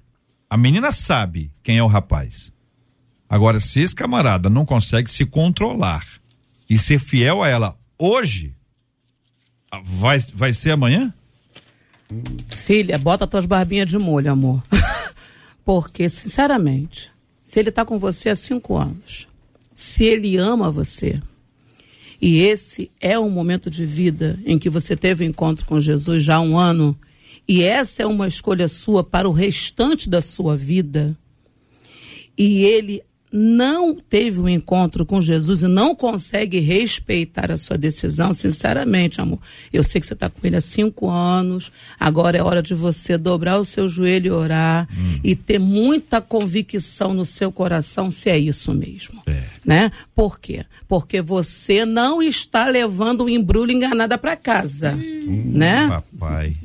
a 0.48 0.56
menina 0.56 0.90
sabe 0.90 1.50
quem 1.62 1.78
é 1.78 1.82
o 1.82 1.86
rapaz. 1.86 2.52
Agora, 3.28 3.60
se 3.60 3.80
esse 3.80 3.94
camarada 3.94 4.50
não 4.50 4.64
consegue 4.64 5.10
se 5.10 5.24
controlar 5.24 6.06
e 6.68 6.78
ser 6.78 6.98
fiel 6.98 7.42
a 7.42 7.48
ela 7.48 7.76
hoje, 7.98 8.54
vai, 9.84 10.18
vai 10.34 10.52
ser 10.52 10.72
amanhã? 10.72 11.12
Filha, 12.50 12.98
bota 12.98 13.26
tuas 13.26 13.46
barbinhas 13.46 13.88
de 13.88 13.98
molho, 13.98 14.30
amor. 14.30 14.62
Porque, 15.64 16.08
sinceramente, 16.08 17.10
se 17.44 17.60
ele 17.60 17.68
está 17.68 17.84
com 17.84 17.98
você 17.98 18.28
há 18.28 18.36
cinco 18.36 18.76
anos, 18.76 19.28
se 19.74 20.04
ele 20.04 20.36
ama 20.36 20.70
você, 20.70 21.20
e 22.20 22.40
esse 22.40 22.90
é 23.00 23.18
um 23.18 23.30
momento 23.30 23.70
de 23.70 23.84
vida 23.86 24.38
em 24.44 24.58
que 24.58 24.68
você 24.68 24.96
teve 24.96 25.24
um 25.24 25.28
encontro 25.28 25.64
com 25.64 25.80
Jesus 25.80 26.22
já 26.24 26.36
há 26.36 26.40
um 26.40 26.58
ano, 26.58 26.98
e 27.48 27.62
essa 27.62 28.02
é 28.02 28.06
uma 28.06 28.28
escolha 28.28 28.68
sua 28.68 29.02
para 29.02 29.28
o 29.28 29.32
restante 29.32 30.08
da 30.08 30.20
sua 30.20 30.56
vida, 30.56 31.16
e 32.36 32.64
ele 32.64 33.02
não 33.32 33.94
teve 33.94 34.38
um 34.38 34.48
encontro 34.48 35.06
com 35.06 35.20
Jesus 35.20 35.62
e 35.62 35.66
não 35.68 35.94
consegue 35.94 36.58
respeitar 36.58 37.50
a 37.50 37.56
sua 37.56 37.78
decisão, 37.78 38.32
sinceramente, 38.32 39.20
amor, 39.20 39.38
eu 39.72 39.82
sei 39.82 40.00
que 40.00 40.06
você 40.06 40.12
está 40.12 40.28
com 40.28 40.46
ele 40.46 40.56
há 40.56 40.60
cinco 40.60 41.08
anos, 41.08 41.72
agora 41.98 42.36
é 42.36 42.42
hora 42.42 42.62
de 42.62 42.74
você 42.74 43.16
dobrar 43.16 43.58
o 43.58 43.64
seu 43.64 43.88
joelho 43.88 44.26
e 44.26 44.30
orar 44.30 44.86
hum. 44.96 45.20
e 45.24 45.34
ter 45.34 45.58
muita 45.58 46.20
convicção 46.20 47.14
no 47.14 47.24
seu 47.24 47.50
coração 47.50 48.10
se 48.10 48.28
é 48.28 48.38
isso 48.38 48.72
mesmo. 48.74 49.22
É. 49.26 49.42
Né? 49.64 49.92
Por 50.14 50.40
quê? 50.40 50.64
Porque 50.88 51.22
você 51.22 51.84
não 51.84 52.20
está 52.20 52.66
levando 52.66 53.24
o 53.24 53.28
embrulho 53.28 53.70
enganada 53.70 54.18
para 54.18 54.34
casa. 54.34 54.92
Hum, 54.92 55.52
né? 55.54 55.88
Papai. 55.88 56.56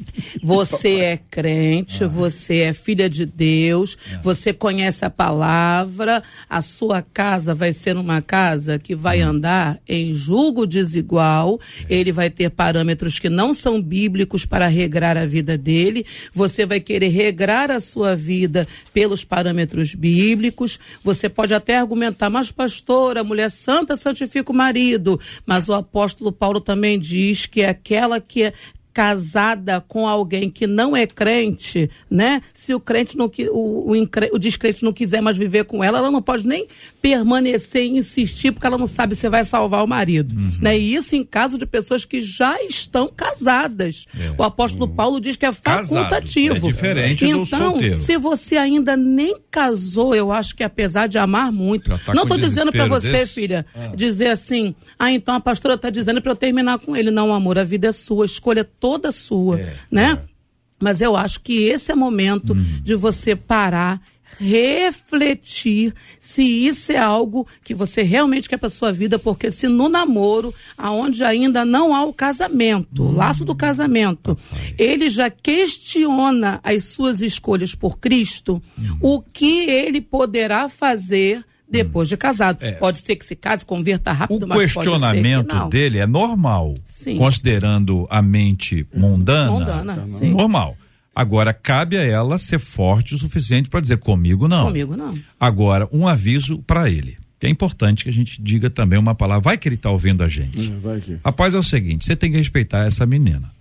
Você 0.41 0.99
é 1.01 1.18
crente, 1.18 2.03
ah. 2.03 2.07
você 2.07 2.57
é 2.57 2.74
filha 2.74 3.07
de 3.07 3.26
Deus, 3.26 3.97
é. 4.11 4.18
você 4.18 4.51
conhece 4.51 5.05
a 5.05 5.09
palavra, 5.09 6.24
a 6.49 6.57
sua 6.62 7.01
casa 7.01 7.53
vai 7.53 7.74
ser 7.74 7.97
uma 7.97 8.22
casa 8.22 8.80
que 8.80 8.95
vai 8.95 9.24
hum. 9.24 9.30
andar 9.30 9.80
em 9.88 10.14
julgo 10.14 10.66
desigual, 10.66 11.60
é. 11.89 11.95
ele 11.95 12.12
vai 12.12 12.30
ter 12.30 12.49
parâmetros 12.49 13.20
que 13.20 13.30
não 13.30 13.53
são 13.53 13.82
bíblicos 13.82 14.45
para 14.45 14.68
regrar 14.68 15.18
a 15.18 15.26
vida 15.26 15.58
dele, 15.58 16.05
você 16.34 16.66
vai 16.66 16.80
querer 16.80 17.10
regrar 17.10 17.72
a 17.72 17.80
sua 17.80 18.16
vida 18.16 18.68
pelos 18.93 19.24
parâmetros 19.24 19.93
bíblicos, 19.93 20.80
você 21.03 21.30
pode 21.30 21.53
até 21.53 21.78
argumentar, 21.78 22.30
mas 22.30 22.51
pastora, 22.51 23.24
mulher 23.24 23.51
santa 23.51 23.95
santifica 23.95 24.51
o 24.51 24.55
marido, 24.55 25.20
mas 25.45 25.70
o 25.70 25.74
apóstolo 25.74 26.32
Paulo 26.32 26.60
também 26.60 26.99
diz 26.99 27.45
que 27.45 27.62
é 27.62 27.70
aquela 27.70 28.20
que 28.20 28.43
é 28.43 28.53
casada 28.97 29.79
com 29.87 30.07
alguém 30.07 30.49
que 30.49 30.65
não 30.65 30.97
é 30.97 31.05
crente, 31.05 31.87
né? 32.09 32.41
Se 32.51 32.73
o 32.73 32.79
crente 32.79 33.15
não 33.15 33.29
o, 33.51 33.91
o, 33.91 34.07
o 34.33 34.39
descrente 34.39 34.83
não 34.83 34.91
quiser 34.91 35.21
mais 35.21 35.37
viver 35.37 35.65
com 35.65 35.83
ela, 35.83 35.99
ela 35.99 36.09
não 36.09 36.19
pode 36.19 36.47
nem 36.47 36.65
permanecer 36.99 37.83
e 37.83 37.99
insistir 37.99 38.51
porque 38.51 38.65
ela 38.65 38.75
não 38.75 38.87
sabe 38.87 39.15
se 39.15 39.29
vai 39.29 39.45
salvar 39.45 39.83
o 39.83 39.87
marido, 39.87 40.33
uhum. 40.35 40.57
né? 40.59 40.79
E 40.79 40.95
isso 40.95 41.15
em 41.15 41.23
caso 41.23 41.59
de 41.59 41.65
pessoas 41.67 42.05
que 42.05 42.19
já 42.21 42.59
estão 42.63 43.07
casadas. 43.07 44.07
É. 44.19 44.33
O 44.35 44.41
apóstolo 44.41 44.85
uhum. 44.85 44.95
Paulo 44.95 45.21
diz 45.21 45.35
que 45.35 45.45
é 45.45 45.51
facultativo. 45.51 46.55
Casado. 46.55 46.69
É 46.69 46.71
diferente 46.71 47.25
então, 47.25 47.41
do 47.41 47.45
solteiro. 47.45 47.97
se 47.97 48.17
você 48.17 48.57
ainda 48.57 48.97
nem 48.97 49.35
casou, 49.51 50.15
eu 50.15 50.31
acho 50.31 50.55
que 50.55 50.63
apesar 50.63 51.05
de 51.05 51.19
amar 51.19 51.51
muito, 51.51 51.95
tá 51.99 52.15
não 52.15 52.23
estou 52.23 52.37
dizendo 52.37 52.71
para 52.71 52.87
você, 52.87 53.11
desse? 53.11 53.33
filha, 53.33 53.63
ah. 53.75 53.91
dizer 53.95 54.29
assim, 54.29 54.73
ah, 54.97 55.11
então 55.11 55.35
a 55.35 55.39
pastora 55.39 55.75
está 55.75 55.91
dizendo 55.91 56.19
para 56.19 56.31
eu 56.31 56.35
terminar 56.35 56.79
com 56.79 56.95
ele. 56.95 57.11
Não, 57.11 57.31
amor, 57.31 57.59
a 57.59 57.63
vida 57.63 57.89
é 57.89 57.91
sua, 57.91 58.25
escolha 58.25 58.63
toda 58.63 58.86
toda 58.88 59.11
sua, 59.11 59.59
é, 59.59 59.73
né? 59.91 60.17
É. 60.23 60.38
Mas 60.79 61.01
eu 61.01 61.17
acho 61.17 61.41
que 61.41 61.63
esse 61.63 61.91
é 61.91 61.93
o 61.93 61.97
momento 61.97 62.53
uhum. 62.53 62.81
de 62.81 62.95
você 62.95 63.35
parar, 63.35 63.99
refletir 64.39 65.93
se 66.17 66.41
isso 66.41 66.93
é 66.93 66.97
algo 66.97 67.45
que 67.65 67.73
você 67.73 68.01
realmente 68.01 68.47
quer 68.47 68.55
para 68.55 68.69
sua 68.69 68.93
vida, 68.93 69.19
porque 69.19 69.51
se 69.51 69.67
no 69.67 69.89
namoro, 69.89 70.53
aonde 70.77 71.21
ainda 71.21 71.65
não 71.65 71.93
há 71.93 72.05
o 72.05 72.13
casamento, 72.13 73.03
o 73.03 73.11
laço 73.11 73.43
do 73.43 73.53
casamento, 73.53 74.38
ele 74.77 75.09
já 75.09 75.29
questiona 75.29 76.61
as 76.63 76.85
suas 76.85 77.19
escolhas 77.19 77.75
por 77.75 77.99
Cristo, 77.99 78.61
uhum. 78.77 78.97
o 79.01 79.21
que 79.21 79.69
ele 79.69 79.99
poderá 79.99 80.69
fazer 80.69 81.43
depois 81.70 82.07
de 82.07 82.18
casado. 82.18 82.59
É. 82.61 82.74
Pode 82.74 82.99
ser 82.99 83.15
que 83.15 83.26
se 83.26 83.36
case, 83.36 83.65
converta 83.65 84.11
rápido, 84.11 84.45
o 84.45 84.59
questionamento 84.59 85.70
dele 85.70 85.97
é 85.97 86.07
normal, 86.07 86.76
sim. 86.84 87.18
considerando 87.18 88.07
a 88.09 88.22
mente 88.22 88.88
mundana. 88.95 89.51
Mundana, 89.51 90.07
sim. 90.20 90.32
normal. 90.32 90.78
Agora, 91.13 91.51
cabe 91.51 91.97
a 91.97 92.03
ela 92.03 92.38
ser 92.38 92.59
forte 92.59 93.15
o 93.15 93.18
suficiente 93.18 93.70
para 93.70 93.80
dizer 93.80 93.97
comigo 93.97 94.47
não. 94.47 94.68
Comigo 94.68 94.95
não. 94.95 95.11
Agora, 95.39 95.89
um 95.91 96.07
aviso 96.07 96.59
para 96.59 96.89
ele. 96.89 97.18
Que 97.39 97.47
é 97.47 97.49
importante 97.49 98.03
que 98.03 98.09
a 98.09 98.13
gente 98.13 98.41
diga 98.41 98.70
também 98.70 98.97
uma 98.97 99.13
palavra. 99.13 99.41
Vai 99.43 99.57
que 99.57 99.68
ele 99.68 99.76
está 99.76 99.89
ouvindo 99.89 100.24
a 100.24 100.28
gente. 100.28 100.72
É, 100.72 100.76
vai 100.80 101.01
que... 101.01 101.20
Rapaz, 101.24 101.53
é 101.53 101.57
o 101.57 101.63
seguinte: 101.63 102.05
você 102.05 102.15
tem 102.15 102.32
que 102.32 102.38
respeitar 102.38 102.86
essa 102.86 103.05
menina. 103.05 103.51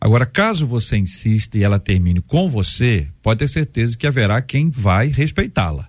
Agora, 0.00 0.26
caso 0.26 0.66
você 0.66 0.96
insista 0.96 1.56
e 1.56 1.62
ela 1.62 1.78
termine 1.78 2.20
com 2.20 2.48
você, 2.48 3.08
pode 3.22 3.38
ter 3.38 3.48
certeza 3.48 3.96
que 3.96 4.06
haverá 4.06 4.42
quem 4.42 4.68
vai 4.68 5.08
respeitá-la. 5.08 5.88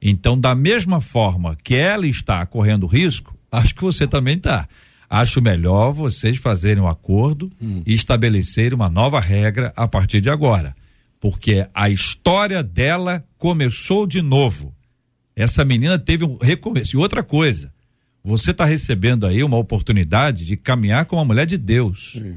Então, 0.00 0.38
da 0.38 0.54
mesma 0.54 1.00
forma 1.00 1.56
que 1.56 1.74
ela 1.74 2.06
está 2.06 2.44
correndo 2.46 2.86
risco, 2.86 3.36
acho 3.50 3.74
que 3.74 3.82
você 3.82 4.06
também 4.06 4.36
está. 4.36 4.68
Acho 5.10 5.40
melhor 5.40 5.92
vocês 5.92 6.36
fazerem 6.36 6.82
um 6.82 6.88
acordo 6.88 7.50
hum. 7.60 7.82
e 7.86 7.94
estabelecerem 7.94 8.74
uma 8.74 8.90
nova 8.90 9.18
regra 9.18 9.72
a 9.74 9.88
partir 9.88 10.20
de 10.20 10.28
agora. 10.28 10.76
Porque 11.18 11.66
a 11.74 11.88
história 11.88 12.62
dela 12.62 13.24
começou 13.38 14.06
de 14.06 14.22
novo. 14.22 14.74
Essa 15.34 15.64
menina 15.64 15.98
teve 15.98 16.24
um 16.24 16.36
recomeço. 16.36 16.96
E 16.96 16.98
outra 16.98 17.22
coisa, 17.22 17.72
você 18.22 18.50
está 18.50 18.64
recebendo 18.64 19.26
aí 19.26 19.42
uma 19.42 19.56
oportunidade 19.56 20.44
de 20.44 20.56
caminhar 20.56 21.06
com 21.06 21.16
uma 21.16 21.24
mulher 21.24 21.46
de 21.46 21.56
Deus. 21.56 22.12
Sim. 22.12 22.36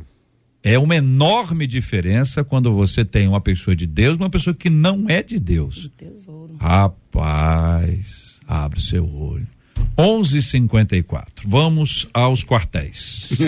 É 0.64 0.78
uma 0.78 0.96
enorme 0.96 1.66
diferença 1.66 2.44
quando 2.44 2.74
você 2.74 3.04
tem 3.04 3.28
uma 3.28 3.42
pessoa 3.42 3.76
de 3.76 3.88
Deus 3.88 4.16
e 4.16 4.22
uma 4.22 4.30
pessoa 4.30 4.54
que 4.54 4.70
não 4.70 5.10
é 5.10 5.24
de 5.24 5.40
Deus. 5.40 5.90
Tesouro. 5.98 6.56
Rapaz, 6.60 8.40
abre 8.48 8.80
seu 8.80 9.10
olho. 9.12 9.48
11:54. 9.98 11.44
Vamos 11.48 12.08
aos 12.14 12.44
quartéis. 12.44 13.32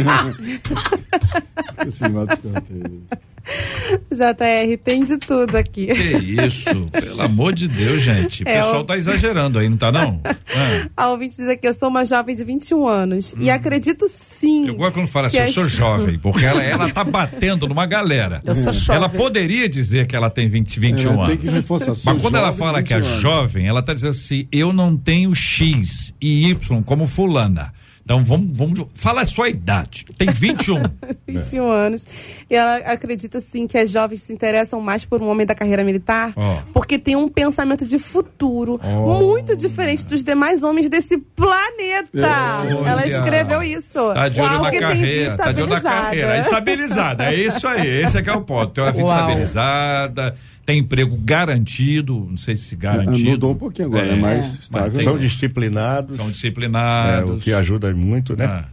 JR, 4.12 4.78
tem 4.84 5.04
de 5.04 5.18
tudo 5.18 5.56
aqui. 5.56 5.88
Que 5.88 6.46
isso, 6.46 6.88
pelo 6.92 7.22
amor 7.22 7.54
de 7.54 7.68
Deus, 7.68 8.02
gente. 8.02 8.44
O 8.44 8.48
é, 8.48 8.58
pessoal 8.58 8.84
tá 8.84 8.98
exagerando 8.98 9.60
aí, 9.60 9.68
não 9.68 9.78
tá 9.78 9.92
não? 9.92 10.22
É. 10.24 10.90
A 10.96 11.10
ouvinte 11.10 11.36
diz 11.38 11.48
aqui, 11.48 11.68
eu 11.68 11.74
sou 11.74 11.90
uma 11.90 12.06
jovem 12.06 12.36
de 12.36 12.44
21 12.44 12.88
anos 12.88 13.34
hum. 13.34 13.38
e 13.42 13.50
acredito 13.50 14.10
sim. 14.10 14.68
Eu 14.68 14.76
gosto 14.76 14.94
quando 14.94 15.08
fala 15.08 15.28
assim, 15.28 15.38
eu 15.38 15.50
sou 15.50 15.68
jovem, 15.68 16.18
porque 16.18 16.46
ela, 16.46 16.64
ela 16.64 16.90
tá 16.90 17.04
batendo 17.04 17.68
numa 17.68 17.86
galera. 17.86 18.42
Eu 18.46 18.56
sou 18.56 18.72
jovem. 18.72 18.96
Ela 18.96 19.10
poderia 19.10 19.68
dizer 19.68 20.08
que 20.08 20.16
ela 20.16 20.30
tem 20.30 20.48
20, 20.48 20.80
21 20.80 21.14
ela 21.14 21.28
anos. 21.28 22.04
Mas 22.04 22.22
quando 22.22 22.38
ela 22.38 22.54
fala 22.54 22.82
que 22.82 22.94
é 22.94 23.02
jovem, 23.02 23.68
ela 23.68 23.82
tá 23.82 23.94
dizendo 23.94 24.12
assim, 24.12 24.48
eu 24.52 24.72
não 24.72 24.96
tenho 24.96 25.34
X 25.36 26.14
e 26.22 26.50
Y 26.50 26.84
como 26.84 27.08
fulana. 27.08 27.74
Então 28.04 28.24
vamos, 28.24 28.58
vamos. 28.58 28.86
Fala 28.94 29.22
a 29.22 29.26
sua 29.26 29.48
idade. 29.50 30.06
Tem 30.18 30.30
21. 30.30 30.84
21 31.26 31.64
é. 31.64 31.76
anos. 31.76 32.06
E 32.50 32.56
ela 32.56 32.76
acredita 32.78 33.40
sim 33.40 33.66
que 33.66 33.78
as 33.78 33.90
jovens 33.90 34.22
se 34.22 34.34
interessam 34.34 34.82
mais 34.82 35.06
por 35.06 35.22
um 35.22 35.30
homem 35.30 35.46
da 35.46 35.56
carreira 35.56 35.84
militar, 35.84 36.34
oh. 36.36 36.72
porque 36.74 37.00
tem 37.00 37.16
um 37.16 37.30
pensamento 37.30 37.86
de 37.86 37.98
futuro 37.98 38.80
oh. 38.84 39.24
muito 39.24 39.56
diferente 39.56 40.06
dos 40.06 40.24
demais 40.24 40.64
homens 40.64 40.90
desse 40.90 41.18
planeta. 41.18 42.10
Oh, 42.14 42.86
ela 42.86 43.08
escreveu 43.08 43.64
isso. 43.64 44.14
Tá 44.14 44.28
de 44.28 44.42
olho 44.42 44.62
na 44.62 44.72
carreira. 44.72 45.38
Tá 45.38 45.52
de 45.52 45.62
olho 45.62 45.74
na 45.74 45.82
carreira. 45.82 46.38
Estabilizada. 46.40 47.26
É 47.26 47.36
isso 47.36 47.66
aí. 47.66 47.88
Esse 47.88 48.18
é 48.18 48.22
que 48.22 48.30
é 48.30 48.34
o 48.34 48.42
ponto. 48.42 48.74
Tem 48.74 48.84
uma 48.84 48.92
vida 48.92 49.08
estabilizada 49.08 50.36
tem 50.66 50.80
emprego 50.80 51.18
garantido, 51.18 52.28
não 52.30 52.38
sei 52.38 52.56
se 52.56 52.76
garantido. 52.76 53.32
Mudou 53.32 53.52
um 53.52 53.56
pouquinho 53.56 53.90
agora, 53.90 54.08
é, 54.08 54.16
mas, 54.16 54.70
mas 54.72 54.90
tem, 54.92 55.04
são 55.04 55.18
disciplinados. 55.18 56.16
São 56.16 56.32
disciplinados. 56.32 57.30
É, 57.30 57.34
o 57.34 57.38
que 57.38 57.54
ajuda 57.54 57.94
muito, 57.94 58.36
né? 58.36 58.46
Ah. 58.46 58.66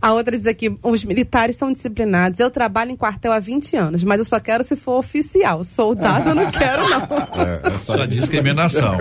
A 0.00 0.12
outra 0.12 0.36
diz 0.36 0.46
aqui: 0.46 0.76
os 0.82 1.04
militares 1.04 1.56
são 1.56 1.72
disciplinados. 1.72 2.40
Eu 2.40 2.50
trabalho 2.50 2.90
em 2.90 2.96
quartel 2.96 3.32
há 3.32 3.38
20 3.38 3.76
anos, 3.76 4.04
mas 4.04 4.18
eu 4.18 4.24
só 4.24 4.40
quero 4.40 4.64
se 4.64 4.76
for 4.76 4.98
oficial. 4.98 5.64
Soldado 5.64 6.30
eu 6.30 6.34
não 6.34 6.50
quero, 6.50 6.88
não. 6.88 7.02
É, 7.02 7.74
é 7.74 7.78
só 7.78 8.04
discriminação. 8.06 8.98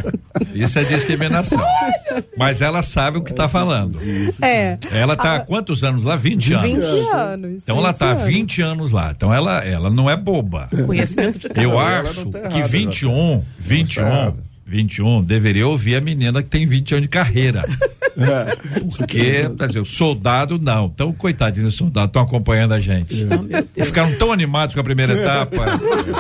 Isso 0.54 0.80
é 0.80 0.84
discriminação. 0.84 1.60
Mas 2.38 2.62
ela 2.62 2.82
sabe 2.82 3.18
o 3.18 3.24
que 3.24 3.32
está 3.32 3.50
falando. 3.50 4.00
É. 4.42 4.78
Ela 4.92 5.14
está 5.14 5.36
há 5.36 5.40
quantos 5.40 5.84
anos 5.84 6.04
lá? 6.04 6.16
20 6.16 6.54
anos. 6.54 6.68
20 6.68 7.10
anos. 7.14 7.64
Então 7.64 7.78
ela 7.78 7.92
está 7.92 8.12
há 8.12 8.16
20 8.16 8.62
anos 8.62 8.92
lá. 8.92 9.12
Então 9.16 9.34
ela, 9.34 9.64
ela 9.64 9.90
não 9.90 10.10
é 10.10 10.16
boba. 10.16 10.70
Conhecimento 10.86 11.40
de 11.40 11.62
Eu 11.62 11.80
acho 11.80 12.30
tá 12.30 12.48
que 12.48 12.62
21, 12.62 13.44
21 13.58 14.48
21, 14.68 15.24
deveria 15.24 15.68
ouvir 15.68 15.96
a 15.96 16.02
menina 16.02 16.44
que 16.44 16.50
tem 16.50 16.66
20 16.66 16.92
anos 16.94 17.04
de 17.04 17.10
carreira. 17.10 17.64
É. 18.18 18.80
Porque, 18.80 19.48
quer 19.60 19.68
dizer, 19.68 19.80
o 19.80 19.86
soldado 19.86 20.58
não. 20.58 20.88
Então, 20.88 21.14
coitadinho 21.14 21.68
do 21.68 21.72
soldado, 21.72 22.08
estão 22.08 22.24
acompanhando 22.24 22.74
a 22.74 22.80
gente. 22.80 23.28
É. 23.76 23.86
Ficaram 23.86 24.12
tão 24.16 24.32
animados 24.32 24.74
com 24.74 24.82
a 24.82 24.84
primeira 24.84 25.14
etapa. 25.14 25.66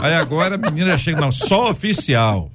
Aí 0.03 0.13
agora 0.13 0.53
a 0.53 0.57
menina 0.59 0.95
chega, 0.99 1.19
não, 1.19 1.31
só 1.31 1.71
oficial. 1.71 2.51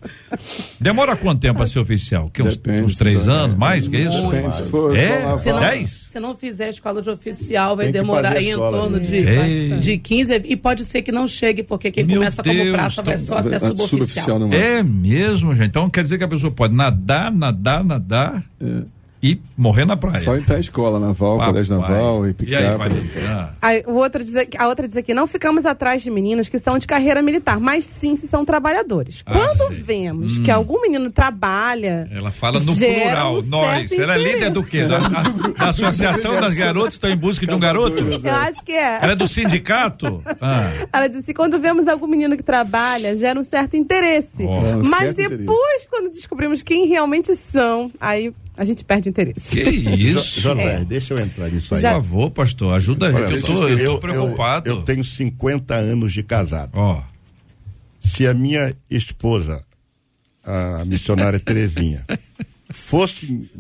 Demora 0.80 1.16
quanto 1.16 1.40
tempo 1.40 1.56
para 1.56 1.66
ser 1.66 1.80
oficial? 1.80 2.30
Que 2.30 2.40
uns, 2.40 2.56
uns 2.84 2.94
três 2.94 3.26
anos, 3.26 3.56
mais 3.56 3.88
que 3.88 3.96
isso? 3.96 4.22
Depende, 4.28 4.54
se 4.54 4.62
for, 4.62 4.96
é? 4.96 5.24
Dez? 5.58 6.01
Se 6.12 6.20
não 6.20 6.36
fizer 6.36 6.68
escola 6.68 7.00
de 7.00 7.08
oficial, 7.08 7.74
vai 7.74 7.90
demorar 7.90 8.32
aí 8.32 8.50
em 8.50 8.54
torno 8.54 9.00
de, 9.00 9.78
de 9.80 9.96
15 9.96 10.42
e 10.44 10.56
pode 10.56 10.84
ser 10.84 11.00
que 11.00 11.10
não 11.10 11.26
chegue, 11.26 11.62
porque 11.62 11.90
quem 11.90 12.04
Meu 12.04 12.16
começa 12.16 12.42
Deus, 12.42 12.54
como 12.58 12.70
praça 12.70 13.02
vai 13.02 13.16
só 13.16 13.38
até 13.38 13.58
suboficial. 13.58 14.52
É 14.52 14.82
mesmo, 14.82 15.54
gente. 15.54 15.68
Então 15.68 15.88
quer 15.88 16.02
dizer 16.02 16.18
que 16.18 16.24
a 16.24 16.28
pessoa 16.28 16.52
pode 16.52 16.74
nadar, 16.74 17.32
nadar, 17.32 17.82
nadar. 17.82 18.44
É 18.60 18.82
e 19.22 19.40
morrer 19.56 19.84
na 19.84 19.96
praia. 19.96 20.18
Só 20.22 20.36
entrar 20.36 20.56
em 20.56 20.60
escola 20.60 20.98
naval, 20.98 21.36
Papai. 21.36 21.52
colégio 21.52 21.78
naval 21.78 22.26
e 22.26 22.30
E 22.30 22.34
picar. 22.34 23.54
aí, 23.62 23.84
o 23.86 23.92
outro 23.94 24.22
diz, 24.24 24.34
aqui- 24.34 24.56
a 24.58 24.66
outra 24.66 24.88
diz 24.88 24.96
aqui, 24.96 25.14
não 25.14 25.26
ficamos 25.26 25.64
atrás 25.64 26.02
de 26.02 26.10
meninos 26.10 26.48
que 26.48 26.58
são 26.58 26.76
de 26.78 26.86
carreira 26.86 27.22
militar, 27.22 27.60
mas 27.60 27.84
sim 27.84 28.16
se 28.16 28.26
são 28.26 28.44
trabalhadores. 28.44 29.22
Ah, 29.24 29.32
Quando 29.32 29.68
sei. 29.74 29.82
vemos 29.82 30.38
que 30.38 30.50
algum 30.50 30.80
menino 30.80 31.08
trabalha, 31.10 32.08
ela 32.12 32.30
fala 32.30 32.58
no 32.60 32.74
plural, 32.76 33.38
um 33.38 33.42
nós. 33.42 33.92
Ela 33.92 34.14
é 34.14 34.18
líder 34.18 34.30
interesse. 34.30 34.50
do 34.50 34.64
quê? 34.64 34.84
Da, 34.86 34.98
da- 34.98 35.68
Associação 35.68 36.40
das 36.40 36.54
Garotas 36.54 36.94
Estão 36.94 37.10
em 37.10 37.16
Busca 37.16 37.46
de 37.46 37.52
um 37.54 37.58
Garoto? 37.60 37.98
eu 38.02 38.34
acho 38.34 38.62
que 38.64 38.72
é. 38.72 38.98
Ela 39.02 39.12
é 39.12 39.16
do 39.16 39.28
sindicato? 39.28 40.22
Ah, 40.40 40.70
Ela 40.92 41.08
disse, 41.08 41.32
quando 41.32 41.58
vemos 41.60 41.86
algum 41.88 42.06
menino 42.06 42.36
que 42.36 42.42
trabalha, 42.42 43.16
gera 43.16 43.38
um 43.38 43.44
certo 43.44 43.76
interesse. 43.76 44.44
Um 44.44 44.82
Mas 44.88 45.12
certo 45.12 45.36
depois, 45.36 45.86
quando 45.88 46.10
descobrimos 46.10 46.62
quem 46.62 46.86
realmente 46.86 47.34
são, 47.36 47.90
aí 48.00 48.32
a 48.56 48.64
gente 48.64 48.84
perde 48.84 49.08
interesse. 49.08 49.50
que 49.50 49.60
isso? 50.10 50.40
Jornal, 50.40 50.84
deixa 50.84 51.14
eu 51.14 51.18
entrar 51.18 51.48
nisso 51.50 51.74
aí. 51.74 51.80
Por 51.82 51.90
favor, 51.90 52.30
pastor, 52.30 52.74
ajuda 52.74 53.08
a 53.08 53.12
gente. 53.30 53.34
Eu 53.36 53.42
tô, 53.42 53.68
eu 53.68 53.76
tô 53.78 53.82
eu- 53.84 53.98
preocupado. 53.98 54.68
Eu, 54.68 54.76
eu 54.76 54.82
tenho 54.82 55.02
50 55.04 55.74
anos 55.74 56.12
de 56.12 56.22
casado. 56.22 56.70
Ó, 56.74 57.02
Se 58.00 58.26
a 58.26 58.34
minha 58.34 58.74
esposa, 58.90 59.64
a 60.44 60.84
missionária 60.84 61.38
Terezinha, 61.40 62.04
fosse 62.70 63.50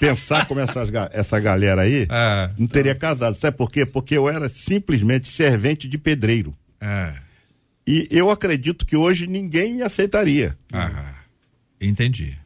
pensar 0.00 0.46
como 0.46 0.60
essas, 0.60 0.88
essa 1.12 1.38
galera 1.38 1.82
aí, 1.82 2.06
É. 2.10 2.50
não 2.58 2.66
teria 2.66 2.94
casado. 2.94 3.34
Sabe 3.36 3.56
por 3.56 3.70
quê? 3.70 3.84
Porque 3.86 4.16
eu 4.16 4.28
era 4.28 4.48
simplesmente 4.48 5.28
servente 5.28 5.86
de 5.88 5.98
pedreiro. 5.98 6.54
é. 6.80 7.12
E 7.84 8.06
eu 8.12 8.30
acredito 8.30 8.86
que 8.86 8.94
hoje 8.96 9.26
ninguém 9.26 9.74
me 9.74 9.82
aceitaria. 9.82 10.56
Ah, 10.72 11.14
entendi. 11.80 12.38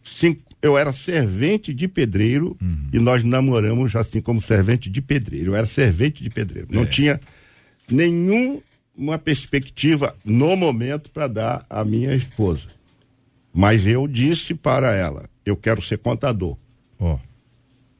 Eu 0.66 0.76
era 0.76 0.92
servente 0.92 1.72
de 1.72 1.86
pedreiro 1.88 2.56
e 2.92 2.98
nós 2.98 3.22
namoramos 3.24 3.94
assim 3.96 4.20
como 4.20 4.40
servente 4.40 4.90
de 4.90 5.00
pedreiro. 5.00 5.52
Eu 5.52 5.56
era 5.56 5.66
servente 5.66 6.22
de 6.22 6.28
pedreiro. 6.30 6.68
Não 6.70 6.84
tinha 6.84 7.20
nenhuma 7.90 9.18
perspectiva 9.22 10.14
no 10.24 10.56
momento 10.56 11.10
para 11.10 11.26
dar 11.26 11.66
à 11.68 11.84
minha 11.84 12.14
esposa. 12.14 12.62
Mas 13.52 13.86
eu 13.86 14.06
disse 14.06 14.54
para 14.54 14.94
ela: 14.94 15.28
eu 15.44 15.56
quero 15.56 15.80
ser 15.82 15.98
contador. 15.98 16.56
Ó, 16.98 17.18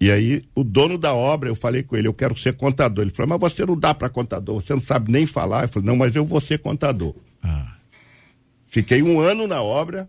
E 0.01 0.11
aí, 0.11 0.43
o 0.55 0.63
dono 0.63 0.99
da 0.99 1.15
obra, 1.15 1.49
eu 1.49 1.55
falei 1.55 1.83
com 1.83 1.97
ele, 1.97 2.07
eu 2.09 2.15
quero 2.15 2.37
ser 2.37 2.53
contador. 2.55 3.03
Ele 3.05 3.11
falou, 3.15 3.39
mas 3.39 3.53
você 3.53 3.65
não 3.65 3.79
dá 3.79 3.95
para 3.95 4.09
contador, 4.11 4.61
você 4.61 4.75
não 4.75 4.81
sabe 4.83 5.11
nem 5.11 5.25
falar. 5.27 5.65
Eu 5.65 5.69
falei, 5.69 5.87
não, 5.87 5.97
mas 5.97 6.15
eu 6.15 6.25
vou 6.25 6.41
ser 6.41 6.59
contador. 6.59 7.15
ah, 7.43 7.75
Fiquei 8.67 9.03
um 9.03 9.19
ano 9.21 9.47
na 9.47 9.63
obra 9.63 10.07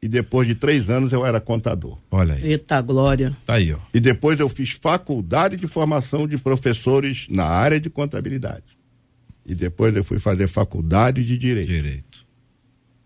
e 0.00 0.06
depois 0.08 0.46
de 0.46 0.54
três 0.54 0.88
anos 0.88 1.12
eu 1.12 1.26
era 1.26 1.40
contador. 1.40 1.98
olha 2.10 2.34
aí. 2.34 2.52
Eita 2.52 2.80
glória. 2.80 3.36
Tá 3.44 3.54
aí, 3.54 3.72
ó. 3.72 3.78
E 3.92 3.98
depois 4.00 4.38
eu 4.38 4.48
fiz 4.48 4.70
faculdade 4.70 5.56
de 5.56 5.66
formação 5.66 6.26
de 6.26 6.38
professores 6.38 7.26
na 7.28 7.44
área 7.44 7.80
de 7.80 7.90
contabilidade. 7.90 8.64
E 9.44 9.54
depois 9.54 9.94
eu 9.96 10.04
fui 10.04 10.18
fazer 10.18 10.46
faculdade 10.46 11.24
de 11.24 11.36
direito. 11.38 11.68
Direito. 11.68 12.26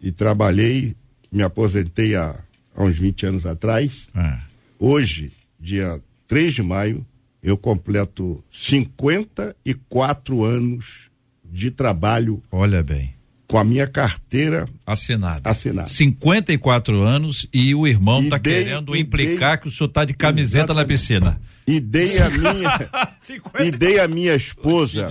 E 0.01 0.11
trabalhei, 0.13 0.97
me 1.31 1.43
aposentei 1.43 2.17
há, 2.17 2.35
há 2.77 2.83
uns 2.83 2.99
20 2.99 3.27
anos 3.27 3.47
atrás. 3.47 4.09
Ah, 4.15 4.43
Hoje, 4.79 5.31
dia 5.61 6.01
3 6.27 6.55
de 6.55 6.63
maio, 6.63 7.07
eu 7.41 7.57
completo 7.57 8.43
54 8.51 10.45
anos 10.45 11.11
de 11.45 11.71
trabalho 11.71 12.43
olha 12.51 12.83
bem. 12.83 13.12
Com 13.53 13.59
a 13.59 13.65
minha 13.65 13.87
carteira 13.87 14.67
Assinado. 14.87 15.47
Assinado. 15.47 15.89
54 15.89 17.03
anos 17.03 17.47
e 17.53 17.75
o 17.75 17.87
irmão 17.87 18.23
E 18.25 18.29
tá 18.31 18.39
dei- 18.39 18.65
querendo 18.65 18.97
implicar 18.97 19.51
dei- 19.57 19.59
que 19.63 19.69
o 19.69 19.71
senhor 19.71 19.89
tá 19.91 20.05
de 20.07 20.15
camiseta 20.15 20.73
na 20.73 20.85
piscina. 20.87 21.39
e 21.67 21.79
dei 21.79 22.19
a 22.19 22.29
minha, 22.33 22.89
50 23.21 23.65
e 23.65 23.71
dei 23.71 24.01
a 24.01 24.09
minha 24.09 24.35
esposa 24.35 25.09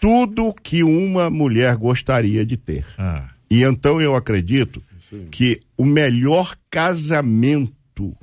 tudo 0.00 0.54
que 0.62 0.82
uma 0.84 1.28
mulher 1.28 1.74
gostaria 1.76 2.46
de 2.46 2.56
ter. 2.56 2.84
Ah, 2.96 3.28
E 3.50 3.62
então 3.64 4.00
eu 4.00 4.14
acredito 4.14 4.80
que 5.30 5.60
o 5.76 5.84
melhor 5.84 6.54
casamento 6.70 8.16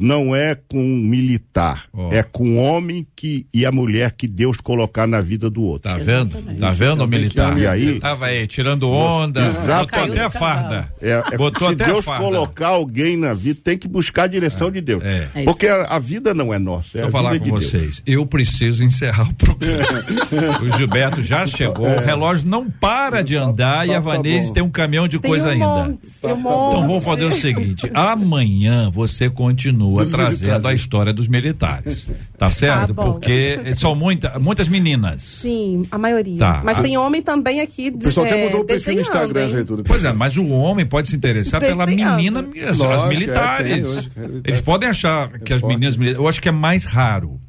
não 0.00 0.34
é 0.34 0.54
com 0.54 0.78
um 0.82 0.96
militar, 0.98 1.84
Ó. 1.92 2.08
é 2.10 2.22
com 2.22 2.54
o 2.54 2.56
homem 2.56 3.06
que 3.14 3.46
e 3.52 3.66
a 3.66 3.70
mulher 3.72 4.12
que 4.12 4.26
Deus 4.26 4.56
colocar 4.56 5.06
na 5.06 5.20
vida 5.20 5.48
do 5.50 5.62
outro. 5.62 5.90
tá 5.90 5.96
vendo? 5.98 6.36
Tá 6.58 6.70
vendo, 6.70 7.06
militar? 7.06 7.56
E 7.58 7.66
aí? 7.66 7.94
Você 7.94 8.00
tava 8.00 8.26
aí 8.26 8.46
tirando 8.46 8.88
onda, 8.90 9.40
Exato. 9.48 9.90
botou 9.90 10.12
até 10.12 10.30
farda. 10.30 10.92
É, 11.00 11.22
é- 11.32 11.36
botou 11.36 11.68
se 11.68 11.74
até 11.74 11.84
Deus 11.86 12.04
farda. 12.04 12.24
colocar 12.24 12.68
alguém 12.68 13.16
na 13.16 13.32
vida, 13.32 13.60
tem 13.62 13.76
que 13.78 13.86
buscar 13.86 14.24
a 14.24 14.26
direção 14.26 14.70
de 14.70 14.80
Deus. 14.80 15.02
é. 15.04 15.28
É. 15.34 15.44
Porque 15.44 15.66
a, 15.66 15.84
a 15.84 15.98
vida 15.98 16.32
não 16.32 16.52
é 16.52 16.58
nossa, 16.58 16.88
é 16.98 17.02
Deixa 17.02 17.04
eu 17.04 17.08
a 17.08 17.10
falar 17.10 17.30
com 17.38 17.44
de 17.44 17.50
Deus. 17.50 17.64
vocês. 17.70 18.02
Eu 18.06 18.24
preciso 18.26 18.82
encerrar 18.82 19.28
o 19.28 19.34
programa. 19.34 20.04
o 20.62 20.76
Gilberto 20.76 21.22
já 21.22 21.46
chegou, 21.46 21.86
o 21.86 22.00
relógio 22.00 22.48
não 22.48 22.70
para 22.70 23.22
de 23.22 23.36
andar 23.36 23.86
e 23.86 23.90
a 23.90 23.94
tá 23.94 24.00
Vanessa 24.00 24.48
bom. 24.48 24.54
tem 24.54 24.62
um 24.62 24.70
caminhão 24.70 25.06
de 25.06 25.18
Tem 25.18 25.30
coisa 25.30 25.48
um 25.48 25.50
ainda. 25.50 25.66
monte, 25.66 25.98
um 26.24 26.36
monte. 26.36 26.68
Então 26.74 26.86
vamos 26.86 27.04
fazer 27.04 27.24
o 27.26 27.32
seguinte: 27.32 27.90
amanhã 27.94 28.90
você 28.90 29.28
continua 29.28 29.89
Dos 29.96 30.10
trazendo 30.10 30.66
a 30.68 30.74
história 30.74 31.12
dos 31.12 31.28
militares. 31.28 32.06
Tá 32.38 32.48
certo? 32.52 32.94
bom. 32.94 33.12
Porque 33.12 33.58
são 33.74 33.94
muita, 33.94 34.38
muitas 34.38 34.68
meninas. 34.68 35.22
Sim, 35.22 35.84
a 35.90 35.98
maioria. 35.98 36.38
Tá. 36.38 36.62
Mas 36.64 36.78
Ah. 36.78 36.82
tem 36.82 36.96
homem 36.98 37.22
também 37.22 37.60
aqui 37.60 37.88
O 37.88 37.98
de, 37.98 38.04
pessoal 38.04 38.26
até 38.26 38.40
é, 38.40 38.44
mudou 38.46 38.60
o 38.60 38.64
perfil 38.64 38.94
no 38.94 39.00
Instagram, 39.00 39.42
hein? 39.42 39.48
já 39.48 39.60
e 39.60 39.64
tudo. 39.64 39.82
Pois 39.84 40.04
é, 40.04 40.12
mas 40.12 40.36
o 40.36 40.46
homem 40.48 40.84
pode 40.86 41.08
se 41.08 41.16
interessar 41.16 41.60
pela 41.60 41.86
menina, 41.86 42.40
as, 42.62 42.68
as 42.70 42.78
Lógico, 42.78 43.08
militares. 43.08 43.70
é, 43.70 43.74
tem 43.74 43.84
hoje, 43.84 44.10
é, 44.16 44.28
Eles 44.44 44.60
podem 44.60 44.88
achar 44.88 45.28
que 45.40 45.52
as 45.52 45.60
forte. 45.60 45.72
meninas 45.74 45.96
militares. 45.96 46.22
Eu 46.22 46.28
acho 46.28 46.40
que 46.40 46.48
é 46.48 46.52
mais 46.52 46.84
raro. 46.84 47.40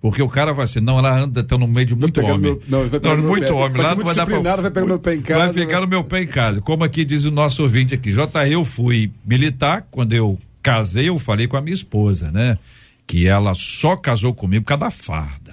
Porque 0.00 0.22
o 0.22 0.28
cara 0.28 0.52
vai 0.52 0.64
assim, 0.64 0.78
não, 0.78 0.96
ela 1.00 1.12
anda 1.22 1.42
tão 1.42 1.58
no 1.58 1.66
meio 1.66 1.84
de 1.84 1.94
muito 1.96 2.20
homem. 2.24 2.38
meu- 2.38 2.62
não, 2.68 2.80
vai 2.88 3.00
pegar 3.00 3.16
meu 3.16 3.28
muito 3.28 3.46
pé. 3.48 3.52
homem. 3.52 3.72
Vai 3.72 3.82
Lá 3.82 3.88
não 3.88 3.96
muito 3.96 4.06
vai 4.06 4.14
dar 4.14 4.26
pra. 4.26 4.56
vai 4.62 4.70
pegar 4.70 4.86
meu 4.86 4.98
pé 5.00 5.14
em 5.16 5.20
casa, 5.20 5.44
Vai 5.46 5.52
ficar 5.54 5.72
vai- 5.72 5.80
no 5.80 5.86
meu 5.88 6.04
pé 6.04 6.22
em 6.22 6.26
casa. 6.28 6.60
Como 6.60 6.84
aqui 6.84 7.04
diz 7.04 7.24
o 7.24 7.32
nosso 7.32 7.62
ouvinte 7.64 7.94
aqui. 7.94 8.12
JR, 8.12 8.46
eu 8.48 8.64
fui 8.64 9.10
militar, 9.26 9.88
quando 9.90 10.12
eu 10.12 10.38
casei, 10.62 11.08
eu 11.08 11.18
falei 11.18 11.46
com 11.46 11.56
a 11.56 11.62
minha 11.62 11.74
esposa, 11.74 12.30
né? 12.30 12.58
Que 13.06 13.26
ela 13.26 13.54
só 13.54 13.96
casou 13.96 14.34
comigo 14.34 14.64
por 14.64 14.68
causa 14.68 14.84
da 14.84 14.90
farda. 14.90 15.47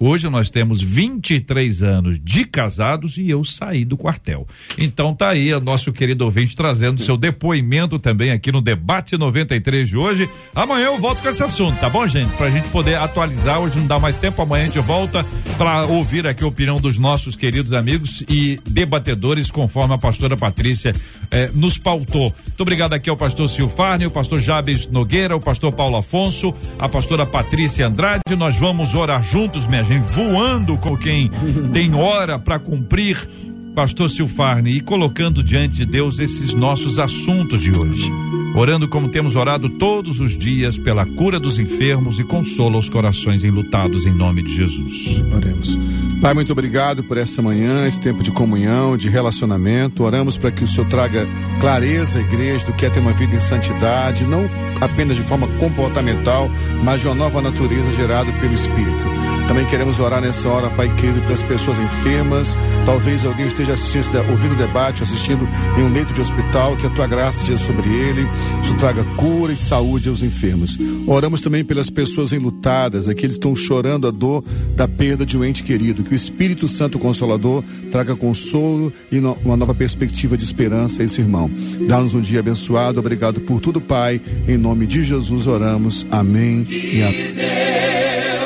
Hoje 0.00 0.28
nós 0.28 0.48
temos 0.48 0.80
23 0.80 1.82
anos 1.82 2.20
de 2.22 2.44
casados 2.44 3.16
e 3.16 3.28
eu 3.28 3.44
saí 3.44 3.84
do 3.84 3.96
quartel. 3.96 4.46
Então 4.78 5.12
tá 5.12 5.30
aí 5.30 5.52
o 5.52 5.60
nosso 5.60 5.92
querido 5.92 6.24
ouvinte 6.24 6.54
trazendo 6.54 7.02
seu 7.02 7.16
depoimento 7.16 7.98
também 7.98 8.30
aqui 8.30 8.52
no 8.52 8.60
debate 8.60 9.16
93 9.18 9.88
de 9.88 9.96
hoje. 9.96 10.28
Amanhã 10.54 10.86
eu 10.86 10.98
volto 10.98 11.20
com 11.20 11.28
esse 11.28 11.42
assunto, 11.42 11.80
tá 11.80 11.90
bom, 11.90 12.06
gente? 12.06 12.30
Pra 12.36 12.48
gente 12.48 12.68
poder 12.68 12.94
atualizar, 12.94 13.58
hoje 13.58 13.76
não 13.76 13.88
dá 13.88 13.98
mais 13.98 14.16
tempo, 14.16 14.40
amanhã 14.40 14.64
a 14.64 14.66
gente 14.66 14.78
volta 14.78 15.26
para 15.56 15.86
ouvir 15.86 16.28
aqui 16.28 16.44
a 16.44 16.46
opinião 16.46 16.80
dos 16.80 16.96
nossos 16.96 17.34
queridos 17.34 17.72
amigos 17.72 18.22
e 18.28 18.60
debatedores, 18.64 19.50
conforme 19.50 19.94
a 19.94 19.98
pastora 19.98 20.36
Patrícia 20.36 20.94
eh, 21.30 21.50
nos 21.52 21.76
pautou. 21.76 22.32
Muito 22.46 22.60
obrigado 22.60 22.92
aqui 22.92 23.10
ao 23.10 23.16
pastor 23.16 23.50
Silfarne, 23.50 24.06
o 24.06 24.10
pastor 24.10 24.40
Jabes 24.40 24.86
Nogueira, 24.86 25.34
o 25.34 25.40
pastor 25.40 25.72
Paulo 25.72 25.96
Afonso, 25.96 26.54
a 26.78 26.88
pastora 26.88 27.26
Patrícia 27.26 27.86
Andrade. 27.86 28.22
Nós 28.36 28.56
vamos 28.56 28.94
orar 28.94 29.22
juntos, 29.22 29.66
minha 29.66 29.87
voando 29.96 30.76
com 30.76 30.96
quem 30.96 31.30
tem 31.72 31.94
hora 31.94 32.38
para 32.38 32.58
cumprir. 32.58 33.28
Pastor 33.74 34.10
Silfarne, 34.10 34.72
e 34.72 34.80
colocando 34.80 35.40
diante 35.40 35.76
de 35.76 35.86
Deus 35.86 36.18
esses 36.18 36.52
nossos 36.52 36.98
assuntos 36.98 37.60
de 37.60 37.70
hoje. 37.70 38.10
Orando 38.56 38.88
como 38.88 39.08
temos 39.08 39.36
orado 39.36 39.68
todos 39.68 40.18
os 40.18 40.36
dias 40.36 40.76
pela 40.76 41.06
cura 41.06 41.38
dos 41.38 41.60
enfermos 41.60 42.18
e 42.18 42.24
consola 42.24 42.76
os 42.76 42.88
corações 42.88 43.44
enlutados 43.44 44.04
em 44.04 44.12
nome 44.12 44.42
de 44.42 44.52
Jesus. 44.52 45.22
Oremos. 45.32 45.78
Pai, 46.20 46.34
muito 46.34 46.50
obrigado 46.50 47.04
por 47.04 47.16
essa 47.16 47.40
manhã, 47.40 47.86
esse 47.86 48.00
tempo 48.00 48.20
de 48.20 48.32
comunhão, 48.32 48.96
de 48.96 49.08
relacionamento. 49.08 50.02
Oramos 50.02 50.36
para 50.36 50.50
que 50.50 50.64
o 50.64 50.66
Senhor 50.66 50.88
traga 50.88 51.28
clareza 51.60 52.18
à 52.18 52.20
igreja 52.20 52.66
do 52.66 52.72
que 52.72 52.84
é 52.84 52.90
ter 52.90 52.98
uma 52.98 53.12
vida 53.12 53.36
em 53.36 53.40
santidade, 53.40 54.24
não 54.24 54.50
apenas 54.80 55.16
de 55.16 55.22
forma 55.22 55.46
comportamental, 55.60 56.50
mas 56.82 57.00
de 57.00 57.06
uma 57.06 57.14
nova 57.14 57.40
natureza 57.40 57.92
gerada 57.92 58.32
pelo 58.40 58.54
Espírito. 58.54 59.37
Também 59.48 59.64
queremos 59.64 59.98
orar 59.98 60.20
nessa 60.20 60.46
hora, 60.46 60.68
Pai 60.68 60.94
querido, 60.94 61.22
pelas 61.22 61.42
pessoas 61.42 61.78
enfermas. 61.78 62.54
Talvez 62.84 63.24
alguém 63.24 63.46
esteja 63.46 63.72
assistindo, 63.72 64.18
ouvindo 64.30 64.52
o 64.52 64.56
debate, 64.56 65.02
assistindo 65.02 65.48
em 65.78 65.82
um 65.82 65.90
leito 65.90 66.12
de 66.12 66.20
hospital, 66.20 66.76
que 66.76 66.86
a 66.86 66.90
tua 66.90 67.06
graça 67.06 67.46
seja 67.46 67.56
sobre 67.56 67.88
ele, 67.88 68.28
isso 68.62 68.74
traga 68.74 69.02
cura 69.16 69.50
e 69.50 69.56
saúde 69.56 70.08
aos 70.08 70.22
enfermos. 70.22 70.78
Oramos 71.06 71.40
também 71.40 71.64
pelas 71.64 71.88
pessoas 71.88 72.32
enlutadas, 72.32 73.08
aqueles 73.08 73.36
que 73.36 73.38
estão 73.38 73.56
chorando 73.56 74.06
a 74.06 74.10
dor 74.10 74.44
da 74.76 74.86
perda 74.86 75.24
de 75.24 75.38
um 75.38 75.44
ente 75.44 75.62
querido. 75.62 76.04
Que 76.04 76.12
o 76.12 76.14
Espírito 76.14 76.68
Santo 76.68 76.98
Consolador 76.98 77.64
traga 77.90 78.14
consolo 78.14 78.92
e 79.10 79.18
uma 79.18 79.56
nova 79.56 79.74
perspectiva 79.74 80.36
de 80.36 80.44
esperança 80.44 81.00
a 81.00 81.04
esse 81.06 81.22
irmão. 81.22 81.50
Dá-nos 81.88 82.12
um 82.12 82.20
dia 82.20 82.40
abençoado. 82.40 83.00
Obrigado 83.00 83.40
por 83.40 83.60
tudo, 83.60 83.80
Pai. 83.80 84.20
Em 84.46 84.58
nome 84.58 84.86
de 84.86 85.02
Jesus 85.02 85.46
oramos. 85.46 86.06
Amém 86.10 86.66
e 86.68 87.02
amém. 87.02 88.37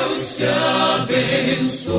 Abençoe. 0.43 1.93